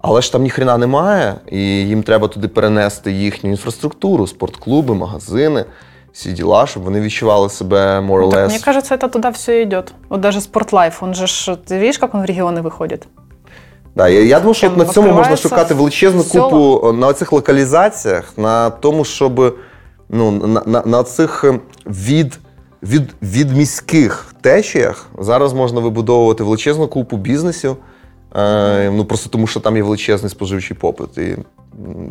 Але 0.01 0.21
ж 0.21 0.31
там 0.31 0.43
ніхрена 0.43 0.77
немає, 0.77 1.35
і 1.51 1.59
їм 1.63 2.03
треба 2.03 2.27
туди 2.27 2.47
перенести 2.47 3.11
їхню 3.11 3.49
інфраструктуру, 3.49 4.27
спортклуби, 4.27 4.95
магазини, 4.95 5.65
всі 6.13 6.31
діла, 6.31 6.67
щоб 6.67 6.83
вони 6.83 7.01
відчували 7.01 7.49
себе 7.49 7.99
more 7.99 8.07
or 8.09 8.21
Ну, 8.21 8.29
Так, 8.31 8.39
less. 8.39 8.49
мне 8.49 8.59
кажется, 8.59 8.95
это 8.95 9.09
туда 9.09 9.29
все 9.29 9.63
идет. 9.63 9.93
Вот 10.09 10.19
даже 10.21 10.41
Спортлайф, 10.41 11.03
он 11.03 11.13
же, 11.13 11.27
ж- 11.27 11.51
ты 11.67 11.79
видишь, 11.79 11.97
как 11.97 12.15
он 12.15 12.21
в 12.21 12.25
регионы 12.25 12.61
выходит? 12.61 13.01
Да, 13.95 14.07
я, 14.09 14.23
я 14.23 14.39
думаю, 14.39 14.53
що 14.53 14.67
Прям 14.67 14.79
на 14.79 14.85
цьому 14.85 15.07
можна 15.07 15.21
відкривається 15.21 15.49
шукати 15.49 15.73
величезну 15.73 16.23
села. 16.23 16.43
купу 16.49 16.87
е, 16.89 16.93
на 16.93 17.13
цих 17.13 17.31
локалізаціях, 17.33 18.33
на 18.37 18.69
тому, 18.69 19.05
щоб 19.05 19.55
ну, 20.09 20.31
на, 20.31 20.61
на, 20.65 20.81
на 20.85 21.03
цих 21.03 21.43
е, 21.43 21.59
від, 21.85 22.39
від, 22.83 23.09
від 23.21 23.57
міських 23.57 24.33
течіях 24.41 25.07
зараз 25.19 25.53
можна 25.53 25.79
вибудовувати 25.79 26.43
величезну 26.43 26.87
купу 26.87 27.17
бізнесів. 27.17 27.77
Е, 28.36 28.90
ну, 28.90 29.04
просто 29.04 29.28
тому, 29.28 29.46
що 29.46 29.60
там 29.60 29.76
є 29.76 29.82
величезний 29.82 30.30
споживчий 30.30 30.76
попит. 30.76 31.18
І 31.18 31.36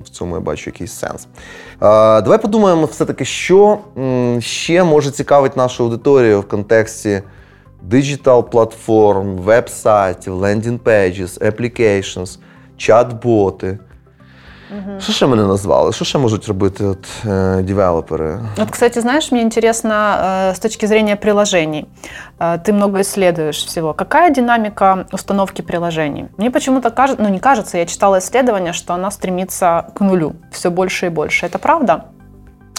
в 0.03 0.09
цьому 0.09 0.35
я 0.35 0.41
бачу 0.41 0.69
якийсь 0.69 0.93
сенс. 0.93 1.27
Е, 1.73 1.77
давай 2.21 2.41
подумаємо 2.41 2.85
все-таки, 2.85 3.25
що 3.25 3.77
ще 4.39 4.83
може 4.83 5.11
цікавити 5.11 5.57
нашу 5.57 5.83
аудиторію 5.83 6.41
в 6.41 6.47
контексті 6.47 7.21
digital 7.81 8.49
платформ, 8.49 9.37
веб-сайтів, 9.37 10.33
landing 10.33 10.90
pages, 10.90 11.39
applications, 11.39 12.39
чат-боти. 12.77 13.77
Що 14.98 15.12
ще 15.12 15.26
мене 15.26 15.46
назвали? 15.46 15.92
Що 15.92 16.04
ще 16.04 16.18
можуть 16.18 16.48
робити 16.48 16.84
от, 16.84 17.06
е, 17.26 17.62
девелопери? 17.62 18.38
Вот, 18.56 18.70
кстати, 18.70 19.00
знаешь, 19.00 19.32
мне 19.32 19.42
интересно 19.42 19.94
э, 19.94 20.50
с 20.50 20.58
точки 20.58 20.86
зрения 20.86 21.16
приложений. 21.16 21.86
Э, 22.38 22.58
ты 22.58 22.72
много 22.72 23.00
исследуешь 23.00 23.64
всего. 23.64 23.94
Какая 23.94 24.30
динамика 24.30 25.06
установки 25.12 25.62
приложений? 25.62 26.24
Мне 26.38 26.50
почему-то 26.50 26.90
кажется, 26.90 27.22
ну 27.22 27.28
не 27.28 27.38
кажется, 27.38 27.78
я 27.78 27.86
читала 27.86 28.18
исследование, 28.18 28.72
что 28.72 28.94
она 28.94 29.10
стремится 29.10 29.84
к 29.94 30.04
нулю 30.04 30.32
все 30.50 30.70
больше 30.70 31.06
и 31.06 31.10
больше. 31.10 31.46
Это 31.46 31.58
правда? 31.58 32.02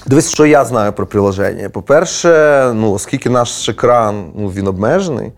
Дивись, 0.05 0.29
що 0.29 0.45
я 0.45 0.65
знаю 0.65 0.93
про 0.93 1.07
приложення. 1.07 1.69
По-перше, 1.69 2.71
ну, 2.73 2.93
оскільки 2.93 3.29
наш 3.29 3.69
екран 3.69 4.31
ну, 4.35 4.47
він 4.47 4.67
обмежений, 4.67 5.31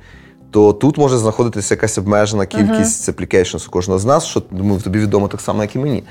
то 0.51 0.73
тут 0.73 0.97
може 0.97 1.17
знаходитися 1.17 1.73
якась 1.73 1.97
обмежена 1.97 2.45
кількість 2.45 3.09
applications 3.09 3.67
у 3.67 3.71
кожного 3.71 3.99
з 3.99 4.05
нас, 4.05 4.25
що 4.25 4.41
думаю, 4.51 4.81
тобі 4.81 4.99
відомо 4.99 5.27
так 5.27 5.41
само, 5.41 5.61
як 5.61 5.75
і 5.75 5.79
мені. 5.79 6.03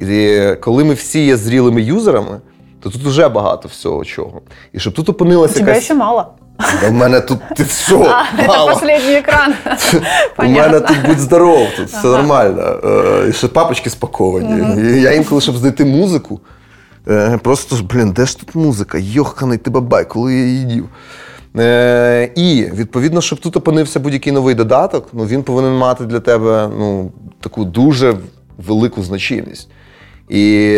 І 0.00 0.40
коли 0.60 0.84
ми 0.84 0.94
всі 0.94 1.24
є 1.26 1.36
зрілими 1.36 1.82
юзерами, 1.82 2.40
то 2.82 2.90
тут 2.90 3.02
вже 3.02 3.28
багато 3.28 3.68
всього 3.68 4.04
чого. 4.04 4.40
І 4.72 4.78
щоб 4.80 4.94
тут 4.94 5.08
У 5.08 5.12
опинилася 5.12 5.54
тебя 5.54 5.68
якась. 5.68 5.84
еще 5.84 5.94
мало. 5.94 6.34
В 6.88 6.92
мене 6.92 7.20
тут 7.20 7.38
ти 7.56 7.64
що? 7.64 8.00
А, 8.38 8.46
Мало. 8.46 8.72
последний 8.72 9.14
экран. 9.16 9.54
У 10.38 10.42
мене 10.42 10.80
тут 10.80 10.96
будь 11.06 11.18
здоров, 11.18 11.66
тут 11.76 11.88
все 11.88 12.06
нормально. 12.08 12.80
Е, 12.84 13.28
І 13.28 13.32
ще 13.32 13.48
папочки 13.48 13.90
спаковані. 13.90 15.00
Я 15.00 15.12
інколи, 15.12 15.40
щоб 15.40 15.56
знайти 15.56 15.84
музику, 15.84 16.40
е, 17.08 17.38
просто 17.42 17.76
блін, 17.94 18.10
де 18.12 18.26
ж 18.26 18.38
тут 18.38 18.54
музика? 18.54 18.98
Йоханий 19.00 19.58
ти 19.58 19.70
бабай, 19.70 20.04
коли 20.08 20.34
я 20.34 20.44
її 20.44 20.64
дів. 20.64 20.88
Е, 21.58 22.30
І 22.34 22.64
відповідно, 22.74 23.20
щоб 23.20 23.40
тут 23.40 23.56
опинився 23.56 24.00
будь-який 24.00 24.32
новий 24.32 24.54
додаток, 24.54 25.08
ну 25.12 25.24
він 25.26 25.42
повинен 25.42 25.72
мати 25.72 26.04
для 26.04 26.20
тебе 26.20 26.68
ну, 26.78 27.12
таку 27.40 27.64
дуже 27.64 28.14
велику 28.66 29.02
значимість. 29.02 29.68
І, 30.30 30.72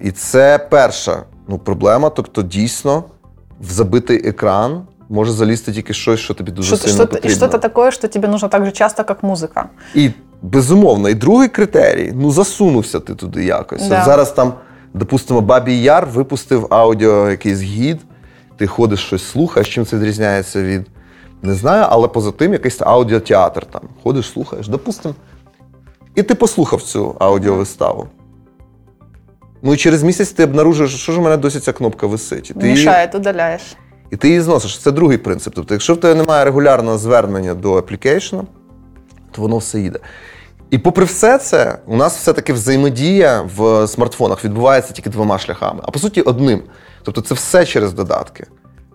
і 0.00 0.10
це 0.10 0.58
перша 0.70 1.22
ну, 1.48 1.58
проблема. 1.58 2.10
Тобто, 2.10 2.42
дійсно, 2.42 3.04
в 3.60 3.70
забитий 3.70 4.28
екран 4.28 4.82
може 5.08 5.32
залізти 5.32 5.72
тільки 5.72 5.92
щось, 5.92 6.20
що 6.20 6.34
тобі 6.34 6.52
дуже 6.52 6.76
Что-то, 6.76 6.88
сильно 6.88 7.04
и 7.04 7.06
потрібно. 7.06 7.36
что-то 7.36 7.58
такое, 7.58 7.90
что 7.90 8.08
тебе 8.08 8.28
нужно 8.28 8.48
так 8.48 8.64
же 8.64 8.72
часто, 8.72 9.04
как 9.04 9.22
музыка. 9.22 9.64
І 9.94 10.10
безумовно, 10.42 11.08
і 11.08 11.14
другий 11.14 11.48
критерій 11.48 12.12
ну 12.14 12.30
засунувся 12.30 13.00
ти 13.00 13.14
туди 13.14 13.44
якось. 13.44 13.88
Да. 13.88 13.98
От 13.98 14.04
зараз 14.04 14.32
там, 14.32 14.52
допустимо, 14.94 15.40
Бабій 15.40 15.82
Яр 15.82 16.06
випустив 16.06 16.66
аудіо 16.70 17.30
якийсь 17.30 17.60
гід, 17.60 18.00
ти 18.56 18.66
ходиш 18.66 19.00
щось 19.00 19.28
слухаєш, 19.30 19.74
чим 19.74 19.86
це 19.86 19.96
відрізняється 19.96 20.62
від. 20.62 20.86
Не 21.42 21.54
знаю, 21.54 21.86
але 21.88 22.08
поза 22.08 22.32
тим 22.32 22.52
якийсь 22.52 22.80
аудіотеатр 22.80 23.66
там. 23.66 23.82
Ходиш, 24.02 24.30
слухаєш, 24.30 24.68
допустимо. 24.68 25.14
І 26.14 26.22
ти 26.22 26.34
послухав 26.34 26.82
цю 26.82 27.16
аудіовиставу. 27.18 28.08
Ну 29.62 29.74
і 29.74 29.76
через 29.76 30.02
місяць 30.02 30.30
ти 30.30 30.44
обнаружиш, 30.44 30.94
що 30.96 31.12
ж 31.12 31.20
у 31.20 31.22
мене 31.22 31.36
досі 31.36 31.60
ця 31.60 31.72
кнопка 31.72 32.06
висить. 32.06 32.50
І 32.50 32.54
ти, 32.54 32.68
її, 32.68 32.86
Мешает, 32.86 33.14
удаляешь. 33.14 33.76
і 34.10 34.16
ти 34.16 34.28
її 34.28 34.40
зносиш. 34.40 34.78
Це 34.78 34.92
другий 34.92 35.18
принцип. 35.18 35.54
Тобто, 35.56 35.74
якщо 35.74 35.94
в 35.94 36.00
тебе 36.00 36.14
немає 36.14 36.44
регулярного 36.44 36.98
звернення 36.98 37.54
до 37.54 37.74
аплікейшена, 37.78 38.42
то 39.32 39.42
воно 39.42 39.58
все 39.58 39.80
їде. 39.80 39.98
І 40.70 40.78
попри 40.78 41.04
все 41.04 41.38
це, 41.38 41.78
у 41.86 41.96
нас 41.96 42.16
все-таки 42.16 42.52
взаємодія 42.52 43.48
в 43.56 43.86
смартфонах 43.88 44.44
відбувається 44.44 44.92
тільки 44.92 45.10
двома 45.10 45.38
шляхами, 45.38 45.80
а 45.84 45.90
по 45.90 45.98
суті 45.98 46.22
одним. 46.22 46.62
Тобто 47.02 47.20
це 47.20 47.34
все 47.34 47.64
через 47.66 47.92
додатки. 47.92 48.46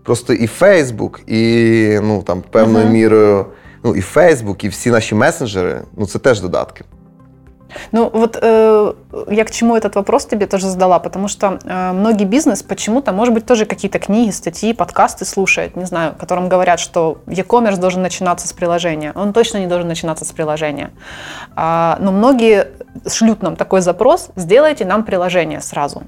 Просто 0.04 0.34
і 0.34 0.50
Facebook, 0.60 1.30
і 1.30 2.00
ну, 2.04 2.24
там, 2.24 2.44
певною 2.52 2.90
мірою, 2.90 3.46
ну, 3.84 3.96
і 3.96 4.02
Facebook, 4.02 4.66
і 4.66 4.68
всі 4.68 4.92
наші 4.92 5.16
месенджери 5.16 5.82
ну, 5.98 6.06
це 6.06 6.20
теж 6.20 6.42
додатки. 6.42 6.84
Ну 7.92 8.10
вот 8.12 8.38
э, 8.42 8.94
я 9.30 9.46
к 9.46 9.52
чему 9.52 9.76
этот 9.76 9.96
вопрос 9.96 10.26
тебе 10.26 10.48
тоже 10.48 10.68
задала, 10.68 11.00
потому 11.00 11.28
что 11.28 11.60
э, 11.64 11.92
многие 11.92 12.26
бизнес 12.26 12.64
почему-то, 12.64 13.12
может 13.12 13.34
быть, 13.34 13.46
тоже 13.46 13.66
какие-то 13.66 14.00
книги, 14.00 14.32
статьи, 14.32 14.74
подкасты 14.74 15.26
слушает, 15.26 15.76
не 15.76 15.86
знаю, 15.86 16.16
которым 16.18 16.50
говорят, 16.50 16.80
что 16.80 17.20
e-commerce 17.28 17.78
должен 17.78 18.02
начинаться 18.02 18.48
с 18.48 18.54
приложения. 18.54 19.12
Он 19.16 19.34
точно 19.34 19.58
не 19.58 19.68
должен 19.68 19.88
начинаться 19.88 20.26
с 20.26 20.32
приложения. 20.32 20.92
А, 21.56 21.98
но 22.00 22.12
многие 22.12 22.68
шлют 23.08 23.42
нам 23.42 23.56
такой 23.56 23.82
запрос, 23.82 24.30
сделайте 24.36 24.86
нам 24.86 25.04
приложение 25.04 25.62
сразу. 25.62 26.04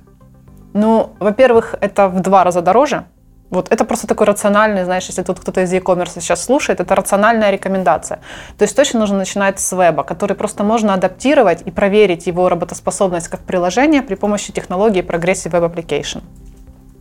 Ну, 0.73 1.11
во-первых, 1.19 1.75
это 1.81 2.07
в 2.07 2.19
два 2.21 2.43
раза 2.43 2.61
дороже. 2.61 3.05
Вот 3.52 3.72
это 3.72 3.84
просто 3.84 4.06
такой 4.06 4.26
рациональный, 4.26 4.84
знаешь, 4.84 5.06
если 5.06 5.22
тут 5.22 5.40
кто-то 5.40 5.62
из 5.62 5.72
e-commerce 5.72 6.20
сейчас 6.20 6.44
слушает, 6.44 6.80
это 6.80 6.94
рациональная 6.94 7.50
рекомендация. 7.50 8.18
То 8.58 8.64
есть 8.64 8.76
точно 8.76 9.00
нужно 9.00 9.16
начинать 9.16 9.58
с 9.58 9.72
веба, 9.72 10.02
который 10.02 10.36
просто 10.36 10.64
можно 10.64 10.92
адаптировать 10.94 11.62
и 11.64 11.70
проверить 11.70 12.26
его 12.26 12.48
работоспособность 12.50 13.28
как 13.28 13.40
приложение 13.40 14.02
при 14.02 14.16
помощи 14.16 14.52
технологии 14.52 15.02
Progressive 15.02 15.52
Web 15.52 15.74
Application. 15.74 16.20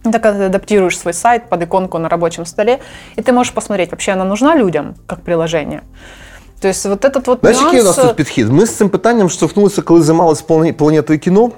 Это 0.06 0.20
когда 0.20 0.40
ты 0.40 0.46
адаптируешь 0.46 0.98
свой 0.98 1.14
сайт 1.14 1.50
под 1.50 1.64
иконку 1.64 1.98
на 1.98 2.08
рабочем 2.08 2.46
столе, 2.46 2.80
и 3.18 3.22
ты 3.22 3.34
можешь 3.34 3.54
посмотреть, 3.54 3.92
вообще 3.92 4.14
она 4.14 4.24
нужна 4.24 4.56
людям 4.56 4.96
как 5.06 5.22
приложение. 5.22 5.82
То 6.62 6.68
есть 6.68 6.86
вот 6.86 7.06
этот 7.06 7.28
вот 7.28 7.40
Знаєш, 7.42 7.62
який 7.62 7.82
у 7.82 7.84
нас 7.84 7.98
нюанс... 7.98 8.10
тут 8.10 8.18
підхід? 8.18 8.50
Ми 8.50 8.66
з 8.66 8.76
цим 8.76 8.90
питанням 8.90 9.30
штовхнулися, 9.30 9.82
коли 9.82 10.02
займалися 10.02 10.44
плані- 10.48 10.74
планетою 10.74 11.20
кіно, 11.20 11.52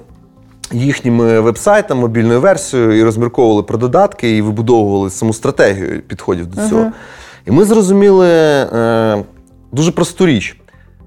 Їхніми 0.71 1.39
вебсайтами, 1.39 2.01
мобільною 2.01 2.41
версією, 2.41 2.97
і 2.97 3.03
розмірковували 3.03 3.63
про 3.63 3.77
додатки, 3.77 4.37
і 4.37 4.41
вибудовували 4.41 5.09
саму 5.09 5.33
стратегію 5.33 6.01
підходів 6.01 6.47
до 6.47 6.69
цього. 6.69 6.91
І 7.45 7.51
ми 7.51 7.65
зрозуміли 7.65 8.29
е, 8.29 9.23
дуже 9.71 9.91
просту 9.91 10.25
річ, 10.25 10.57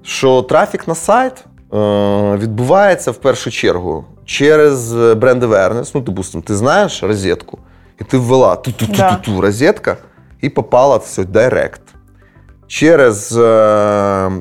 що 0.03 0.41
трафік 0.41 0.87
на 0.87 0.95
сайт 0.95 1.33
е, 1.73 1.77
відбувається 2.37 3.11
в 3.11 3.15
першу 3.17 3.51
чергу 3.51 4.05
через 4.25 4.93
бренд 4.93 5.43
awareness. 5.43 5.91
Ну, 5.93 6.01
допустимо, 6.01 6.43
ти 6.47 6.55
знаєш 6.55 7.03
розетку, 7.03 7.59
і 8.01 8.03
ти 8.03 8.17
ввела 8.17 8.55
ту-ту-ту-ту 8.55 9.41
розетка 9.41 9.97
і 10.41 10.49
попала 10.49 10.97
в 10.97 10.99
все 10.99 11.23
директ 11.23 11.81
через 12.67 13.37
е, 13.37 14.31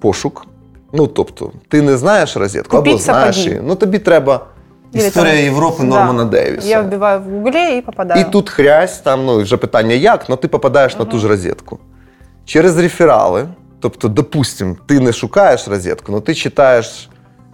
пошук. 0.00 0.46
Ну, 0.92 1.06
тобто, 1.06 1.52
ти 1.68 1.82
не 1.82 1.96
знаєш 1.96 2.36
розетку, 2.36 2.76
Купіть 2.76 2.92
або 2.92 3.02
знаєш 3.02 3.36
сапоги. 3.36 3.54
її. 3.54 3.62
Ну, 3.66 3.74
тобі 3.74 3.98
треба 3.98 4.46
Или 4.94 5.06
історія 5.06 5.34
там- 5.34 5.44
Європи 5.44 5.76
Да. 5.80 5.84
Нормана 5.84 6.24
Девіса. 6.24 6.68
Я 6.68 6.80
вбиваю 6.80 7.20
в 7.20 7.24
гугле 7.24 7.78
и 7.78 7.82
попадаю. 7.82 8.20
І 8.20 8.24
тут 8.24 8.50
хрясь, 8.50 8.98
там 8.98 9.26
ну 9.26 9.42
вже 9.42 9.56
питання 9.56 9.94
як, 9.94 10.24
але 10.28 10.36
ти 10.36 10.48
попадаєш 10.48 10.98
на 10.98 11.04
ту 11.04 11.18
ж 11.18 11.28
розетку. 11.28 11.78
Через 12.44 12.78
реферали. 12.78 13.48
Тобто, 13.80 14.08
допустимо, 14.08 14.76
ти 14.86 15.00
не 15.00 15.12
шукаєш 15.12 15.68
розетку, 15.68 16.12
але 16.12 16.20
ти 16.20 16.34
читаєш, 16.34 17.08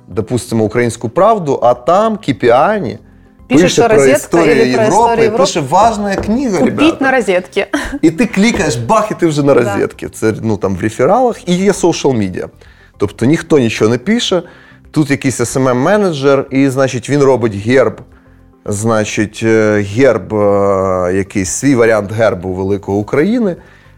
допустимо, 0.08 0.64
українську 0.64 1.08
правду, 1.08 1.60
а 1.62 1.74
там 1.74 2.16
Кіпіані 2.16 2.98
Пише, 3.48 3.62
пише 3.62 3.88
про 3.88 4.04
історію 4.04 4.66
Європи, 4.66 5.24
і 5.24 5.30
пише 5.30 5.60
важна 5.60 6.16
книга, 6.16 6.58
Купить 6.58 6.80
ребята. 6.80 7.04
на 7.04 7.10
розетке. 7.10 7.66
І 8.02 8.10
ти 8.10 8.26
клікаєш, 8.26 8.76
бах, 8.76 9.10
і 9.10 9.14
ти 9.14 9.26
вже 9.26 9.42
на 9.42 9.54
розетки. 9.54 10.08
Це 10.08 10.34
ну, 10.42 10.56
там 10.56 10.76
в 10.76 10.80
рефералах 10.80 11.48
і 11.48 11.54
є 11.54 11.70
media. 11.70 12.48
Тобто 12.97 13.25
ніхто 13.25 13.59
нічого 13.59 13.91
не 13.91 13.97
пише. 13.97 14.43
Тут 14.91 15.11
якийсь 15.11 15.39
smm 15.41 15.73
менеджер 15.73 16.45
і, 16.51 16.69
значить, 16.69 17.09
він 17.09 17.23
робить 17.23 17.55
герб. 17.55 18.01
Значить, 18.65 19.39
е, 19.43 19.81
герб, 19.95 20.33
е, 20.33 21.11
якийсь 21.15 21.49
свій 21.49 21.75
варіант 21.75 22.11
гербу 22.11 22.53
Великої 22.53 22.97
України. 22.99 23.55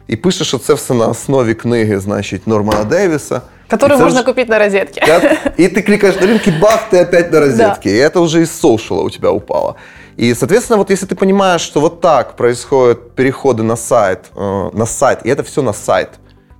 і 0.07 0.15
пишеш 0.15 0.53
оце 0.53 0.73
все 0.73 0.93
на 0.93 1.07
основі 1.07 1.53
книги, 1.53 1.99
значить, 1.99 2.47
Нормана 2.47 2.83
Девіса. 2.83 3.41
Которую 3.69 3.95
И 3.95 3.97
це 3.99 4.03
можно 4.03 4.19
ж- 4.19 4.25
купить 4.25 4.49
на 4.49 4.59
розетке. 4.59 5.01
Я- 5.07 5.37
И 5.59 5.67
ты 5.67 5.85
кликаешь 5.85 6.21
на 6.21 6.27
линк, 6.27 6.47
и 6.47 6.51
бах, 6.61 6.87
ты 6.93 7.01
опять 7.01 7.31
на 7.33 7.39
розетке. 7.39 7.89
И 7.89 7.99
это 8.01 8.19
уже 8.19 8.41
из 8.41 8.59
соушала 8.59 9.03
у 9.03 9.09
тебя 9.09 9.29
упало. 9.29 9.75
И, 10.19 10.35
соответственно, 10.35 10.77
вот 10.77 10.91
если 10.91 11.07
ты 11.07 11.15
понимаешь, 11.15 11.61
что 11.61 11.79
вот 11.79 12.01
так 12.01 12.35
происходят 12.35 12.97
переходы 13.15 13.63
на 13.63 13.75
сайт, 13.77 14.19
э, 14.35 14.69
на 14.77 14.85
сайт, 14.85 15.19
и 15.25 15.29
это 15.29 15.43
все 15.43 15.61
на 15.61 15.73
сайт. 15.73 16.09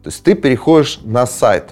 То 0.04 0.10
есть 0.10 0.28
ты 0.28 0.34
переходишь 0.36 1.02
на 1.06 1.26
сайт. 1.28 1.64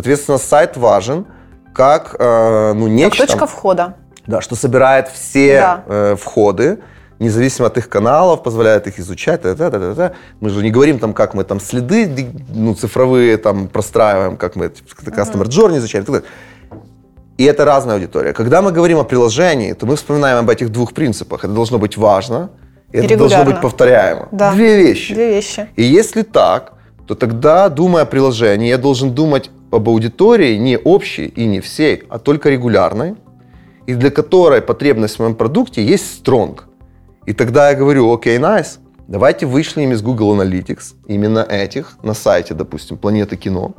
Соответственно, 0.00 0.36
сайт 0.36 0.76
важен 0.76 1.24
как, 1.72 2.16
э, 2.18 2.72
ну, 2.74 2.82
Как 2.84 2.92
нечто, 2.92 3.26
точка 3.26 3.46
входа. 3.46 3.94
да, 4.26 4.42
что 4.42 4.54
собирает 4.54 5.08
все 5.08 5.58
Да. 5.58 5.84
э, 5.86 6.16
входы, 6.20 6.80
независимо 7.18 7.68
от 7.68 7.78
их 7.78 7.88
каналов, 7.88 8.42
позволяет 8.42 8.86
их 8.86 8.98
изучать. 8.98 9.40
та-та-та-та-та. 9.40 10.12
Мы 10.40 10.50
же 10.50 10.62
не 10.62 10.70
говорим 10.70 10.98
там, 10.98 11.14
как 11.14 11.32
мы 11.32 11.44
там 11.44 11.60
следы 11.60 12.28
ну, 12.54 12.74
цифровые 12.74 13.38
там 13.38 13.68
простраиваем, 13.68 14.36
как 14.36 14.54
мы 14.54 14.68
типа, 14.68 15.10
customer 15.18 15.44
journey 15.46 15.78
изучаем. 15.78 16.04
и 16.04 16.06
так 16.06 16.14
далее. 16.16 16.28
И 17.38 17.44
это 17.44 17.64
разная 17.64 17.94
аудитория. 17.94 18.34
Когда 18.34 18.60
мы 18.60 18.72
говорим 18.72 18.98
о 18.98 19.04
приложении, 19.04 19.72
то 19.72 19.86
мы 19.86 19.96
вспоминаем 19.96 20.38
об 20.38 20.50
этих 20.50 20.70
двух 20.70 20.92
принципах. 20.92 21.44
Это 21.44 21.54
должно 21.54 21.78
быть 21.78 21.96
важно, 21.96 22.50
и 22.92 22.98
И 22.98 23.00
это 23.06 23.16
должно 23.16 23.44
быть 23.44 23.62
повторяемо. 23.62 24.28
Да. 24.30 24.52
Две 24.52 24.76
вещи. 24.76 25.14
Две 25.14 25.28
вещи. 25.30 25.68
И 25.76 25.82
если 25.82 26.20
так, 26.22 26.74
то 27.06 27.14
тогда, 27.14 27.70
думая 27.70 28.02
о 28.02 28.06
приложении, 28.06 28.68
я 28.68 28.76
должен 28.76 29.12
думать 29.14 29.50
об 29.76 29.88
аудитории 29.88 30.56
не 30.56 30.78
общей 30.78 31.26
и 31.26 31.46
не 31.46 31.60
всей, 31.60 32.02
а 32.08 32.18
только 32.18 32.50
регулярной, 32.50 33.14
и 33.86 33.94
для 33.94 34.10
которой 34.10 34.60
потребность 34.62 35.16
в 35.16 35.18
моем 35.20 35.34
продукте 35.34 35.84
есть 35.84 36.22
strong. 36.24 36.60
И 37.26 37.32
тогда 37.32 37.70
я 37.70 37.76
говорю, 37.76 38.12
окей, 38.12 38.38
nice, 38.38 38.78
давайте 39.08 39.46
вышлем 39.46 39.92
из 39.92 40.02
Google 40.02 40.34
Analytics 40.40 40.94
именно 41.06 41.40
этих 41.48 41.98
на 42.02 42.14
сайте, 42.14 42.54
допустим, 42.54 42.96
Планеты 42.96 43.36
кино, 43.36 43.74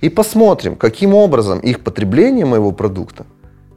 и 0.00 0.08
посмотрим, 0.08 0.76
каким 0.76 1.14
образом 1.14 1.58
их 1.58 1.80
потребление 1.80 2.44
моего 2.46 2.70
продукта 2.72 3.26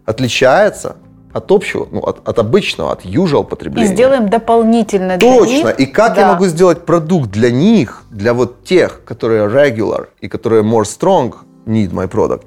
отличается 0.05 0.97
от 1.34 1.49
общего, 1.51 1.88
ну, 1.91 1.99
от, 2.01 2.28
от 2.28 2.39
обычного, 2.39 2.91
от 2.91 3.05
usual 3.05 3.45
И 3.45 3.49
потребления. 3.49 3.88
сделаем 3.93 4.28
дополнительно 4.30 5.17
для 5.17 5.38
Точно. 5.38 5.53
них. 5.69 5.80
И 5.80 5.86
как 5.86 6.17
я 6.17 6.24
Да. 6.26 6.34
могу 6.34 6.45
сделать 6.45 6.86
продукт 6.86 7.30
для 7.32 7.49
них, 7.49 8.03
для 8.11 8.34
вот 8.34 8.65
тех, 8.65 9.03
которые 9.05 9.47
regular 9.47 10.07
и 10.19 10.28
которые 10.28 10.61
more 10.63 10.84
strong 10.84 11.34
need 11.66 11.91
my 11.91 12.09
product, 12.09 12.45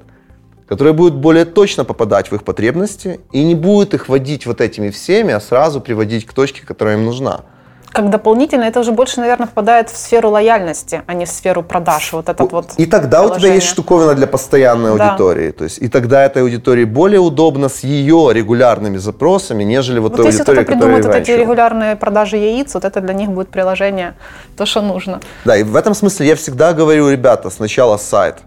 который 0.67 0.93
будет 0.93 1.15
более 1.15 1.45
точно 1.45 1.85
попадать 1.85 2.31
в 2.31 2.35
их 2.35 2.43
потребности 2.43 3.19
и 3.31 3.43
не 3.43 3.55
будет 3.55 3.93
их 3.93 4.09
водить 4.09 4.45
вот 4.45 4.61
этими 4.61 4.89
всеми, 4.89 5.33
а 5.33 5.39
сразу 5.39 5.81
приводить 5.81 6.25
к 6.25 6.33
точке, 6.33 6.65
которая 6.65 6.95
им 6.97 7.05
нужна. 7.05 7.41
Как 7.95 8.09
дополнительно, 8.09 8.65
это 8.65 8.81
уже 8.81 8.91
больше, 8.91 9.21
наверное, 9.21 9.47
впадает 9.47 9.89
в 9.89 9.95
сферу 9.95 10.29
лояльности, 10.29 11.03
а 11.07 11.13
не 11.13 11.25
в 11.25 11.29
сферу 11.29 11.63
продаж. 11.63 12.11
Вот 12.11 12.27
этот 12.27 12.51
вот 12.51 12.73
и 12.75 12.85
тогда 12.85 13.23
у 13.23 13.33
тебя 13.33 13.53
есть 13.53 13.67
штуковина 13.67 14.15
для 14.15 14.27
постоянной 14.27 14.97
Да. 14.97 15.11
аудитории. 15.11 15.51
То 15.51 15.63
есть, 15.63 15.77
и 15.77 15.87
тогда 15.87 16.25
этой 16.25 16.41
аудитории 16.41 16.83
более 16.83 17.21
удобно 17.21 17.69
с 17.69 17.85
ее 17.85 18.31
регулярными 18.33 18.97
запросами, 18.97 19.63
нежели 19.63 19.99
вот, 19.99 20.11
Вот 20.11 20.17
той 20.17 20.25
если 20.25 20.43
кто-то 20.43 20.59
аудитории, 20.59 20.75
которая 20.75 20.97
придумает 20.97 21.05
вот 21.05 21.29
эти 21.29 21.39
регулярные 21.41 21.95
продажи 21.95 22.35
яиц, 22.35 22.73
вот 22.73 22.83
это 22.83 22.99
для 22.99 23.13
них 23.13 23.29
будет 23.29 23.47
приложение, 23.47 24.15
то, 24.57 24.65
что 24.65 24.81
нужно. 24.81 25.21
Да, 25.45 25.55
и 25.55 25.63
в 25.63 25.77
этом 25.77 25.93
смысле 25.93 26.27
я 26.27 26.35
всегда 26.35 26.73
говорю, 26.73 27.09
ребята, 27.09 27.49
сначала 27.49 27.95
сайт. 27.95 28.39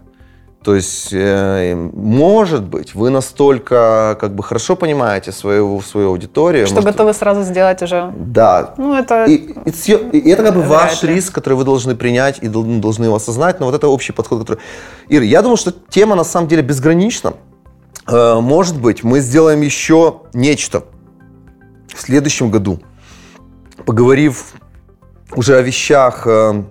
То 0.63 0.75
есть, 0.75 1.09
э, 1.13 1.73
может 1.93 2.63
быть, 2.63 2.93
вы 2.93 3.09
настолько 3.11 4.17
как 4.19 4.35
бы 4.35 4.43
хорошо 4.43 4.75
понимаете 4.75 5.31
свою, 5.31 5.79
свою 5.81 6.09
аудиторию. 6.09 6.65
Что 6.65 6.75
может, 6.75 6.91
готовы 6.91 7.13
сразу 7.13 7.43
сделать 7.43 7.81
уже. 7.81 8.11
Да. 8.17 8.73
Ну, 8.77 8.93
это 8.93 9.23
И, 9.25 9.53
your- 9.53 10.11
и 10.11 10.29
это 10.29 10.43
как 10.43 10.55
бы 10.55 10.61
ваш 10.63 11.01
ли. 11.03 11.15
риск, 11.15 11.33
который 11.33 11.53
вы 11.53 11.63
должны 11.63 11.95
принять 11.95 12.39
и 12.43 12.49
дол- 12.49 12.79
должны 12.81 13.05
его 13.05 13.15
осознать. 13.15 13.61
Но 13.61 13.67
вот 13.67 13.75
это 13.75 13.87
общий 13.87 14.11
подход, 14.11 14.39
который... 14.41 14.59
Ир, 15.07 15.21
я 15.21 15.41
думаю, 15.41 15.55
что 15.55 15.71
тема 15.71 16.15
на 16.15 16.25
самом 16.25 16.49
деле 16.49 16.61
безгранична. 16.61 17.35
Э, 18.05 18.41
Может 18.41 18.81
быть, 18.81 19.01
мы 19.01 19.21
сделаем 19.21 19.61
еще 19.61 20.23
нечто 20.33 20.83
в 21.87 22.01
следующем 22.01 22.51
году, 22.51 22.81
поговорив 23.85 24.53
уже 25.35 25.55
о 25.55 25.61
вещах, 25.61 26.27
э, 26.27 26.63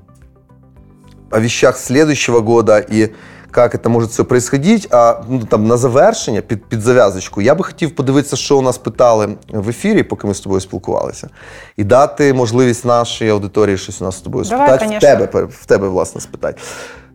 о 1.31 1.39
вещах 1.41 1.79
следующего 1.79 2.41
года 2.41 2.79
и 2.81 3.15
как 3.51 3.75
это 3.75 3.89
може 3.89 4.07
все 4.07 4.25
происходить. 4.25 4.89
А 4.91 5.23
ну, 5.29 5.45
там 5.45 5.67
на 5.67 5.77
завершення, 5.77 6.41
під, 6.41 6.65
під 6.65 6.81
зав'язочку, 6.81 7.43
я 7.43 7.55
би 7.55 7.65
хотів 7.65 7.95
подивитися, 7.95 8.37
що 8.37 8.59
у 8.59 8.63
нас 8.63 8.79
питали 8.79 9.37
в 9.53 9.69
ефірі, 9.69 10.03
поки 10.03 10.27
ми 10.27 10.35
з 10.35 10.41
тобою 10.41 10.61
спілкувалися, 10.61 11.29
і 11.77 11.85
дати 11.85 12.35
можливість 12.35 12.85
нашій 12.85 13.29
аудиторії 13.29 13.79
щось 13.79 14.01
у 14.01 14.05
нас 14.05 14.17
з 14.17 14.21
тобою 14.21 14.45
Давай, 14.45 14.79
спитати. 14.79 14.97
В 14.97 15.01
тебе, 15.01 15.45
в 15.45 15.67
тебе, 15.67 15.89
власне, 15.89 16.21
спитати. 16.21 16.61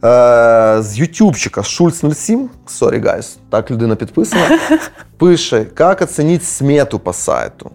Е, 0.06 0.82
з 0.82 1.00
Ютубчика 1.00 1.64
Шульц 1.64 2.04
07, 2.14 2.50
sorry, 2.68 3.04
guys, 3.04 3.38
так 3.50 3.72
людина 3.72 3.96
підписана, 3.96 4.60
пише, 5.18 5.66
як 5.80 6.02
оцінити 6.02 6.46
смету 6.46 7.00
по 7.00 7.14
сайту. 7.14 7.72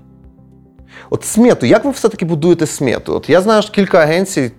От 1.10 1.24
смету, 1.24 1.66
як 1.66 1.84
ви 1.84 1.90
все-таки 1.90 2.24
будуєте 2.24 2.66
смету? 2.66 3.14
От 3.14 3.30
я 3.30 3.40
знаю 3.40 3.62
що 3.62 3.72
кілька 3.72 3.98
агенцій, 3.98 4.52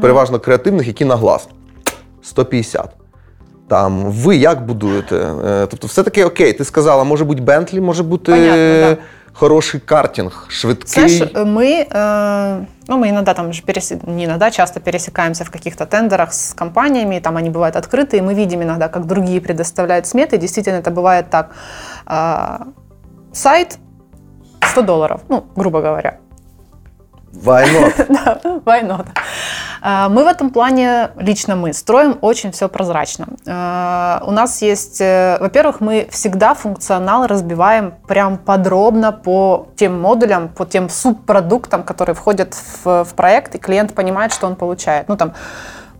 переважно 0.00 0.40
креативних, 0.40 0.86
які 0.86 1.04
на 1.04 1.16
глаз 1.16 1.48
150. 2.22 3.05
Там 3.68 4.04
ви 4.04 4.36
як 4.36 4.66
будуєте? 4.66 5.32
Тобто, 5.70 5.86
все-таки 5.86 6.24
окей, 6.24 6.52
ти 6.52 6.64
сказала, 6.64 7.04
може 7.04 7.24
бути 7.24 7.42
Бентлі, 7.42 7.80
може 7.80 8.02
бути 8.02 8.32
Понятно, 8.32 8.56
да. 8.56 8.96
хороший 9.32 9.80
картинг, 9.80 10.46
швидкий. 10.48 11.08
Знаешь, 11.08 11.32
мы, 11.34 11.86
э, 11.90 12.64
ну, 12.88 12.98
мы 12.98 13.08
иногда 13.08 13.34
там 13.34 13.52
же 13.52 13.62
пересе... 13.62 13.98
не 14.06 14.24
иногда, 14.24 14.50
часто 14.50 14.80
пересекаемся 14.80 15.44
в 15.44 15.50
каких-то 15.50 15.84
тендерах 15.86 16.32
с 16.32 16.54
компаниями, 16.54 17.20
там 17.20 17.36
они 17.36 17.50
бывают 17.50 17.76
открытые, 17.76 18.22
мы 18.22 18.34
видим 18.34 18.62
иногда, 18.62 18.88
как 18.88 19.06
другие 19.06 19.40
предоставляют 19.40 20.06
сметы, 20.06 20.38
действительно 20.38 20.78
это 20.78 20.90
бывает 20.90 21.30
так. 21.30 21.50
А, 22.06 22.66
сайт 23.32 23.78
100 24.62 24.82
долларов, 24.82 25.20
ну, 25.28 25.44
грубо 25.56 25.80
говоря, 25.80 26.18
Why 27.44 27.64
not? 27.64 28.06
да, 28.08 28.40
why 28.64 28.82
not? 28.82 29.06
А, 29.82 30.08
Мы 30.08 30.24
в 30.24 30.26
этом 30.26 30.50
плане, 30.50 31.10
лично 31.18 31.56
мы, 31.56 31.72
строим 31.72 32.18
очень 32.20 32.50
все 32.52 32.68
прозрачно. 32.68 33.26
А, 33.46 34.22
У 34.26 34.30
нас 34.30 34.62
есть, 34.62 35.00
э, 35.00 35.36
во-первых, 35.40 35.80
мы 35.80 36.08
всегда 36.10 36.54
функционал 36.54 37.26
разбиваем 37.26 37.94
прям 38.06 38.38
подробно 38.38 39.12
по 39.12 39.68
тем 39.76 40.00
модулям, 40.00 40.48
по 40.48 40.64
тем 40.64 40.88
субпродуктам, 40.88 41.82
которые 41.82 42.14
входят 42.14 42.54
в, 42.54 43.04
в 43.04 43.14
проект, 43.14 43.54
и 43.54 43.58
клиент 43.58 43.94
понимает, 43.94 44.32
что 44.32 44.46
он 44.46 44.56
получает. 44.56 45.08
Ну, 45.08 45.16
там, 45.16 45.32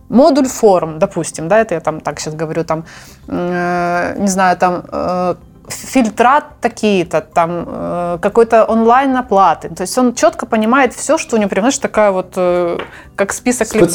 модуль 0.09 0.47
форм, 0.47 0.99
допустим, 0.99 1.47
да, 1.47 1.59
это 1.59 1.75
я 1.75 1.79
там 1.79 1.99
так 2.01 2.19
сейчас 2.19 2.33
говорю, 2.33 2.63
там, 2.63 2.85
э, 3.27 4.15
не 4.17 4.27
знаю, 4.27 4.57
там, 4.57 4.83
э, 4.91 5.35
фильтра 5.69 6.43
такие-то, 6.61 7.21
там, 7.21 7.65
э, 7.67 8.17
какой-то 8.21 8.65
онлайн 8.65 9.15
оплаты. 9.15 9.69
То 9.69 9.81
есть 9.81 9.97
он 9.97 10.13
четко 10.15 10.45
понимает 10.45 10.93
все, 10.93 11.17
что 11.17 11.35
у 11.35 11.39
него, 11.39 11.49
понимаешь, 11.49 11.77
такая 11.77 12.11
вот, 12.11 12.33
э, 12.35 12.77
как 13.15 13.33
список, 13.33 13.73
ли- 13.73 13.81
по 13.81 13.85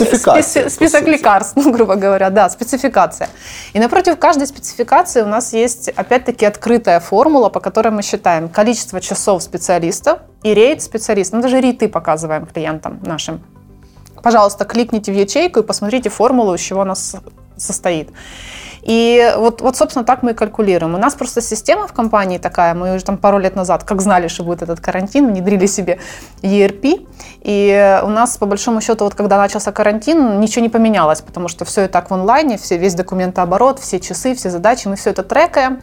список 0.70 1.06
лекарств, 1.06 1.56
ну, 1.56 1.72
грубо 1.72 1.94
говоря, 1.94 2.30
да, 2.30 2.50
спецификация. 2.50 3.28
И 3.72 3.80
напротив 3.80 4.18
каждой 4.18 4.46
спецификации 4.46 5.22
у 5.22 5.26
нас 5.26 5.52
есть, 5.52 5.88
опять-таки, 5.88 6.44
открытая 6.44 7.00
формула, 7.00 7.48
по 7.48 7.60
которой 7.60 7.88
мы 7.88 8.02
считаем 8.02 8.48
количество 8.48 9.00
часов 9.00 9.42
специалистов 9.42 10.20
и 10.42 10.54
рейд 10.54 10.82
специалистов. 10.82 11.36
Мы 11.38 11.42
даже 11.42 11.60
рейты 11.60 11.88
показываем 11.88 12.46
клиентам 12.46 12.98
нашим. 13.02 13.40
Пожалуйста, 14.22 14.64
кликните 14.64 15.12
в 15.12 15.16
ячейку 15.16 15.60
и 15.60 15.62
посмотрите 15.62 16.08
формулу, 16.08 16.54
из 16.54 16.60
чего 16.60 16.82
она 16.82 16.94
состоит. 17.56 18.10
И 18.82 19.32
вот, 19.36 19.60
вот, 19.60 19.76
собственно, 19.76 20.04
так 20.04 20.22
мы 20.22 20.32
и 20.32 20.34
калькулируем. 20.34 20.94
У 20.94 20.98
нас 20.98 21.14
просто 21.14 21.40
система 21.40 21.86
в 21.86 21.92
компании 21.92 22.38
такая, 22.38 22.74
мы 22.74 22.94
уже 22.94 23.04
там 23.04 23.16
пару 23.16 23.38
лет 23.38 23.56
назад, 23.56 23.84
как 23.84 24.02
знали, 24.02 24.28
что 24.28 24.44
будет 24.44 24.62
этот 24.62 24.80
карантин, 24.80 25.28
внедрили 25.28 25.66
себе 25.66 25.98
ERP. 26.42 27.06
И 27.42 28.00
у 28.04 28.08
нас, 28.08 28.36
по 28.38 28.46
большому 28.46 28.80
счету, 28.80 29.04
вот 29.04 29.14
когда 29.14 29.38
начался 29.38 29.72
карантин, 29.72 30.40
ничего 30.40 30.62
не 30.62 30.68
поменялось, 30.68 31.20
потому 31.20 31.48
что 31.48 31.64
все 31.64 31.84
и 31.84 31.88
так 31.88 32.10
в 32.10 32.14
онлайне, 32.14 32.58
все, 32.58 32.76
весь 32.76 32.94
документооборот, 32.94 33.78
все 33.78 34.00
часы, 34.00 34.34
все 34.34 34.50
задачи, 34.50 34.88
мы 34.88 34.96
все 34.96 35.10
это 35.10 35.22
трекаем. 35.22 35.80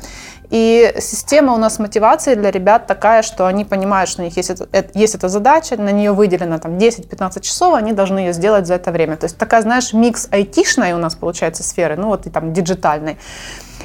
И 0.49 0.95
система 0.99 1.53
у 1.53 1.57
нас 1.57 1.79
мотивации 1.79 2.33
для 2.35 2.49
ребят 2.49 2.87
такая, 2.87 3.21
что 3.21 3.45
они 3.45 3.65
понимают, 3.65 4.09
что 4.09 4.21
у 4.21 4.25
них 4.25 4.35
есть, 4.35 4.49
это- 4.49 4.67
есть 4.93 5.15
эта 5.15 5.29
задача, 5.29 5.77
на 5.77 5.91
нее 5.91 6.11
выделено 6.11 6.57
там 6.57 6.77
10-15 6.77 7.43
часов, 7.43 7.75
они 7.75 7.93
должны 7.93 8.19
ее 8.19 8.33
сделать 8.33 8.65
за 8.65 8.75
это 8.75 8.91
время. 8.91 9.15
То 9.15 9.25
есть 9.25 9.37
такая, 9.37 9.61
знаешь, 9.61 9.93
микс 9.93 10.27
айтишной 10.31 10.93
у 10.93 10.97
нас 10.97 11.15
получается 11.15 11.63
сферы, 11.63 11.95
ну 11.97 12.07
вот 12.07 12.25
и 12.25 12.29
там 12.29 12.51
диджитальной. 12.53 13.17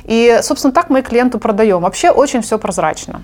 И, 0.05 0.41
собственно, 0.43 0.73
так 0.73 0.91
мы 0.91 1.03
клиенту 1.03 1.39
продаем. 1.39 1.83
Вообще 1.83 2.11
очень 2.11 2.41
все 2.41 2.59
прозрачно. 2.59 3.23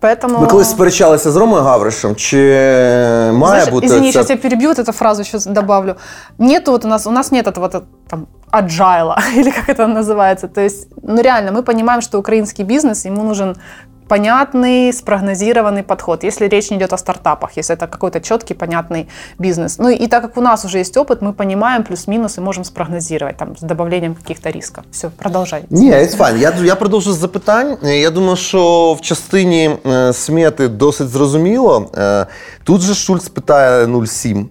Поэтому... 0.00 0.40
Ми 0.40 0.46
колись 0.46 0.70
сперечалися 0.70 1.30
з 1.30 1.36
Ромою 1.36 1.62
Гавришем, 1.62 2.16
чи 2.16 2.36
має 2.36 3.32
Знаешь, 3.32 3.68
бути 3.68 3.86
извини, 3.86 4.06
це... 4.06 4.12
сейчас 4.12 4.30
я 4.30 4.36
перебью 4.36 4.68
вот 4.68 4.78
эту 4.78 4.92
фразу, 4.92 5.24
сейчас 5.24 5.46
добавлю. 5.46 5.94
Нету 6.38 6.72
вот 6.72 6.84
у 6.84 6.88
нас, 6.88 7.06
у 7.06 7.10
нас 7.10 7.32
нет 7.32 7.46
этого 7.46 7.68
там, 8.08 8.26
agile, 8.52 9.14
или 9.36 9.50
как 9.50 9.68
это 9.68 9.86
называется. 9.86 10.48
То 10.48 10.60
есть, 10.60 10.88
ну 11.02 11.22
реально, 11.22 11.52
мы 11.52 11.62
понимаем, 11.62 12.00
что 12.00 12.18
украинский 12.18 12.64
бизнес, 12.64 13.06
ему 13.06 13.22
нужен 13.24 13.56
понятный, 14.07 14.93
спрогнозированный 14.93 15.83
подход, 15.83 16.23
если 16.23 16.47
речь 16.47 16.71
не 16.71 16.77
идет 16.77 16.93
о 16.93 16.97
стартапах, 16.97 17.57
если 17.57 17.75
это 17.75 17.87
какой-то 17.87 18.21
четкий, 18.21 18.53
понятный 18.53 19.07
бизнес. 19.39 19.79
Ну 19.79 19.89
и 19.89 20.07
так 20.07 20.21
как 20.21 20.37
у 20.37 20.41
нас 20.41 20.65
уже 20.65 20.77
есть 20.77 20.97
опыт, 20.97 21.21
мы 21.21 21.33
понимаем 21.33 21.83
плюс-минус 21.83 22.37
и 22.37 22.41
можем 22.41 22.63
спрогнозировать 22.63 23.37
там, 23.37 23.55
с 23.57 23.61
добавлением 23.61 24.15
каких-то 24.15 24.49
рисков. 24.49 24.83
Все, 24.91 25.09
продолжай. 25.09 25.63
Ні, 25.69 25.91
it's 25.91 26.17
fine. 26.17 26.37
Я, 26.37 26.53
я 26.63 26.75
продовжу 26.75 27.13
з 27.13 27.17
запитань. 27.17 27.77
Я 27.83 28.09
думаю, 28.09 28.35
що 28.35 28.93
в 28.93 29.01
частині 29.01 29.71
е, 29.85 30.13
смети 30.13 30.67
досить 30.67 31.09
зрозуміло. 31.09 31.89
Е, 31.97 32.25
тут 32.63 32.81
же 32.81 32.93
Шульц 32.93 33.29
питає 33.29 33.85
0,7. 33.85 34.45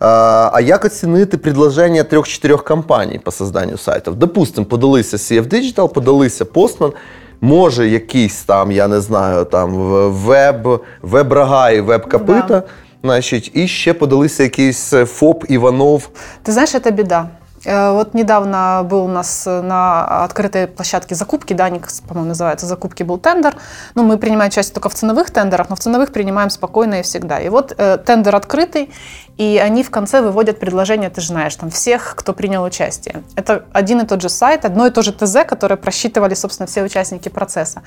А, 0.00 0.50
а 0.52 0.60
як 0.60 0.84
оцінити 0.84 1.38
предложення 1.38 2.02
трьох-чотирьох 2.02 2.64
компаній 2.64 3.18
по 3.18 3.30
созданню 3.30 3.78
сайтів? 3.78 4.14
Допустим, 4.14 4.64
подалися 4.64 5.16
CF 5.16 5.48
Digital, 5.48 5.88
подалися 5.88 6.44
Postman, 6.44 6.92
може 7.40 7.88
якийсь 7.88 8.42
там, 8.42 8.72
я 8.72 8.88
не 8.88 9.00
знаю, 9.00 9.44
там 9.44 9.70
веб, 10.10 10.84
веб-рога 11.02 11.70
і 11.70 11.80
веб-капита, 11.80 12.46
Да. 12.48 12.62
значить, 13.02 13.50
і 13.54 13.68
ще 13.68 13.94
подалися 13.94 14.42
якийсь 14.42 14.92
е, 14.92 15.04
ФОП 15.04 15.44
Іванов. 15.48 16.08
Ты 16.44 16.50
знаешь, 16.52 16.74
это 16.74 16.90
беда. 16.92 17.28
Э, 17.66 17.92
Вот 17.92 18.14
недавно 18.14 18.86
был 18.90 19.04
у 19.04 19.08
нас 19.08 19.46
э, 19.46 19.62
на 19.62 20.04
открытой 20.24 20.66
площадке 20.66 21.14
закупки, 21.14 21.54
да, 21.54 21.64
они, 21.66 21.80
по-моему, 22.08 22.30
называется 22.34 22.66
закупки, 22.66 23.04
был 23.04 23.18
тендер. 23.18 23.54
Ну, 23.94 24.02
мы 24.02 24.16
принимаем 24.18 24.48
участие 24.48 24.74
только 24.74 24.88
в 24.88 24.94
ценовых 24.94 25.30
тендерах, 25.30 25.70
но 25.70 25.76
в 25.76 25.78
ценовых 25.78 26.12
принимаем 26.12 26.50
спокойно 26.50 26.94
и 26.94 27.02
всегда. 27.02 27.38
И 27.38 27.48
вот 27.48 27.74
э, 27.78 27.98
тендер 28.04 28.34
открытый, 28.36 28.88
И 29.37 29.61
они 29.63 29.83
в 29.83 29.91
конце 29.91 30.21
выводят 30.21 30.59
предложение, 30.59 31.09
ты 31.09 31.21
же 31.21 31.27
знаешь, 31.27 31.55
там, 31.55 31.69
всех, 31.69 32.15
кто 32.15 32.33
принял 32.33 32.63
участие. 32.63 33.23
Это 33.35 33.65
один 33.71 34.01
и 34.01 34.05
тот 34.07 34.21
же 34.21 34.29
сайт, 34.29 34.65
одно 34.65 34.87
и 34.87 34.89
то 34.89 35.01
же 35.03 35.13
ТЗ, 35.13 35.37
которое 35.47 35.75
просчитывали, 35.75 36.33
собственно, 36.33 36.67
все 36.67 36.83
участники 36.83 37.29
процесса. 37.29 37.83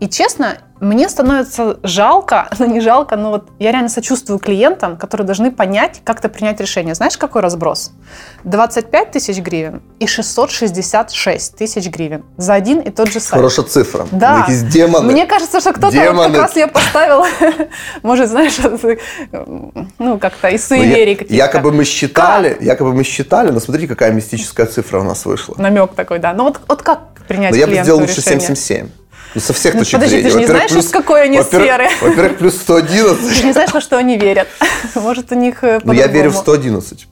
И 0.00 0.08
честно, 0.08 0.56
мне 0.80 1.10
становится 1.10 1.78
жалко, 1.82 2.48
ну 2.58 2.66
не 2.66 2.80
жалко, 2.80 3.16
но 3.16 3.30
вот 3.30 3.50
я 3.58 3.70
реально 3.70 3.90
сочувствую 3.90 4.38
клиентам, 4.38 4.96
которые 4.96 5.26
должны 5.26 5.50
понять, 5.52 6.00
как-то 6.04 6.30
принять 6.30 6.58
решение. 6.58 6.94
Знаешь, 6.94 7.18
какой 7.18 7.42
разброс? 7.42 7.92
25 8.44 9.10
тысяч 9.10 9.38
гривен 9.38 9.82
и 9.98 10.06
666 10.06 11.54
тысяч 11.54 11.86
гривен 11.90 12.24
за 12.38 12.54
один 12.54 12.80
и 12.80 12.90
тот 12.90 13.08
же 13.12 13.20
сайт. 13.20 13.34
Хороша 13.34 13.62
цифра. 13.62 14.06
Да. 14.10 14.46
Демони. 14.48 15.12
Мне 15.12 15.26
кажется, 15.26 15.60
что 15.60 15.72
кто-то 15.72 15.94
вот 15.94 16.02
Демоны. 16.02 16.32
как 16.32 16.42
раз 16.42 16.56
я 16.56 16.66
поставила, 16.66 17.26
может, 18.02 18.30
знаешь, 18.30 18.56
ну, 19.98 20.18
как-то 20.18 20.48
Ну, 20.48 20.54
я- 20.54 20.58
суеверий 20.84 21.14
каких-то. 21.16 21.34
Якобы 21.34 21.72
мы 21.72 21.84
считали, 21.84 22.56
якобы 22.60 22.92
мы 22.94 23.04
считали, 23.04 23.50
но 23.50 23.60
смотрите, 23.60 23.88
какая 23.88 24.12
мистическая 24.12 24.66
цифра 24.66 25.00
у 25.00 25.04
нас 25.04 25.24
вышла. 25.24 25.54
Намек 25.58 25.94
такой, 25.94 26.18
да. 26.18 26.32
Ну 26.32 26.44
вот, 26.44 26.60
вот 26.68 26.82
как 26.82 27.00
принять 27.28 27.50
Но 27.52 27.56
я 27.56 27.66
бы 27.66 27.74
сделал 27.74 28.00
лучше 28.00 28.16
решение? 28.16 28.40
777. 28.40 28.88
Ну, 29.32 29.40
со 29.40 29.52
всех 29.52 29.74
Ну, 29.74 29.80
точек 29.80 29.92
подожди, 29.94 30.16
зрения. 30.16 30.28
ты 30.28 30.32
же 30.34 30.40
не 30.40 30.46
знаешь, 30.46 30.70
плюс- 30.72 30.84
из 30.86 30.90
какой 30.90 31.22
они 31.22 31.38
во-первых- 31.38 31.68
сферы? 31.68 31.88
Во-первых, 32.00 32.38
плюс 32.38 32.54
Ты 32.54 32.60
111. 32.60 33.32
же 33.36 33.44
не 33.46 33.52
знаешь, 33.52 33.72
во 33.72 33.80
что 33.80 33.96
они 33.96 34.18
верят. 34.18 34.48
Может, 34.96 35.30
у 35.30 35.36
них 35.36 35.62
э, 35.62 35.78
Ну, 35.84 35.92
я 35.92 36.08
верю 36.08 36.30
в 36.30 36.34
по-другому. 36.44 36.80
111. 36.82 37.06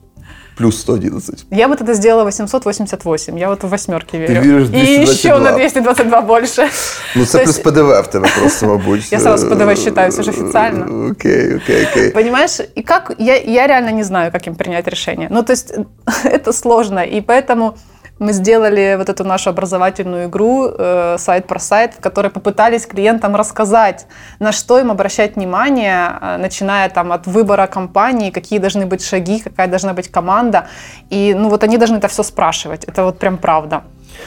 Плюс 0.59 0.81
111. 0.81 1.45
Я 1.51 1.67
бы 1.69 1.77
тогда 1.77 1.93
сделала 1.93 2.25
888. 2.25 3.37
Я 3.39 3.47
вот 3.47 3.63
в 3.63 3.69
восьмерке 3.69 4.17
верю. 4.17 4.41
веришь 4.41 4.67
в 4.67 4.73
И 4.73 5.05
222. 5.05 5.13
еще 5.13 5.39
на 5.39 5.51
222 5.51 6.21
больше. 6.21 6.69
Ну, 7.15 7.25
це 7.25 7.39
плюс 7.43 7.57
ПДВ 7.57 8.01
в 8.01 8.07
тебе 8.07 8.27
просто, 8.39 8.65
мабуть. 8.65 9.11
Я 9.11 9.19
сразу 9.19 9.49
ПДВ 9.49 9.77
считаю, 9.77 10.11
це 10.11 10.23
ж 10.23 10.29
офіціально. 10.29 11.09
Окей, 11.11 11.55
окей, 11.55 11.87
окей. 11.91 12.09
Понимаешь, 12.09 12.59
и 12.77 12.81
как 12.81 13.15
я, 13.19 13.37
я 13.37 13.67
реально 13.67 13.91
не 13.91 14.03
знаю, 14.03 14.31
как 14.31 14.47
им 14.47 14.55
принять 14.55 14.87
решение. 14.87 15.27
Ну, 15.31 15.43
то 15.43 15.53
есть 15.53 15.73
это 16.25 16.53
сложно, 16.53 16.99
и 16.99 17.21
поэтому 17.21 17.71
мы 18.19 18.33
сделали 18.33 18.95
вот 18.97 19.09
эту 19.09 19.23
нашу 19.23 19.49
образовательную 19.49 20.27
игру 20.27 20.67
э, 20.67 21.15
сайт 21.17 21.47
про 21.47 21.59
сайт, 21.59 21.93
в 21.93 21.99
которой 22.01 22.29
попытались 22.29 22.85
клиентам 22.85 23.35
рассказать, 23.35 24.05
на 24.39 24.51
что 24.51 24.79
им 24.79 24.91
обращать 24.91 25.35
внимание, 25.35 26.17
э, 26.21 26.37
начиная 26.37 26.89
там 26.89 27.11
от 27.11 27.27
выбора 27.27 27.67
компании, 27.67 28.31
какие 28.31 28.59
должны 28.59 28.85
быть 28.85 29.03
шаги, 29.03 29.39
какая 29.39 29.67
должна 29.67 29.93
быть 29.93 30.11
команда, 30.11 30.67
и 31.09 31.33
ну 31.33 31.49
вот 31.49 31.63
они 31.63 31.77
должны 31.77 31.97
это 31.97 32.07
все 32.07 32.23
спрашивать. 32.23 32.83
Это 32.83 33.03
вот 33.03 33.19
прям 33.19 33.37
правда. 33.37 33.81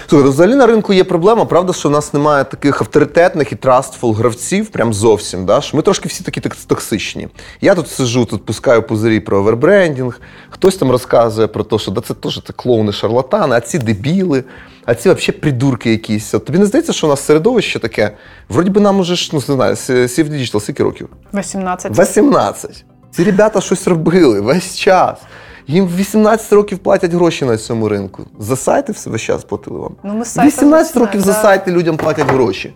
Слухай, 0.06 0.24
ну, 0.24 0.30
взагалі 0.30 0.54
на 0.54 0.66
ринку 0.66 0.92
є 0.92 1.04
проблема, 1.04 1.44
правда, 1.44 1.72
що 1.72 1.88
у 1.88 1.92
нас 1.92 2.14
немає 2.14 2.44
таких 2.44 2.80
авторитетних 2.80 3.52
і 3.52 3.56
трастфул 3.56 4.14
гравців, 4.14 4.68
прям 4.68 4.94
зовсім. 4.94 5.46
Да? 5.46 5.60
Що 5.60 5.76
ми 5.76 5.82
трошки 5.82 6.08
всі 6.08 6.24
такі 6.24 6.40
токсичні. 6.40 7.28
Я 7.60 7.74
тут 7.74 7.88
сижу, 7.88 8.24
тут 8.24 8.46
пускаю 8.46 8.82
пузирі 8.82 9.20
про 9.20 9.38
овербрендінг, 9.38 10.20
хтось 10.50 10.76
там 10.76 10.90
розказує 10.90 11.46
про 11.46 11.64
те, 11.64 11.78
що 11.78 11.90
да, 11.90 12.00
це 12.00 12.14
теж 12.14 12.42
це 12.46 12.52
клоуни, 12.52 12.92
шарлатани, 12.92 13.56
а 13.56 13.60
ці 13.60 13.78
дебіли, 13.78 14.44
а 14.84 14.94
ці 14.94 15.10
взагалі 15.10 15.40
придурки 15.40 15.90
якісь. 15.90 16.34
От 16.34 16.44
тобі 16.44 16.58
не 16.58 16.66
здається, 16.66 16.92
що 16.92 17.06
у 17.06 17.10
нас 17.10 17.24
середовище 17.24 17.78
таке? 17.78 18.16
Вроді 18.48 18.70
би 18.70 18.80
нам 18.80 19.00
уже 19.00 19.16
ж, 19.16 19.30
ну 19.32 19.42
не 19.48 19.54
знаю, 19.54 19.76
Сів 20.08 20.28
Digital 20.28 20.60
скільки 20.60 20.82
років? 20.82 21.08
18. 21.34 21.98
18. 21.98 22.84
Ці 23.10 23.24
ребята 23.24 23.60
щось 23.60 23.88
робили 23.88 24.40
весь 24.40 24.76
час. 24.76 25.18
Їм 25.67 25.85
в 25.87 25.95
18 25.95 26.53
років 26.53 26.79
платять 26.79 27.13
гроші 27.13 27.45
на 27.45 27.57
цьому 27.57 27.89
ринку. 27.89 28.23
За 28.39 28.55
сайти 28.55 28.91
все 28.91 29.09
весь 29.09 29.21
час 29.21 29.43
платили 29.43 29.79
вам. 29.79 29.95
Ну, 30.03 30.13
ми 30.13 30.25
з 30.25 30.27
сайтом 30.27 30.47
18 30.47 30.93
починаємо, 30.93 31.05
років 31.05 31.21
за 31.21 31.31
да. 31.33 31.41
сайти 31.41 31.71
людям 31.71 31.97
платять 31.97 32.27
гроші. 32.31 32.73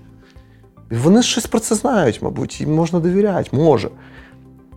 І 0.92 0.96
вони 0.96 1.24
щось 1.24 1.46
про 1.48 1.60
це 1.60 1.76
знають, 1.76 2.22
мабуть, 2.22 2.62
їм 2.62 2.76
можна 2.76 3.00
довіряти, 3.00 3.50
може. 3.52 3.90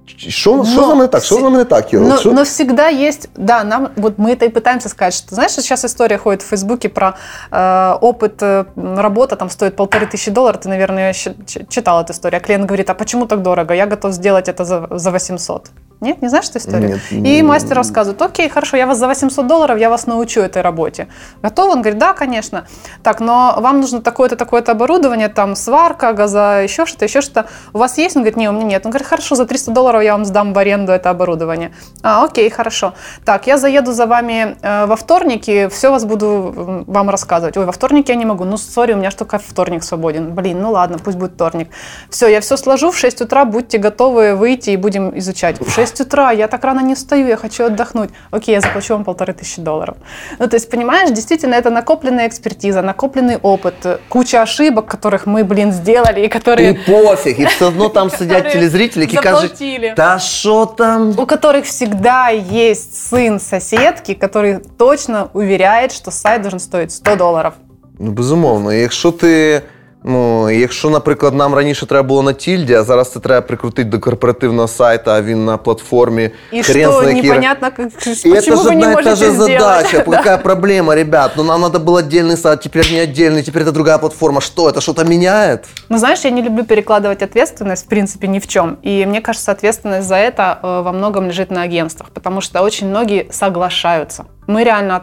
Чи- 0.06 0.18
Що, 0.18 0.30
що 0.30 0.56
Но 0.56 0.64
з 0.64 0.76
нами 0.76 0.94
не 1.02 1.06
так? 1.08 1.24
Що 1.24 1.34
з 1.34 1.38
всі- 1.38 1.44
нами 1.44 1.58
не 1.58 1.64
так, 1.64 1.92
Іро? 1.92 2.06
Но, 2.08 2.16
Що- 2.18 2.32
но 2.32 2.42
всегда 2.42 2.90
есть, 2.92 3.28
да, 3.36 3.64
нам 3.64 3.88
вот 3.96 4.18
мы 4.18 4.28
это 4.30 4.44
и 4.44 4.48
пытаемся 4.48 4.88
сказать, 4.88 5.14
что 5.14 5.34
знаешь, 5.34 5.52
сейчас 5.52 5.84
история 5.84 6.18
ходит 6.18 6.42
в 6.42 6.46
Фейсбуке 6.46 6.88
про 6.88 7.14
э, 7.52 7.98
опыт 8.00 8.42
э, 8.42 8.64
работа 8.96 9.36
там 9.36 9.50
стоит 9.50 9.76
полторы 9.76 10.06
тысячи 10.14 10.30
долларов, 10.30 10.60
ты, 10.60 10.68
наверное, 10.68 11.12
щи- 11.12 11.34
ч- 11.46 11.64
читал 11.68 12.00
эту 12.02 12.10
историю. 12.12 12.40
А 12.42 12.46
клиент 12.46 12.64
говорит, 12.66 12.90
а 12.90 12.94
почему 12.94 13.26
так 13.26 13.42
дорого? 13.42 13.74
Я 13.74 13.86
готов 13.86 14.12
сделать 14.12 14.48
это 14.48 14.64
за, 14.64 14.88
за 14.90 15.10
800. 15.10 15.70
Нет, 16.01 16.21
не 16.21 16.29
знаешь 16.29 16.47
эту 16.49 16.59
историю? 16.59 16.99
Нет. 17.11 17.27
И 17.27 17.43
мастер 17.43 17.75
рассказывает, 17.75 18.21
окей, 18.21 18.47
хорошо, 18.47 18.77
я 18.77 18.87
вас 18.87 18.97
за 18.97 19.07
800 19.07 19.45
долларов, 19.47 19.77
я 19.77 19.89
вас 19.89 20.07
научу 20.07 20.39
этой 20.39 20.61
работе. 20.61 21.09
Готов? 21.41 21.71
Он 21.71 21.81
говорит, 21.81 21.99
да, 21.99 22.13
конечно. 22.13 22.65
Так, 23.03 23.19
но 23.19 23.55
вам 23.59 23.81
нужно 23.81 24.01
такое-то, 24.01 24.37
такое-то 24.37 24.71
оборудование, 24.71 25.27
там 25.27 25.55
сварка, 25.55 26.13
газа, 26.13 26.61
еще 26.63 26.85
что-то, 26.85 27.03
еще 27.03 27.19
что-то. 27.19 27.47
У 27.73 27.79
вас 27.79 27.97
есть? 27.97 28.15
Он 28.15 28.21
говорит, 28.21 28.37
не, 28.37 28.47
у 28.49 28.53
меня 28.53 28.63
нет. 28.63 28.85
Он 28.85 28.91
говорит, 28.91 29.07
хорошо, 29.07 29.35
за 29.35 29.45
300 29.45 29.71
долларов 29.71 30.01
я 30.01 30.13
вам 30.13 30.23
сдам 30.23 30.53
в 30.53 30.57
аренду 30.57 30.93
это 30.93 31.09
оборудование. 31.09 31.73
А, 32.01 32.23
окей, 32.23 32.49
хорошо. 32.49 32.93
Так, 33.25 33.47
я 33.47 33.57
заеду 33.57 33.91
за 33.91 34.05
вами 34.05 34.57
э, 34.61 34.85
во 34.85 34.95
вторник 34.95 35.49
и 35.49 35.67
все 35.67 35.91
вас 35.91 36.05
буду 36.05 36.85
вам 36.87 37.09
рассказывать. 37.09 37.57
Ой, 37.57 37.65
во 37.65 37.73
вторник 37.73 38.07
я 38.07 38.15
не 38.15 38.25
могу. 38.25 38.45
Ну, 38.45 38.55
сори, 38.57 38.93
у 38.93 38.97
меня 38.97 39.11
ж 39.11 39.15
только 39.15 39.37
вторник 39.37 39.83
свободен. 39.83 40.33
Блин, 40.33 40.61
ну 40.61 40.71
ладно, 40.71 40.97
пусть 40.97 41.17
будет 41.17 41.33
вторник. 41.33 41.69
Все, 42.09 42.27
я 42.27 42.39
все 42.39 42.55
сложу 42.55 42.91
в 42.91 42.97
6 42.97 43.21
утра, 43.21 43.43
будьте 43.43 43.77
готовы 43.79 44.35
выйти 44.35 44.69
и 44.69 44.77
будем 44.77 45.17
изучать. 45.19 45.59
В 45.59 45.69
6 45.69 45.88
утра, 46.00 46.32
я 46.32 46.46
так 46.46 46.64
рано 46.64 46.80
не 46.80 46.94
встаю, 46.94 47.26
я 47.26 47.36
хочу 47.36 47.64
отдохнуть. 47.64 48.10
Окей, 48.30 48.54
я 48.54 48.60
заплачу 48.60 48.94
вам 48.94 49.04
полторы 49.04 49.32
тысячи 49.32 49.60
долларов. 49.60 49.96
Ну, 50.38 50.48
то 50.48 50.56
есть, 50.56 50.70
понимаешь, 50.70 51.10
действительно, 51.10 51.54
это 51.54 51.70
накопленная 51.70 52.26
экспертиза, 52.28 52.82
накопленный 52.82 53.36
опыт, 53.36 53.74
э, 53.84 53.98
куча 54.08 54.42
ошибок, 54.42 54.86
которых 54.86 55.26
мы, 55.26 55.44
блин, 55.44 55.72
сделали 55.72 56.20
и 56.20 56.24
І 56.24 56.28
которые... 56.28 56.76
пофіг, 56.86 57.40
і 57.40 57.44
все 57.44 57.64
одно 57.66 57.88
там 57.88 58.10
сидять 58.10 58.44
Которые 58.44 58.52
телезрителі, 58.52 59.00
які 59.02 59.16
заплатили. 59.16 59.78
кажуть, 59.78 59.96
та 59.96 60.18
що 60.18 60.66
там? 60.66 61.10
у 61.10 61.26
которых 61.26 61.62
всегда 61.62 62.30
есть 62.52 63.12
сын 63.12 63.38
соседки, 63.38 64.12
который 64.20 64.60
точно 64.76 65.28
уверяет, 65.32 65.92
что 65.92 66.10
сайт 66.10 66.42
должен 66.42 66.60
стоить 66.60 66.92
100 66.92 67.16
долларов. 67.16 67.52
Ну, 67.98 68.10
безумовно. 68.10 68.72
І 68.72 68.80
Якщо 68.80 69.10
ти. 69.12 69.62
Ну, 70.06 70.50
якщо, 70.50 70.90
наприклад, 70.90 71.34
нам 71.34 71.54
раніше 71.54 71.86
треба 71.86 72.08
було 72.08 72.22
на 72.22 72.32
тільді, 72.32 72.74
а 72.74 72.82
зараз 72.82 73.12
це 73.12 73.20
треба 73.20 73.46
прикрутити 73.46 73.88
до 73.90 73.98
корпоративного 74.00 74.68
сайту, 74.68 75.10
а 75.10 75.22
він 75.22 75.44
на 75.44 75.56
платформі. 75.56 76.30
И 76.52 76.62
хрен 76.62 76.90
что 76.90 77.00
знає, 77.00 77.16
який- 77.16 77.30
непонятно, 77.30 77.68
как, 77.76 77.86
И 77.86 77.90
почему 77.90 78.34
это 78.34 78.42
же 78.42 78.52
вы 78.54 78.70
не 78.70 78.76
одна 78.76 78.86
и 78.86 78.94
можете 78.94 79.10
та 79.10 79.16
же 79.16 79.30
сделать. 79.30 79.60
задача. 79.60 80.04
Да. 80.06 80.16
Какая 80.16 80.38
проблема, 80.38 80.94
ребят? 80.94 81.30
Ну, 81.36 81.44
нам 81.44 81.60
надо 81.60 81.78
был 81.78 81.94
отдельный 81.96 82.36
сайт, 82.36 82.60
теперь 82.60 82.92
не 82.92 82.98
отдельный, 83.00 83.42
теперь 83.42 83.62
это 83.62 83.72
другая 83.72 83.98
платформа. 83.98 84.40
Что, 84.40 84.68
это 84.68 84.80
что-то 84.80 85.04
меняет? 85.04 85.64
Ну, 85.88 85.98
знаешь, 85.98 86.24
я 86.24 86.30
не 86.30 86.42
люблю 86.42 86.64
перекладывать 86.64 87.22
ответственность, 87.24 87.86
в 87.86 87.88
принципе, 87.88 88.28
ни 88.28 88.38
в 88.38 88.46
чем. 88.46 88.76
И 88.86 89.06
мне 89.06 89.20
кажется, 89.20 89.52
ответственность 89.52 90.06
за 90.08 90.16
это 90.16 90.58
э, 90.62 90.82
во 90.82 90.92
многом 90.92 91.26
лежит 91.28 91.50
на 91.50 91.62
агентствах, 91.62 92.10
потому 92.10 92.40
что 92.42 92.62
очень 92.62 92.88
многие 92.88 93.26
соглашаются. 93.30 94.24
Мы 94.46 94.64
реально, 94.64 95.00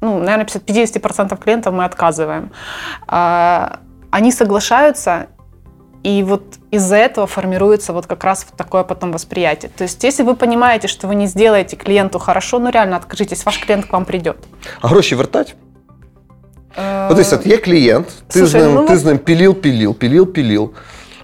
ну, 0.00 0.18
наверное, 0.18 0.46
50% 0.46 1.36
клиентов 1.44 1.74
мы 1.74 1.84
отказываем. 1.84 2.50
А, 3.08 3.78
Они 4.10 4.32
соглашаются, 4.32 5.26
и 6.06 6.22
вот 6.22 6.42
из-за 6.70 6.96
этого 6.96 7.26
формируется 7.26 7.92
вот 7.92 8.06
как 8.06 8.24
раз 8.24 8.46
вот 8.48 8.56
такое 8.56 8.82
потом 8.84 9.12
восприятие. 9.12 9.70
То 9.76 9.84
есть, 9.84 10.04
если 10.04 10.24
вы 10.24 10.34
понимаете, 10.36 10.88
что 10.88 11.08
вы 11.08 11.14
не 11.14 11.26
сделаете 11.26 11.76
клиенту 11.76 12.18
хорошо, 12.18 12.58
ну 12.58 12.70
реально 12.70 12.96
откажитесь, 12.96 13.44
ваш 13.46 13.58
клиент 13.58 13.86
к 13.86 13.92
вам 13.92 14.04
придет. 14.04 14.36
А 14.80 14.88
гроші 14.88 15.14
вертать? 15.14 15.54
Э, 16.78 17.08
Ну, 17.10 17.16
тобто, 17.16 17.36
от 17.36 17.46
є 17.46 17.56
клієнт, 17.56 18.06
ти, 18.06 18.46
з 18.46 18.50
Слушай, 18.50 18.62
ним, 18.62 18.74
ну, 18.74 18.86
ти 18.86 18.92
вот- 18.92 18.98
з 19.00 19.04
ним 19.04 19.18
піліл, 19.18 19.54
піліл, 19.54 19.94
піліл, 19.94 20.26
піліл. 20.26 20.70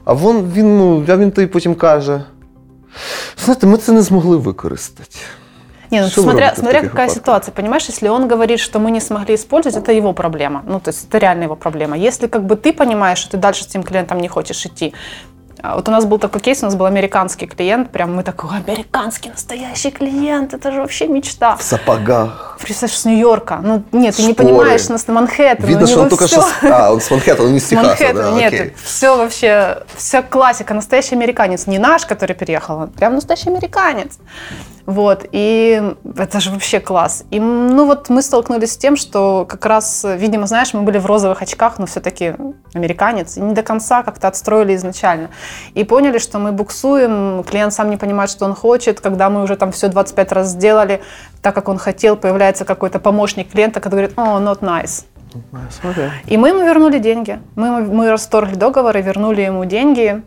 А 0.04 0.12
вон, 0.12 0.52
він, 0.56 0.78
ну, 0.78 1.04
а 1.08 1.16
він 1.16 1.30
тобі 1.30 1.46
потім 1.46 1.74
каже: 1.74 2.24
знаєте, 3.44 3.66
ми 3.66 3.76
це 3.78 3.92
не 3.92 4.02
змогли 4.02 4.36
використати. 4.36 5.16
Не, 5.91 6.01
ну 6.01 6.07
смотря, 6.07 6.53
смотря 6.55 6.81
какая 6.81 7.07
випадках? 7.07 7.11
ситуация, 7.11 7.51
понимаешь, 7.51 7.85
если 7.85 8.07
он 8.09 8.27
говорит, 8.27 8.59
что 8.59 8.79
мы 8.79 8.91
не 8.91 8.99
смогли 8.99 9.35
использовать, 9.35 9.77
это 9.77 9.91
его 9.91 10.13
проблема. 10.13 10.63
Ну, 10.65 10.79
то 10.79 10.89
есть 10.89 11.05
это 11.07 11.17
реально 11.17 11.43
его 11.43 11.55
проблема. 11.55 11.97
Если 11.97 12.27
как 12.27 12.45
бы 12.45 12.55
ты 12.55 12.73
понимаешь, 12.73 13.17
что 13.19 13.31
ты 13.31 13.37
дальше 13.37 13.63
с 13.63 13.67
этим 13.67 13.83
клиентом 13.83 14.19
не 14.19 14.27
хочешь 14.27 14.65
идти, 14.65 14.93
а 15.63 15.75
Вот 15.75 15.89
у 15.89 15.91
нас 15.91 16.05
был 16.05 16.19
такой 16.19 16.39
кейс, 16.39 16.61
у 16.61 16.65
нас 16.65 16.75
был 16.75 16.85
американский 16.85 17.47
клиент, 17.47 17.89
прям 17.89 18.15
мы 18.15 18.23
такой, 18.23 18.49
американский 18.57 19.29
настоящий 19.29 19.89
клиент, 19.89 20.53
это 20.53 20.71
же 20.71 20.81
вообще 20.81 21.07
мечта. 21.07 21.55
В 21.55 21.63
сапогах. 21.63 22.57
Представляешь, 22.61 22.99
с 22.99 23.05
Нью-Йорка. 23.05 23.59
Ну, 23.63 23.83
нет, 23.91 24.15
ты 24.15 24.23
не 24.23 24.33
Шпоры. 24.33 24.49
понимаешь, 24.49 24.87
нас 24.89 25.07
на 25.07 25.13
Манхэттен. 25.13 25.65
Видно, 25.65 25.85
у 25.85 25.87
что 25.87 26.01
он 26.01 26.09
только 26.09 26.27
всё- 26.27 26.41
что... 26.41 26.75
А, 26.75 26.91
он 26.93 27.01
с 27.01 27.09
Манхэттена, 27.09 27.47
он 27.47 27.53
не 27.53 27.59
с 27.59 27.67
Техаса, 27.69 27.87
Манхэттена, 27.87 28.21
да, 28.21 28.31
нет, 28.31 28.53
окей. 28.53 28.73
все 28.83 29.17
вообще, 29.17 29.83
вся 29.95 30.21
классика, 30.21 30.73
настоящий 30.75 31.15
американец, 31.15 31.65
не 31.65 31.79
наш, 31.79 32.05
который 32.05 32.35
переехал, 32.35 32.83
а 32.83 32.87
прям 32.87 33.15
настоящий 33.15 33.49
американец. 33.49 34.19
Вот, 34.87 35.25
и 35.33 35.93
это 36.15 36.39
же 36.39 36.49
вообще 36.49 36.79
класс. 36.79 37.25
И, 37.29 37.41
ну 37.41 37.85
вот 37.85 38.07
мы 38.07 38.21
столкнулись 38.21 38.71
с 38.71 38.77
тем, 38.77 38.95
что 38.95 39.45
как 39.45 39.65
раз, 39.65 40.05
видимо, 40.05 40.47
знаешь, 40.47 40.73
мы 40.73 40.83
были 40.83 40.97
в 40.97 41.05
розовых 41.05 41.41
очках, 41.41 41.77
но 41.77 41.85
все-таки 41.87 42.35
американец, 42.73 43.35
и 43.35 43.41
не 43.41 43.53
до 43.53 43.63
конца 43.63 44.01
как-то 44.03 44.29
отстроили 44.29 44.73
изначально. 44.75 45.29
И 45.73 45.83
поняли, 45.83 46.19
что 46.19 46.39
мы 46.39 46.53
буксуем, 46.53 47.43
клиент 47.43 47.73
сам 47.73 47.89
не 47.89 47.97
понимает, 47.97 48.29
что 48.29 48.45
он 48.45 48.55
хочет, 48.55 49.01
когда 49.01 49.29
мы 49.29 49.43
уже 49.43 49.57
там 49.57 49.73
все 49.73 49.89
25 49.89 50.31
раз 50.31 50.47
сделали, 50.51 51.01
так 51.41 51.53
как 51.53 51.67
он 51.67 51.77
хотел, 51.77 52.15
появляется 52.15 52.63
какой-то 52.63 52.99
помощник 52.99 53.51
клиента, 53.51 53.81
который 53.81 54.07
говорит, 54.07 54.17
о, 54.17 54.39
not 54.39 54.61
nice. 54.61 55.03
И 56.27 56.37
мы 56.37 56.49
ему 56.49 56.63
вернули 56.65 56.99
деньги. 56.99 57.39
Мы, 57.55 57.81
мы 57.81 58.09
расторгли 58.09 58.55
договор 58.55 58.95
и 58.95 59.01
вернули 59.01 59.41
ему 59.41 59.65
деньги. 59.65 60.23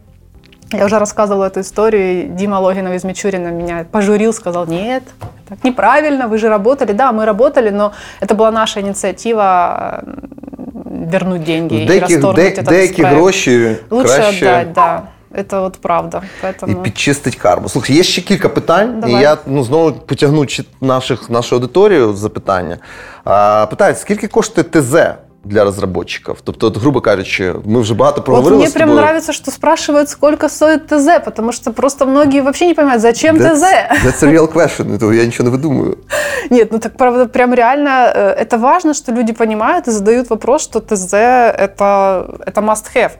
Я 0.72 0.86
уже 0.86 1.00
рассказывала 1.00 1.46
эту 1.46 1.60
историю, 1.62 2.24
и 2.24 2.28
Дима 2.28 2.60
Логинов 2.60 2.94
из 2.94 3.04
Мичурина 3.04 3.50
меня 3.50 3.86
пожурил, 3.92 4.34
сказал, 4.34 4.66
нет, 4.68 5.04
так 5.48 5.64
неправильно, 5.64 6.28
вы 6.28 6.38
же 6.38 6.50
работали. 6.50 6.92
Да, 6.92 7.12
мы 7.12 7.26
работали, 7.26 7.70
но 7.70 7.94
это 8.20 8.36
была 8.36 8.52
наша 8.52 8.82
инициатива 8.82 10.04
э, 10.04 11.08
вернуть 11.12 11.44
деньги 11.44 11.84
и 11.84 11.88
Деякі, 11.88 12.14
расторгнуть 12.14 12.36
де, 12.36 12.62
этот 12.62 12.64
деякі 12.70 13.02
проект. 13.02 13.18
гроші 13.18 13.76
Лучше 13.90 14.16
краще 14.16 14.46
отдать, 14.46 14.74
да. 14.74 15.02
Это 15.36 15.60
вот 15.62 15.82
правда. 15.82 16.22
Поэтому... 16.44 16.72
і 16.72 16.76
підчистить 16.76 17.36
карму. 17.36 17.70
Слухай, 17.70 17.96
є 17.96 18.04
ще 18.04 18.22
кілька 18.22 18.50
питань, 18.50 19.00
Давай. 19.00 19.16
і 19.16 19.22
я 19.22 19.38
ну, 19.48 19.64
знову 19.64 19.92
потягну 19.92 20.46
чи- 20.46 20.64
наших, 20.82 21.30
нашу 21.30 21.56
аудиторію 21.56 22.14
в 22.14 22.18
запитання. 22.18 22.78
А, 23.24 23.66
питають, 23.70 24.00
скільки 24.00 24.28
коштує 24.28 24.66
ТЗ 24.72 24.96
Для 25.45 25.65
розробників? 25.65 26.37
Тобто, 26.45 26.71
грубо 26.71 27.01
кажучи, 27.01 27.55
ми 27.65 27.81
вже 27.81 27.95
багато 27.95 28.17
Вот 28.17 28.25
проговорили 28.25 28.59
мне 28.59 28.71
з 28.71 28.73
прям 28.73 28.91
нравится, 28.91 29.33
что 29.33 29.51
спрашивают, 29.51 30.09
сколько 30.09 30.49
стоит 30.49 30.87
ТЗ, 30.87 31.09
потому 31.25 31.53
что 31.53 31.73
просто 31.73 32.07
многие 32.07 32.43
вообще 32.43 32.67
не 32.67 32.75
понимают, 32.75 33.03
зачем 33.03 33.37
That's, 33.37 33.55
ТЗ. 33.55 33.63
that's 34.05 34.25
a 34.25 34.33
real 34.33 34.53
question, 34.55 34.99
то 34.99 35.13
я 35.13 35.25
нічого 35.25 35.51
не 35.51 35.57
видумую. 35.57 35.97
Нет, 36.51 36.73
ну 36.73 36.79
так 36.79 36.97
правда, 36.97 37.27
прям 37.27 37.55
реально 37.55 38.13
э, 38.15 38.45
это 38.45 38.59
важно, 38.59 38.95
что 38.95 39.13
люди 39.13 39.33
понимают 39.33 39.89
и 39.89 39.91
задают 39.91 40.31
вопрос, 40.31 40.63
что 40.63 40.81
ТЗ 40.81 41.15
это, 41.15 42.27
это 42.47 42.61
must 42.61 42.97
have. 42.97 43.13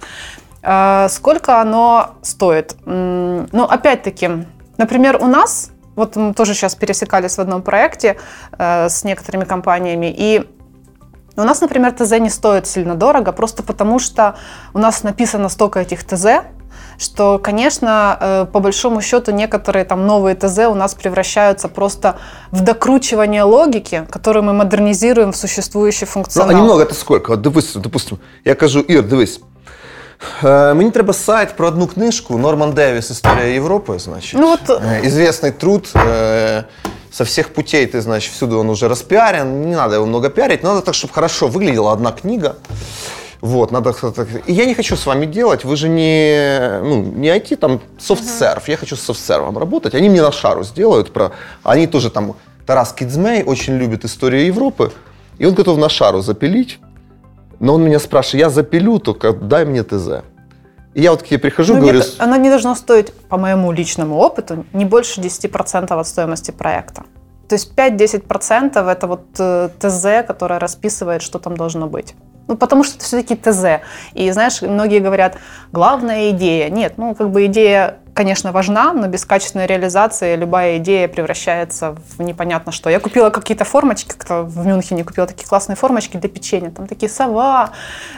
А, 0.63 1.09
Сколько 1.09 1.61
оно 1.61 2.07
стоит? 2.23 2.77
Ну, 2.87 3.65
опять-таки, 3.65 4.31
например, 4.79 5.19
у 5.21 5.27
нас, 5.27 5.71
вот 5.97 6.17
мы 6.17 6.35
тоже 6.35 6.55
сейчас 6.55 6.75
пересекались 6.75 7.39
в 7.39 7.41
одном 7.41 7.63
проекте 7.63 8.17
э, 8.59 8.89
с 8.89 9.05
некоторыми 9.05 9.45
компаниями, 9.45 10.15
и 10.19 10.45
у 11.38 11.44
нас, 11.44 11.62
например, 11.62 11.92
ТЗ 11.92 12.12
не 12.20 12.30
стоит 12.30 12.68
сильно 12.68 12.96
дорого, 12.96 13.32
просто 13.34 13.64
потому 13.64 14.00
что 14.00 14.36
у 14.74 14.80
нас 14.80 15.04
написано 15.04 15.50
столько 15.50 15.80
этих 15.80 16.04
ТЗ, 16.04 16.26
что, 16.98 17.40
конечно, 17.40 18.18
э, 18.22 18.46
по 18.52 18.60
большому 18.60 19.02
счету 19.02 19.32
некоторые 19.32 19.84
там 19.86 20.06
новые 20.08 20.36
ТЗ 20.36 20.60
у 20.60 20.76
нас 20.76 20.94
превращаются 20.94 21.68
просто 21.68 22.16
в 22.52 22.62
докручивание 22.62 23.44
логики, 23.44 24.04
которую 24.10 24.44
мы 24.44 24.54
модернизируем 24.54 25.32
в 25.32 25.36
существующий 25.36 26.06
Ну, 26.08 26.12
функционал. 26.14 26.50
а 26.56 26.60
немного 26.60 26.86
це 26.86 26.94
скільки? 26.96 27.32
От 27.34 27.42
дивись, 27.42 27.76
допустимо, 27.76 28.20
я 28.46 28.56
кажу, 28.56 28.80
Ір, 28.80 29.04
дивись. 29.04 29.42
Е, 30.44 30.74
мені 30.74 30.92
треба 30.92 31.14
сайт 31.14 31.56
про 31.58 31.68
одну 31.68 31.88
книжку 31.88 32.38
Норман 32.38 32.72
Девіс 32.72 33.12
Історія 33.12 33.46
Європи, 33.46 34.00
значить. 34.00 34.40
Ну 34.40 34.48
вот- 34.50 34.70
Э, 34.70 35.06
Известный 35.06 35.52
труд. 35.52 35.90
э, 35.96 36.64
со 37.13 37.25
всех 37.25 37.51
путей 37.51 37.87
ты, 37.87 38.01
значит, 38.01 38.33
всюду 38.33 38.59
он 38.59 38.71
уже 38.71 38.89
распиарен. 38.89 39.63
Не 39.63 39.75
надо 39.75 39.97
его 39.97 40.07
много 40.07 40.31
пиарить. 40.31 40.63
Надо 40.63 40.83
так, 40.83 40.95
чтобы 40.95 41.13
хорошо 41.13 41.49
выглядела 41.49 41.93
одна 41.93 42.13
книга. 42.13 42.57
Вот, 43.41 43.71
надо. 43.71 43.95
И 44.47 44.53
я 44.53 44.67
не 44.67 44.75
хочу 44.75 44.97
с 44.97 45.07
вами 45.07 45.27
делать, 45.27 45.65
вы 45.65 45.77
же 45.77 45.89
не, 45.89 46.79
ну, 46.83 47.03
не 47.03 47.29
IT, 47.29 47.57
там, 47.57 47.81
софт-серв. 47.99 48.69
Я 48.69 48.77
хочу 48.77 48.97
с 48.97 49.01
софт-сервом 49.01 49.57
работать. 49.57 49.95
Они 49.95 50.09
мне 50.09 50.23
на 50.23 50.31
шару 50.31 50.63
сделают 50.63 51.13
про... 51.13 51.33
Они 51.63 51.87
тоже 51.87 52.11
там... 52.11 52.37
Тарас 52.67 52.93
Кидзмей 52.93 53.43
очень 53.43 53.77
любит 53.79 54.05
историю 54.05 54.47
Европы. 54.47 54.93
И 55.39 55.47
он 55.47 55.55
готов 55.55 55.79
на 55.79 55.89
шару 55.89 56.21
запилить. 56.21 56.79
Но 57.59 57.75
он 57.75 57.83
меня 57.83 57.99
спрашивает, 57.99 58.41
я 58.41 58.51
запилю, 58.51 58.99
только 58.99 59.33
дай 59.33 59.65
мне 59.65 59.83
ТЗ. 59.83 60.23
И 60.95 61.03
я 61.03 61.11
вот 61.11 61.23
к 61.23 61.27
тебе 61.27 61.39
прихожу, 61.39 61.75
Ну, 61.75 61.81
говорю, 61.81 61.99
нет, 61.99 62.17
оно 62.19 62.37
не 62.37 62.49
должно 62.49 62.75
стоить, 62.75 63.13
по 63.29 63.37
моему 63.37 63.71
личному 63.73 64.17
опыту, 64.17 64.65
не 64.73 64.85
больше 64.85 65.21
10% 65.21 65.93
от 65.93 66.07
стоимости 66.07 66.51
проекта. 66.51 67.05
То 67.49 67.55
есть 67.55 67.73
5-10% 67.77 68.91
это 68.91 69.07
вот 69.07 69.27
э, 69.39 69.71
ТЗ, 69.79 70.27
которое 70.27 70.59
расписывает, 70.59 71.23
что 71.23 71.39
там 71.39 71.57
должно 71.57 71.87
быть. 71.87 72.15
Ну, 72.51 72.57
потому 72.57 72.83
что 72.83 72.97
это 72.97 73.05
все-таки 73.05 73.37
ТЗ. 73.37 73.83
И, 74.15 74.29
знаешь, 74.33 74.61
многие 74.63 74.99
говорят, 74.99 75.37
главная 75.71 76.31
идея. 76.31 76.69
Нет, 76.69 76.95
ну, 76.97 77.15
как 77.15 77.31
бы 77.31 77.47
идея, 77.47 77.99
конечно, 78.13 78.51
важна, 78.51 78.93
но 78.93 79.07
без 79.07 79.25
качественной 79.25 79.67
реализации 79.67 80.35
любая 80.35 80.79
идея 80.79 81.07
превращается 81.07 81.95
в 82.17 82.21
непонятно 82.21 82.73
что. 82.73 82.91
Я 82.91 82.99
купила 82.99 83.31
какие-то 83.31 83.65
формочки, 83.65 84.09
как-то 84.09 84.43
в 84.43 84.67
Мюнхене 84.67 85.05
купила 85.05 85.29
такие 85.29 85.49
классные 85.49 85.77
формочки 85.77 86.17
для 86.17 86.29
печенья. 86.29 86.71
Там 86.71 86.89
такие 86.89 87.09
сова, 87.09 87.71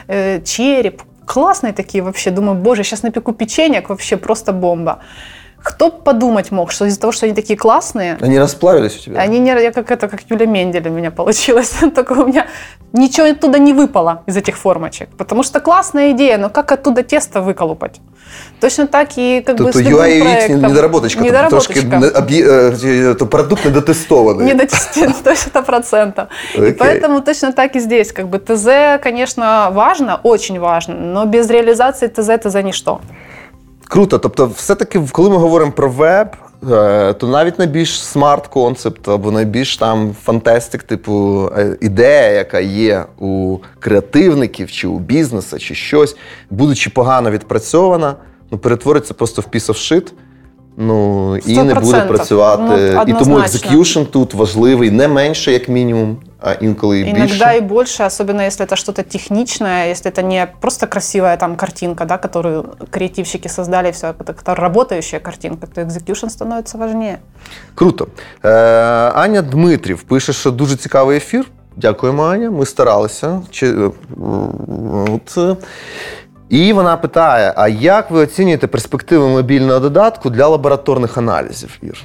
э, 0.07 0.41
череп. 0.41 1.03
Классные 1.25 1.73
такие 1.73 2.03
вообще. 2.03 2.31
Думаю, 2.31 2.57
боже, 2.57 2.83
сейчас 2.83 3.03
напеку 3.03 3.33
печеньек, 3.33 3.89
вообще 3.89 4.17
просто 4.17 4.53
бомба. 4.53 4.99
Кто 5.63 5.89
подумать 5.89 6.51
мог, 6.51 6.71
что 6.71 6.85
из-за 6.85 6.99
того, 6.99 7.13
что 7.13 7.25
они 7.25 7.33
такие 7.33 7.57
классные, 7.57 8.17
они 8.21 8.37
расплавились 8.37 8.97
у 8.97 8.99
тебя? 8.99 9.21
они 9.21 9.39
не, 9.39 9.47
я 9.49 9.71
как 9.71 9.91
это, 9.91 10.07
как 10.09 10.19
Юля 10.29 10.45
Мендель 10.45 10.87
у 10.89 10.91
меня 10.91 11.09
получилось. 11.09 11.73
Только 11.95 12.13
у 12.13 12.25
меня 12.27 12.47
ничего 12.91 13.27
оттуда 13.27 13.59
не 13.59 13.71
выпало 13.73 14.23
из 14.25 14.35
этих 14.35 14.57
формочек. 14.57 15.07
Потому 15.17 15.43
что 15.43 15.61
классная 15.61 16.11
идея, 16.11 16.37
но 16.37 16.49
как 16.49 16.71
оттуда 16.71 17.01
тесто 17.03 17.41
выколупать? 17.41 18.01
Точно 18.59 18.87
так 18.87 19.09
и 19.17 19.41
как 19.45 19.55
бы 19.57 19.63
Тобто 19.65 19.79
с 19.79 19.81
любым 19.81 19.99
UI 20.01 20.17
UX 20.17 20.21
проектом. 20.21 20.71
недоработочка, 20.71 21.23
Недоработочка. 21.23 21.73
трошки 21.73 21.87
не- 21.87 22.07
об'є- 22.09 23.11
е, 23.11 23.13
то 23.15 23.25
продукт 23.25 23.65
недотестований. 23.65 24.45
Не 24.45 24.53
дотестирован, 24.53 25.15
то 25.23 25.29
есть 25.29 25.47
это 25.47 25.61
процентов. 25.65 26.27
И 26.57 26.71
поэтому 26.73 27.21
точно 27.21 27.51
так 27.53 27.75
и 27.75 27.79
здесь. 27.79 28.11
Как 28.11 28.27
бы 28.27 28.39
ТЗ, 28.39 28.99
конечно, 29.01 29.69
важно, 29.71 30.19
очень 30.23 30.59
важно, 30.59 30.95
но 30.95 31.25
без 31.25 31.49
реализации 31.49 32.07
ТЗ 32.07 32.37
ТЗ 32.43 32.55
ничто. 32.63 32.99
Круто. 33.93 34.19
Тобто, 34.19 34.51
все-таки, 34.55 35.01
коли 35.11 35.29
ми 35.29 35.37
говоримо 35.37 35.71
про 35.71 35.89
веб, 35.89 36.27
е, 36.71 37.13
то 37.13 37.27
навіть 37.27 37.59
найбільш 37.59 38.03
smart 38.03 38.47
концепт 38.47 39.07
або 39.07 39.31
найбільш 39.31 39.77
там 39.77 40.15
fantastic, 40.23 40.83
типу 40.83 41.49
е, 41.57 41.77
ідея, 41.81 42.31
яка 42.31 42.59
є 42.59 43.05
у 43.19 43.57
креативників 43.79 44.71
чи 44.71 44.87
у 44.87 44.99
бізнесу, 44.99 45.59
чи 45.59 45.75
щось, 45.75 46.15
будучи 46.49 46.89
погано 46.89 47.31
відпрацьована, 47.31 48.15
ну 48.51 48.57
перетвориться 48.57 49.13
просто 49.13 49.41
в 49.41 49.45
piece 49.55 49.69
of 49.69 49.75
Ну 50.80 51.36
і 51.36 51.58
не 51.58 51.74
буде 51.74 51.98
100%. 51.98 52.08
працювати. 52.08 52.62
Ну, 52.62 53.02
і 53.02 53.12
тому 53.12 53.34
однозначно. 53.34 53.70
execution 53.70 54.06
тут 54.06 54.34
важливий 54.34 54.90
не 54.90 55.08
менше, 55.08 55.52
як 55.52 55.68
мінімум, 55.68 56.16
а 56.40 56.52
інколи 56.52 57.00
і 57.00 57.04
більше. 57.04 57.16
Иногда 57.16 57.54
и 57.54 57.60
больше, 57.60 58.04
особенно 58.04 58.42
если 58.42 58.66
это 58.66 58.76
что-то 58.76 59.02
техничное, 59.02 59.90
если 59.90 60.10
это 60.10 60.22
не 60.22 60.46
просто 60.60 60.86
красивая 60.86 61.36
там 61.36 61.56
картинка, 61.56 62.04
да, 62.04 62.18
которую 62.18 62.64
креативщики 62.90 63.48
создали, 63.48 63.90
все, 63.90 64.06
это, 64.06 64.32
это 64.32 64.54
работающая 64.54 65.20
картинка, 65.20 65.66
то 65.66 65.80
execution 65.80 66.30
становится 66.30 66.78
важнее. 66.78 67.18
Круто. 67.74 68.06
Е, 68.44 68.50
Аня 69.14 69.42
Дмитрів 69.42 70.02
пише, 70.02 70.32
що 70.32 70.50
дуже 70.50 70.76
цікавий 70.76 71.16
ефір. 71.16 71.46
Дякуємо, 71.76 72.22
Аня. 72.22 72.50
Ми 72.50 72.66
старалися. 72.66 73.42
Чи, 73.50 73.66
е, 73.66 73.90
от, 75.08 75.38
е. 75.38 75.56
І 76.52 76.72
вона 76.72 76.96
питає: 76.96 77.52
а 77.56 77.68
як 77.68 78.10
ви 78.10 78.22
оцінюєте 78.22 78.66
перспективи 78.66 79.28
мобільного 79.28 79.80
додатку 79.80 80.30
для 80.30 80.46
лабораторних 80.46 81.18
аналізів? 81.18 81.78
Ір? 81.82 81.98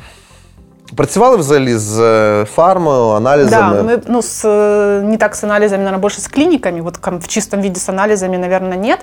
Працювали 0.95 1.37
взагалі 1.37 1.77
з 1.77 1.99
е, 1.99 2.45
фармою, 2.45 3.09
аналізами? 3.09 3.83
Да, 3.83 3.83
мы, 3.83 4.01
ну, 4.07 4.21
с, 4.21 4.47
э, 4.47 5.01
не 5.01 5.17
так 5.17 5.35
с 5.35 5.43
анализами, 5.43 5.83
наверное, 5.83 6.01
больше 6.01 6.21
с 6.21 6.27
клиниками, 6.27 6.81
вот 6.81 6.97
ком- 6.97 7.19
в 7.19 7.27
чистом 7.27 7.61
виде 7.61 7.79
с 7.79 7.89
анализами, 7.89 8.37
наверное, 8.37 8.77
нет, 8.77 8.99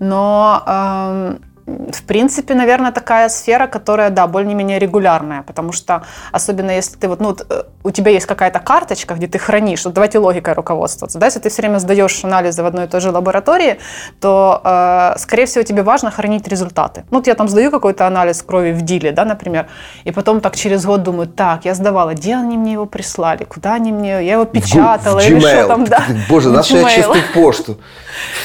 но 0.00 0.60
эм, 0.66 1.34
в 1.67 2.03
принципе, 2.03 2.55
наверное, 2.55 2.91
такая 2.91 3.29
сфера, 3.29 3.67
которая, 3.67 4.09
да, 4.09 4.27
более-менее 4.27 4.79
регулярная, 4.79 5.41
потому 5.41 5.73
что, 5.73 6.01
особенно 6.31 6.71
если 6.71 6.95
ты 6.95 7.09
вот, 7.09 7.19
ну, 7.19 7.35
э, 7.49 7.63
у 7.83 7.91
тебя 7.91 8.11
есть 8.11 8.25
какая-то 8.25 8.59
карточка, 8.59 9.15
где 9.15 9.27
ты 9.27 9.37
хранишь, 9.37 9.85
вот 9.85 9.93
давайте 9.93 10.19
логикой 10.19 10.53
руководствоваться, 10.53 11.19
да, 11.19 11.25
если 11.25 11.39
ты 11.39 11.49
все 11.49 11.61
время 11.61 11.79
сдаешь 11.79 12.23
анализы 12.25 12.63
в 12.63 12.65
одной 12.65 12.85
и 12.85 12.87
той 12.87 13.01
же 13.01 13.11
лаборатории, 13.11 13.79
то, 14.21 14.61
э, 14.63 15.19
скорее 15.19 15.45
всего, 15.45 15.63
тебе 15.63 15.83
важно 15.83 16.09
хранить 16.11 16.47
результаты. 16.47 17.03
Ну, 17.11 17.17
вот 17.17 17.27
я 17.27 17.35
там 17.35 17.49
сдаю 17.49 17.69
какой-то 17.71 18.07
анализ 18.07 18.41
крови 18.41 18.71
в 18.71 18.81
Диле, 18.81 19.11
да, 19.11 19.25
например, 19.25 19.65
и 20.05 20.11
потом 20.11 20.39
так 20.39 20.55
через 20.55 20.85
год 20.85 21.03
думаю, 21.03 21.27
так, 21.27 21.65
я 21.65 21.73
сдавала, 21.73 22.13
где 22.13 22.35
они 22.35 22.57
мне 22.57 22.73
его 22.73 22.85
прислали, 22.85 23.43
куда 23.43 23.73
они 23.73 23.91
мне, 23.91 24.25
я 24.25 24.33
его 24.33 24.45
печатала, 24.45 25.19
в 25.19 25.25
или 25.25 25.35
Gmail. 25.37 25.59
что 25.59 25.67
там, 25.67 25.83
да. 25.83 26.01
Боже, 26.29 26.49
В 26.49 26.53
на 26.53 26.63
що 26.63 26.77
я 26.77 26.83
Gmail. 26.83 26.95
чистив 26.95 27.23
пошту? 27.33 27.75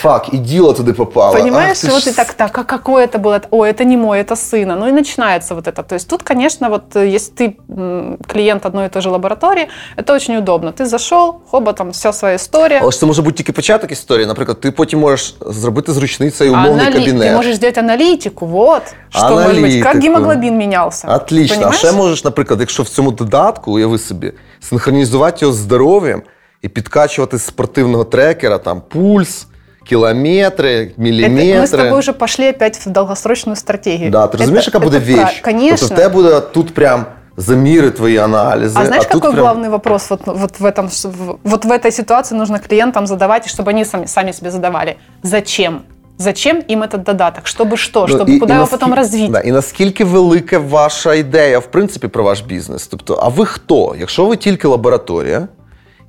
Фак, 0.00 0.26
і 0.32 0.38
діло 0.38 0.72
туди 0.72 0.92
попало. 0.92 1.36
Понимаешь, 1.36 1.80
ти 1.80 1.88
вот 1.88 2.06
и 2.06 2.12
так, 2.12 2.32
так, 2.32 2.58
а 2.58 2.64
какое 2.64 3.06
это 3.11 3.19
было? 3.19 3.41
Ой, 3.51 3.69
это 3.69 3.83
не 3.85 3.97
мой, 3.97 4.19
это 4.19 4.35
сына. 4.35 4.75
Ну 4.75 4.87
и 4.87 4.91
начинается 4.91 5.55
вот 5.55 5.67
это. 5.67 5.83
То 5.83 5.95
есть 5.95 6.07
тут, 6.09 6.23
конечно, 6.23 6.69
вот 6.69 6.95
э, 6.95 7.07
если 7.15 7.33
ты 7.33 7.55
м, 7.69 8.17
клиент 8.27 8.65
одной 8.65 8.85
и 8.85 8.89
той 8.89 9.01
же 9.01 9.09
лаборатории, 9.09 9.67
это 9.97 10.13
очень 10.15 10.37
удобно. 10.37 10.71
Ты 10.71 10.85
зашел, 10.85 11.35
хоба, 11.51 11.73
там 11.73 11.89
вся 11.91 12.13
своя 12.13 12.35
история. 12.35 12.79
Але 12.81 12.91
ж 12.91 12.99
це 12.99 13.05
може 13.05 13.21
бути 13.21 13.37
тільки 13.37 13.51
початок 13.51 13.91
історії. 13.91 14.25
Наприклад, 14.27 14.59
ти 14.61 14.71
потім 14.71 14.99
можеш 14.99 15.35
зробити 15.41 15.91
зручний 15.91 16.29
цей 16.29 16.49
умовний 16.49 16.85
Анали- 16.85 16.93
кабінет. 16.93 17.31
Ты 17.31 17.35
можешь 17.35 17.55
сделать 17.55 17.77
аналитику, 17.77 18.45
вот. 18.45 18.81
Что 19.09 19.29
может 19.29 19.57
быть, 19.57 19.77
как 19.83 19.85
Аналитику. 19.95 19.99
гемоглобин 20.13 20.57
менялся. 20.57 21.07
Отлично. 21.07 21.55
Понимаешь? 21.55 21.83
А 21.83 21.87
ще 21.87 21.91
можеш, 21.97 22.23
наприклад, 22.23 22.59
якщо 22.59 22.83
в 22.83 22.89
цьому 22.89 23.11
додатку, 23.11 23.71
уяви 23.71 23.97
собі, 23.99 24.33
синхронізувати 24.59 25.37
його 25.41 25.53
з 25.53 25.57
здоров'ям 25.57 26.21
і 26.61 26.67
підкачувати 26.69 27.37
з 27.37 27.45
спортивного 27.45 28.03
трекера 28.03 28.57
там 28.57 28.81
пульс, 28.89 29.47
кілометри, 29.85 30.69
Это 30.79 30.91
міліметри. 30.97 31.59
мы 31.59 31.63
с 31.63 31.69
тобой 31.71 31.99
уже 31.99 32.13
пошли 32.13 32.49
опять 32.49 32.77
в 32.85 32.89
долгосрочную 32.89 33.55
стратегию. 33.55 34.11
Да, 34.11 34.27
ти 34.27 34.37
розумієш, 34.37 34.65
Это- 34.65 34.67
яка 34.69 34.79
буде 34.79 34.97
это 34.97 35.15
пра- 35.15 35.23
віч? 35.31 35.39
Конечно. 35.41 35.77
Тобто 35.87 35.95
в 35.95 35.97
тебе 35.97 36.09
буде 36.13 36.39
тут 36.39 36.73
прям 36.73 37.05
заміри 37.37 37.91
твої 37.91 38.17
аналізи. 38.17 38.79
А 38.79 38.85
знаешь, 38.85 39.03
тут 39.05 39.21
какой 39.21 39.33
прям... 39.35 39.45
главный 39.45 39.69
вопрос 39.69 40.09
вот, 40.09 40.21
вот, 40.27 40.59
в 40.59 40.65
этом, 40.65 40.85
с- 40.89 41.05
в- 41.05 41.37
вот 41.43 41.65
в 41.65 41.71
этой 41.71 41.91
ситуации 41.91 42.37
нужно 42.37 42.59
клиентам 42.59 43.07
задавать, 43.07 43.45
и 43.47 43.49
чтобы 43.49 43.69
они 43.69 43.85
сами, 43.85 44.07
сами 44.07 44.33
себе 44.33 44.51
задавали? 44.51 44.95
Зачем? 45.23 45.81
Зачем 46.19 46.63
им 46.71 46.83
этот 46.83 47.03
додаток? 47.03 47.43
Чтобы 47.45 47.77
что? 47.77 48.07
Ну, 48.09 48.15
Чтобы 48.17 48.39
куда 48.39 48.55
его 48.55 48.67
потом 48.67 48.89
наскільки- 48.89 48.95
развить? 48.95 49.31
Да, 49.31 49.39
і 49.39 49.51
наскільки 49.51 50.03
велика 50.05 50.59
ваша 50.59 51.13
ідея, 51.13 51.59
в 51.59 51.65
принципі, 51.71 52.07
про 52.07 52.23
ваш 52.23 52.41
бізнес? 52.41 52.87
Тобто, 52.87 53.19
а 53.23 53.27
ви 53.29 53.45
хто? 53.45 53.95
Якщо 53.99 54.25
ви 54.25 54.37
тільки 54.37 54.67
лабораторія, 54.67 55.47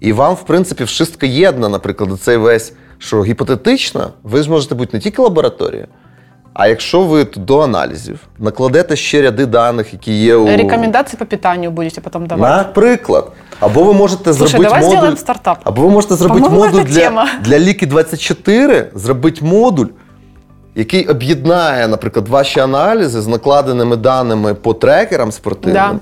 і 0.01 0.13
вам, 0.13 0.35
в 0.35 0.43
принципі, 0.43 0.85
вшистка 0.85 1.27
єдна, 1.27 1.69
наприклад, 1.69 2.11
цей 2.23 2.37
весь, 2.37 2.73
що 3.04 3.24
гіпотетично, 3.24 4.10
ви 4.24 4.44
ж 4.44 4.50
можете 4.52 4.76
бути 4.76 4.90
не 4.94 5.00
тільки 5.00 5.22
лабораторія, 5.22 5.88
а 6.54 6.68
якщо 6.68 7.02
ви 7.04 7.24
до 7.36 7.60
аналізів 7.60 8.20
накладете 8.40 8.96
ще 8.96 9.22
ряди 9.22 9.46
даних, 9.46 9.94
які 9.94 10.14
є 10.14 10.36
у 10.36 10.46
Рекомендации 10.58 11.18
по 11.20 11.26
питанию 11.26 11.72
будете 11.72 12.02
потом 12.02 12.26
давать. 12.28 12.58
Наприклад, 12.58 13.32
або 13.60 13.84
ви 13.84 13.94
можете 13.94 14.34
Слушай, 14.34 14.48
зробити 14.62 14.80
давай 14.82 14.96
модуль. 14.96 15.16
стартап. 15.18 15.58
Або 15.64 15.82
ви 15.82 15.90
можете 15.90 16.16
зробити 16.16 16.50
модуль 16.50 16.84
для, 16.84 17.00
тема. 17.02 17.28
для 17.42 17.60
ліки 17.60 17.86
24, 17.86 18.90
зробити 18.96 19.46
модуль, 19.46 19.88
який 20.76 21.08
об'єднає, 21.08 21.88
наприклад, 21.88 22.28
ваші 22.28 22.60
аналізи 22.60 23.22
з 23.22 23.28
накладеними 23.28 23.96
даними 23.96 24.54
по 24.54 24.74
трекерам 24.74 25.32
спортивним, 25.32 25.74
Да. 25.94 26.00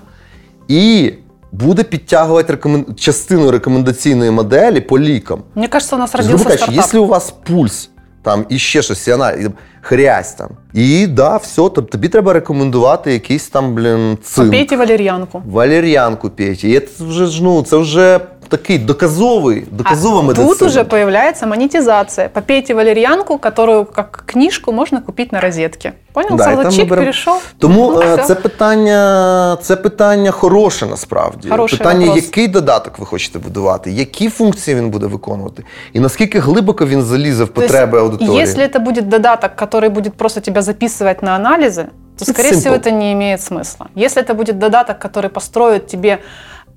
і 0.68 1.14
буде 1.52 1.84
підтягувати 1.84 2.54
рекомен... 2.54 2.86
частину 2.96 3.52
рекомендаційної 3.52 4.32
моделі 4.32 4.82
по 4.82 5.00
лікам. 5.00 5.44
Мені 5.56 5.68
кажется, 5.68 5.96
у 5.96 6.00
нас 6.00 6.14
грубо 6.14 6.30
кажучи, 6.30 6.58
стартап. 6.58 6.76
якщо 6.76 7.04
у 7.04 7.08
вас 7.08 7.34
пульс, 7.44 7.90
там 8.22 8.46
і 8.50 8.60
ще 8.60 8.82
щось, 8.82 9.08
і 9.08 9.12
вона, 9.12 9.32
і 9.32 9.48
хрясь 9.82 10.34
там, 10.34 10.50
і 10.74 11.08
да, 11.08 11.38
все, 11.38 11.70
тобі 11.70 12.10
треба 12.10 12.34
рекомендувати 12.34 13.14
якийсь 13.14 13.48
там, 13.48 13.76
блін, 13.76 14.18
цинк. 14.24 14.48
Попейте 14.48 14.78
валер'янку. 14.78 15.44
Валер'янку 15.46 16.30
пейте. 16.30 16.70
І 16.70 16.80
це 16.80 17.04
вже 17.04 17.44
ну, 17.44 17.64
це 17.64 17.78
вже 17.78 18.20
такий 18.51 18.79
доказовий, 18.79 19.65
доказова 19.71 20.19
А 20.21 20.23
медицина. 20.23 20.49
Тут 20.49 20.63
уже 20.63 20.85
появляется 20.85 21.47
монетизация. 21.47 22.29
Попейте 22.29 22.75
валерьянку, 22.75 23.39
которую 23.39 23.85
как 23.85 24.23
книжку 24.27 24.73
можно 24.73 25.03
купить 25.03 25.33
на 25.33 25.41
розетке. 25.41 25.93
Понял? 26.13 26.37
Да, 26.37 26.43
і 26.45 26.47
Сразу 26.47 26.63
там 26.63 26.71
чик 26.73 26.81
ми 26.81 26.85
беремо- 26.91 27.01
перешел. 27.01 27.39
Тому 27.59 27.91
Ну, 27.95 28.01
е, 28.03 28.15
все. 28.15 28.25
це 28.25 28.35
питання, 28.35 29.59
це 29.63 29.77
питання 29.77 30.31
хороше 30.31 30.87
насправді. 30.87 31.49
Хороший 31.49 31.79
питання, 31.79 32.07
вопрос. 32.07 32.25
який 32.25 32.49
додаток 32.49 32.99
ви 32.99 33.07
хочете 33.07 33.39
будувати, 33.39 33.91
які 33.91 34.29
функції 34.29 34.77
він 34.77 34.91
буде 34.91 35.07
виконувати, 35.07 35.65
і 35.93 36.01
наскільки 36.01 36.39
глибоко 36.39 36.87
він 36.87 37.03
залізе 37.03 37.45
в 37.45 37.49
То 37.49 37.61
есть, 37.63 37.73
потреби 37.73 37.99
аудиторії. 37.99 38.43
Если 38.43 38.65
это 38.65 38.79
будет 38.81 39.09
додаток, 39.09 39.51
который 39.57 39.91
будет 39.91 40.15
просто 40.15 40.41
тебя 40.41 40.61
записывать 40.61 41.25
на 41.25 41.39
анализы, 41.39 41.85
то, 42.19 42.25
It's 42.25 42.33
скорее 42.33 42.53
simple. 42.53 42.59
всего, 42.59 42.75
это 42.75 42.91
не 42.91 43.13
имеет 43.13 43.41
смысла. 43.41 43.87
Если 43.97 44.23
это 44.23 44.35
будет 44.35 44.59
додаток, 44.59 44.97
который 45.05 45.29
построит 45.29 45.87
тебе, 45.87 46.19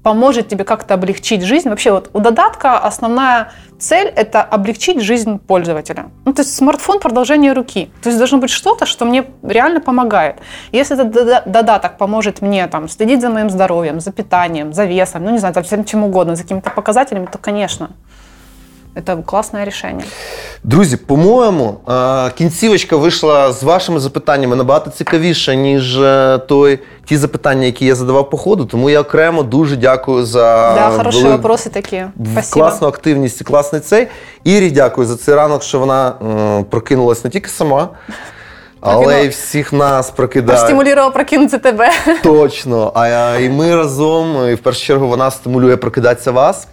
поможет 0.05 0.49
тебе 0.49 0.65
как-то 0.65 0.95
облегчить 0.95 1.43
жизнь, 1.43 1.69
вообще 1.69 1.91
вот 1.91 2.11
у 2.13 2.21
додатка 2.21 2.79
основная 2.79 3.53
цель– 3.79 4.07
это 4.17 4.43
облегчить 4.43 5.01
жизнь 5.01 5.39
пользователя. 5.39 6.11
Ну, 6.27 6.33
то 6.35 6.43
есть 6.43 6.55
смартфон– 6.55 7.01
продолжение 7.01 7.55
руки. 7.55 7.91
То 8.03 8.11
есть 8.11 8.19
должно 8.19 8.39
быть 8.39 8.51
что-то, 8.51 8.87
что 8.87 9.07
мне 9.07 9.25
реально 9.43 9.81
помогает. 9.81 10.37
Если 10.73 10.95
этот 10.95 11.17
дода- 11.17 11.43
додаток 11.47 11.97
поможет 11.97 12.43
мне 12.43 12.67
там, 12.67 12.89
следить 12.89 13.23
за 13.23 13.31
моим 13.31 13.49
здоровьем, 13.49 14.01
за 14.01 14.13
питанием, 14.13 14.75
за 14.75 14.85
весом, 14.85 15.25
ну, 15.25 15.31
не 15.31 15.39
знаю, 15.39 15.55
за 15.55 15.63
всем 15.63 15.85
чем 15.85 16.05
угодно, 16.05 16.37
за 16.37 16.43
какими-то 16.43 16.71
показателями, 16.71 17.27
то, 17.27 17.39
конечно, 17.39 17.91
это 18.97 19.23
классное 19.23 19.65
решение. 19.65 20.05
Друзі, 20.63 20.97
по-моєму, 20.97 21.77
е, 21.89 22.31
кінцівочка 22.31 22.97
вийшла 22.97 23.53
з 23.53 23.63
вашими 23.63 24.01
запитаннями 24.01 24.57
набагато 24.57 24.91
цікавіше, 24.91 25.57
ніж 25.57 25.99
е, 26.01 26.39
той, 26.49 26.79
ті 27.05 27.17
запитання, 27.17 27.67
які 27.67 27.87
я 27.87 27.95
задавав 27.95 28.31
по 28.31 28.37
ходу. 28.37 28.65
Тому 28.65 28.91
я 28.91 29.01
окремо 29.01 29.43
дуже 29.43 29.77
дякую 29.77 30.25
за 30.25 30.75
Да, 30.75 30.91
хорошие 30.97 31.25
вели- 31.25 31.37
вопросы 31.43 31.69
такие. 31.71 32.11
Спасибо. 32.33 32.55
класну 32.65 32.89
активність 32.89 33.41
і 33.41 33.45
класний 33.45 33.81
цей. 33.81 34.07
Ірі, 34.45 34.71
дякую 34.71 35.07
за 35.07 35.17
цей 35.17 35.35
ранок, 35.35 35.63
що 35.63 35.79
вона 35.79 36.09
е, 36.61 36.65
прокинулась 36.71 37.25
не 37.25 37.31
тільки 37.31 37.49
сама, 37.49 37.89
але 38.81 39.25
й 39.25 39.29
всіх 39.29 39.73
нас 39.73 40.11
прокидає. 40.11 40.59
Простимулировал 40.59 41.13
прокинуться 41.13 41.59
ТБ. 41.59 41.81
Точно. 42.23 42.93
А, 42.95 43.01
а, 43.01 43.37
і 43.39 43.49
ми 43.49 43.77
разом, 43.77 44.49
і 44.51 44.55
в 44.55 44.59
першу 44.59 44.81
чергу, 44.85 45.09
вона 45.09 45.31
стимулює 45.31 45.77
прокидатися 45.77 46.31
вас. 46.31 46.67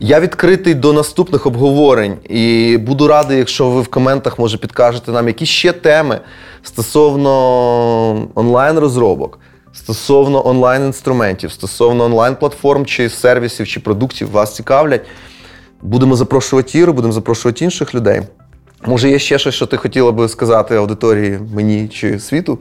Я 0.00 0.20
відкритий 0.20 0.74
до 0.74 0.92
наступних 0.92 1.46
обговорень 1.46 2.16
і 2.28 2.76
буду 2.80 3.08
радий, 3.08 3.38
якщо 3.38 3.70
ви 3.70 3.82
в 3.82 3.88
коментах 3.88 4.38
може 4.38 4.58
підкажете 4.58 5.12
нам, 5.12 5.26
які 5.26 5.46
ще 5.46 5.72
теми 5.72 6.20
стосовно 6.62 8.28
онлайн-розробок, 8.34 9.38
стосовно 9.72 10.48
онлайн-інструментів, 10.48 11.52
стосовно 11.52 12.04
онлайн-платформ 12.04 12.86
чи 12.86 13.08
сервісів 13.08 13.68
чи 13.68 13.80
продуктів 13.80 14.30
вас 14.30 14.54
цікавлять. 14.54 15.06
Будемо 15.82 16.16
запрошувати 16.16 16.78
Іру, 16.78 16.92
будемо 16.92 17.12
запрошувати 17.12 17.64
інших 17.64 17.94
людей. 17.94 18.22
Може, 18.86 19.10
є 19.10 19.18
ще 19.18 19.38
щось, 19.38 19.54
що 19.54 19.66
ти 19.66 19.76
хотіла 19.76 20.12
би 20.12 20.28
сказати 20.28 20.76
аудиторії, 20.76 21.38
мені 21.54 21.88
чи 21.88 22.20
світу, 22.20 22.58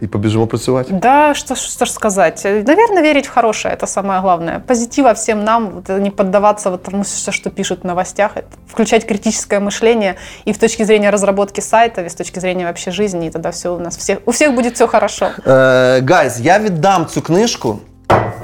і 0.00 0.06
побіжимо 0.06 0.46
працювати. 0.46 0.92
Да, 1.02 1.34
что, 1.34 1.54
ж- 1.54 1.70
что 1.70 1.84
ж 1.84 1.92
сказать. 1.92 2.44
Наверное, 2.44 3.02
верить 3.02 3.26
в 3.28 3.34
хорошее, 3.34 3.74
это 3.74 3.86
самое 3.86 4.20
главное. 4.20 4.58
Позитива 4.66 5.12
всем 5.12 5.44
нам, 5.44 5.70
вот, 5.70 5.90
э, 5.90 6.00
не 6.00 6.10
поддаваться 6.10 6.70
вот 6.70 6.82
тому, 6.82 7.02
все, 7.02 7.32
что 7.32 7.50
пишут 7.50 7.82
в 7.82 7.86
новостях, 7.86 8.30
это 8.36 8.46
включать 8.68 9.06
критическое 9.06 9.60
мышление 9.60 10.14
и 10.44 10.52
в 10.52 10.58
точки 10.58 10.84
зрения 10.84 11.10
разработки 11.10 11.60
сайта, 11.60 12.02
и 12.02 12.08
с 12.08 12.14
точки 12.14 12.40
зрения 12.40 12.64
вообще 12.66 12.90
жизни, 12.90 13.26
и 13.26 13.30
тогда 13.30 13.50
все 13.50 13.68
у 13.68 13.78
нас, 13.78 13.96
всех, 13.96 14.18
у 14.26 14.30
всех 14.30 14.54
будет 14.54 14.74
все 14.74 14.86
хорошо. 14.86 15.26
Е, 15.46 16.00
Гайз, 16.00 16.40
я 16.40 16.58
віддам 16.58 17.06
цю 17.06 17.22
книжку. 17.22 17.78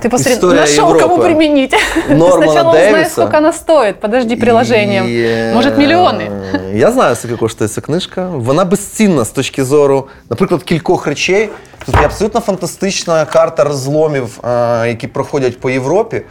Ты 0.03 0.09
посмотри, 0.09 0.33
История 0.35 0.61
нашел 0.61 0.89
Европы. 0.95 1.01
кому 1.01 1.19
применить. 1.19 1.75
Ты 2.09 2.15
Нормана 2.15 2.45
сначала 2.53 2.71
узнай, 2.71 2.93
Дэвиса. 2.93 3.11
сколько 3.11 3.37
она 3.39 3.53
стоит. 3.53 4.01
Подожди, 4.01 4.37
приложением. 4.37 5.09
І, 5.09 5.21
е, 5.23 5.53
Может, 5.55 5.79
миллионы. 5.79 6.31
Я 6.75 6.93
знаю, 6.93 7.17
скільки 7.17 7.37
коштує 7.37 7.69
ця 7.69 7.81
книжка. 7.81 8.29
Вона 8.29 8.65
безцінна 8.65 9.25
з 9.25 9.31
точки 9.31 9.65
зору, 9.65 10.09
наприклад, 10.31 10.63
кількох 10.63 11.07
речей. 11.07 11.49
Тут 11.87 11.95
є 11.95 12.05
абсолютно 12.05 12.41
фантастична 12.41 13.25
карта 13.25 13.65
розломів, 13.65 14.41
е, 14.45 14.89
які 14.89 15.07
проходять 15.07 15.61
по 15.61 15.71
Європі, 15.71 16.23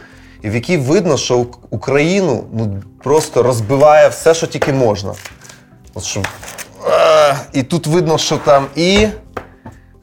і 0.42 0.50
в 0.50 0.54
якій 0.54 0.76
видно, 0.76 1.16
що 1.16 1.38
Ук- 1.38 1.56
Україну 1.70 2.44
ну, 2.52 2.82
просто 3.04 3.42
розбиває 3.42 4.08
все, 4.08 4.34
що 4.34 4.46
тільки 4.46 4.72
можна. 4.72 5.12
От 5.94 6.02
що, 6.04 6.20
е, 6.20 7.34
і 7.52 7.62
тут 7.62 7.86
видно, 7.86 8.18
що 8.18 8.36
там 8.36 8.66
і. 8.76 9.06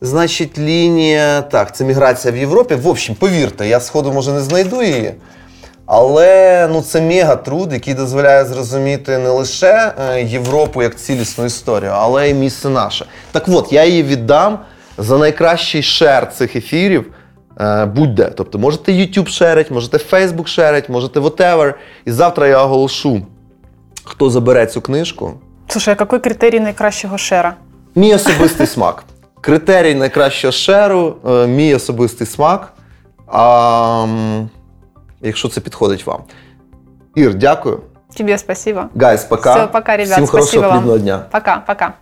Значить, 0.00 0.58
лінія. 0.58 1.42
Так, 1.42 1.76
це 1.76 1.84
міграція 1.84 2.34
в 2.34 2.36
Європі. 2.36 2.74
В 2.74 2.88
общем, 2.88 3.14
повірте, 3.14 3.68
я 3.68 3.80
сходу 3.80 4.12
може 4.12 4.32
не 4.32 4.40
знайду 4.40 4.82
її. 4.82 5.14
Але 5.86 6.68
ну, 6.72 6.82
це 6.82 7.00
мега-труд, 7.00 7.72
який 7.72 7.94
дозволяє 7.94 8.44
зрозуміти 8.44 9.18
не 9.18 9.28
лише 9.28 9.92
е, 10.10 10.22
Європу 10.22 10.82
як 10.82 10.96
цілісну 10.96 11.44
історію, 11.44 11.90
але 11.94 12.30
й 12.30 12.34
місце 12.34 12.68
наше. 12.68 13.06
Так 13.32 13.44
от, 13.48 13.72
я 13.72 13.84
її 13.84 14.02
віддам 14.02 14.58
за 14.98 15.18
найкращий 15.18 15.82
шер 15.82 16.32
цих 16.32 16.56
ефірів. 16.56 17.12
е, 17.60 17.84
Будь-де. 17.86 18.24
Тобто 18.36 18.58
можете 18.58 18.92
YouTube 18.92 19.28
шерить, 19.28 19.70
можете 19.70 19.96
Facebook 19.96 20.46
шерить, 20.46 20.88
можете 20.88 21.20
whatever. 21.20 21.74
І 22.04 22.12
завтра 22.12 22.46
я 22.48 22.62
оголошу, 22.64 23.26
хто 24.04 24.30
забере 24.30 24.66
цю 24.66 24.80
книжку. 24.80 25.32
Слушай, 25.68 25.94
а 25.94 25.96
какой 25.96 26.18
критерий 26.20 26.60
наикращего 26.60 27.18
шера? 27.18 27.54
Мій 27.94 28.14
особистий 28.14 28.66
смак. 28.66 29.04
Критерій 29.40 29.94
найкращого 29.94 30.52
шеру, 30.52 31.16
е, 31.28 31.46
мій 31.46 31.74
особистий 31.74 32.26
смак. 32.26 32.72
А, 33.26 34.06
якщо 35.20 35.48
це 35.48 35.60
підходить 35.60 36.06
вам. 36.06 36.20
Ір, 37.14 37.34
дякую. 37.34 37.80
Тебе 38.16 38.38
спасибо. 38.38 38.84
Гайс, 38.96 39.24
пока. 39.24 39.54
Все, 39.54 39.66
пока, 39.66 39.96
ребят. 39.96 40.12
Всім 40.12 40.26
хорошого 40.26 40.46
спасибо 40.46 40.68
вам. 40.68 40.78
плідного 40.78 40.98
дня. 40.98 41.24
Пока, 41.30 41.62
пока. 41.66 41.92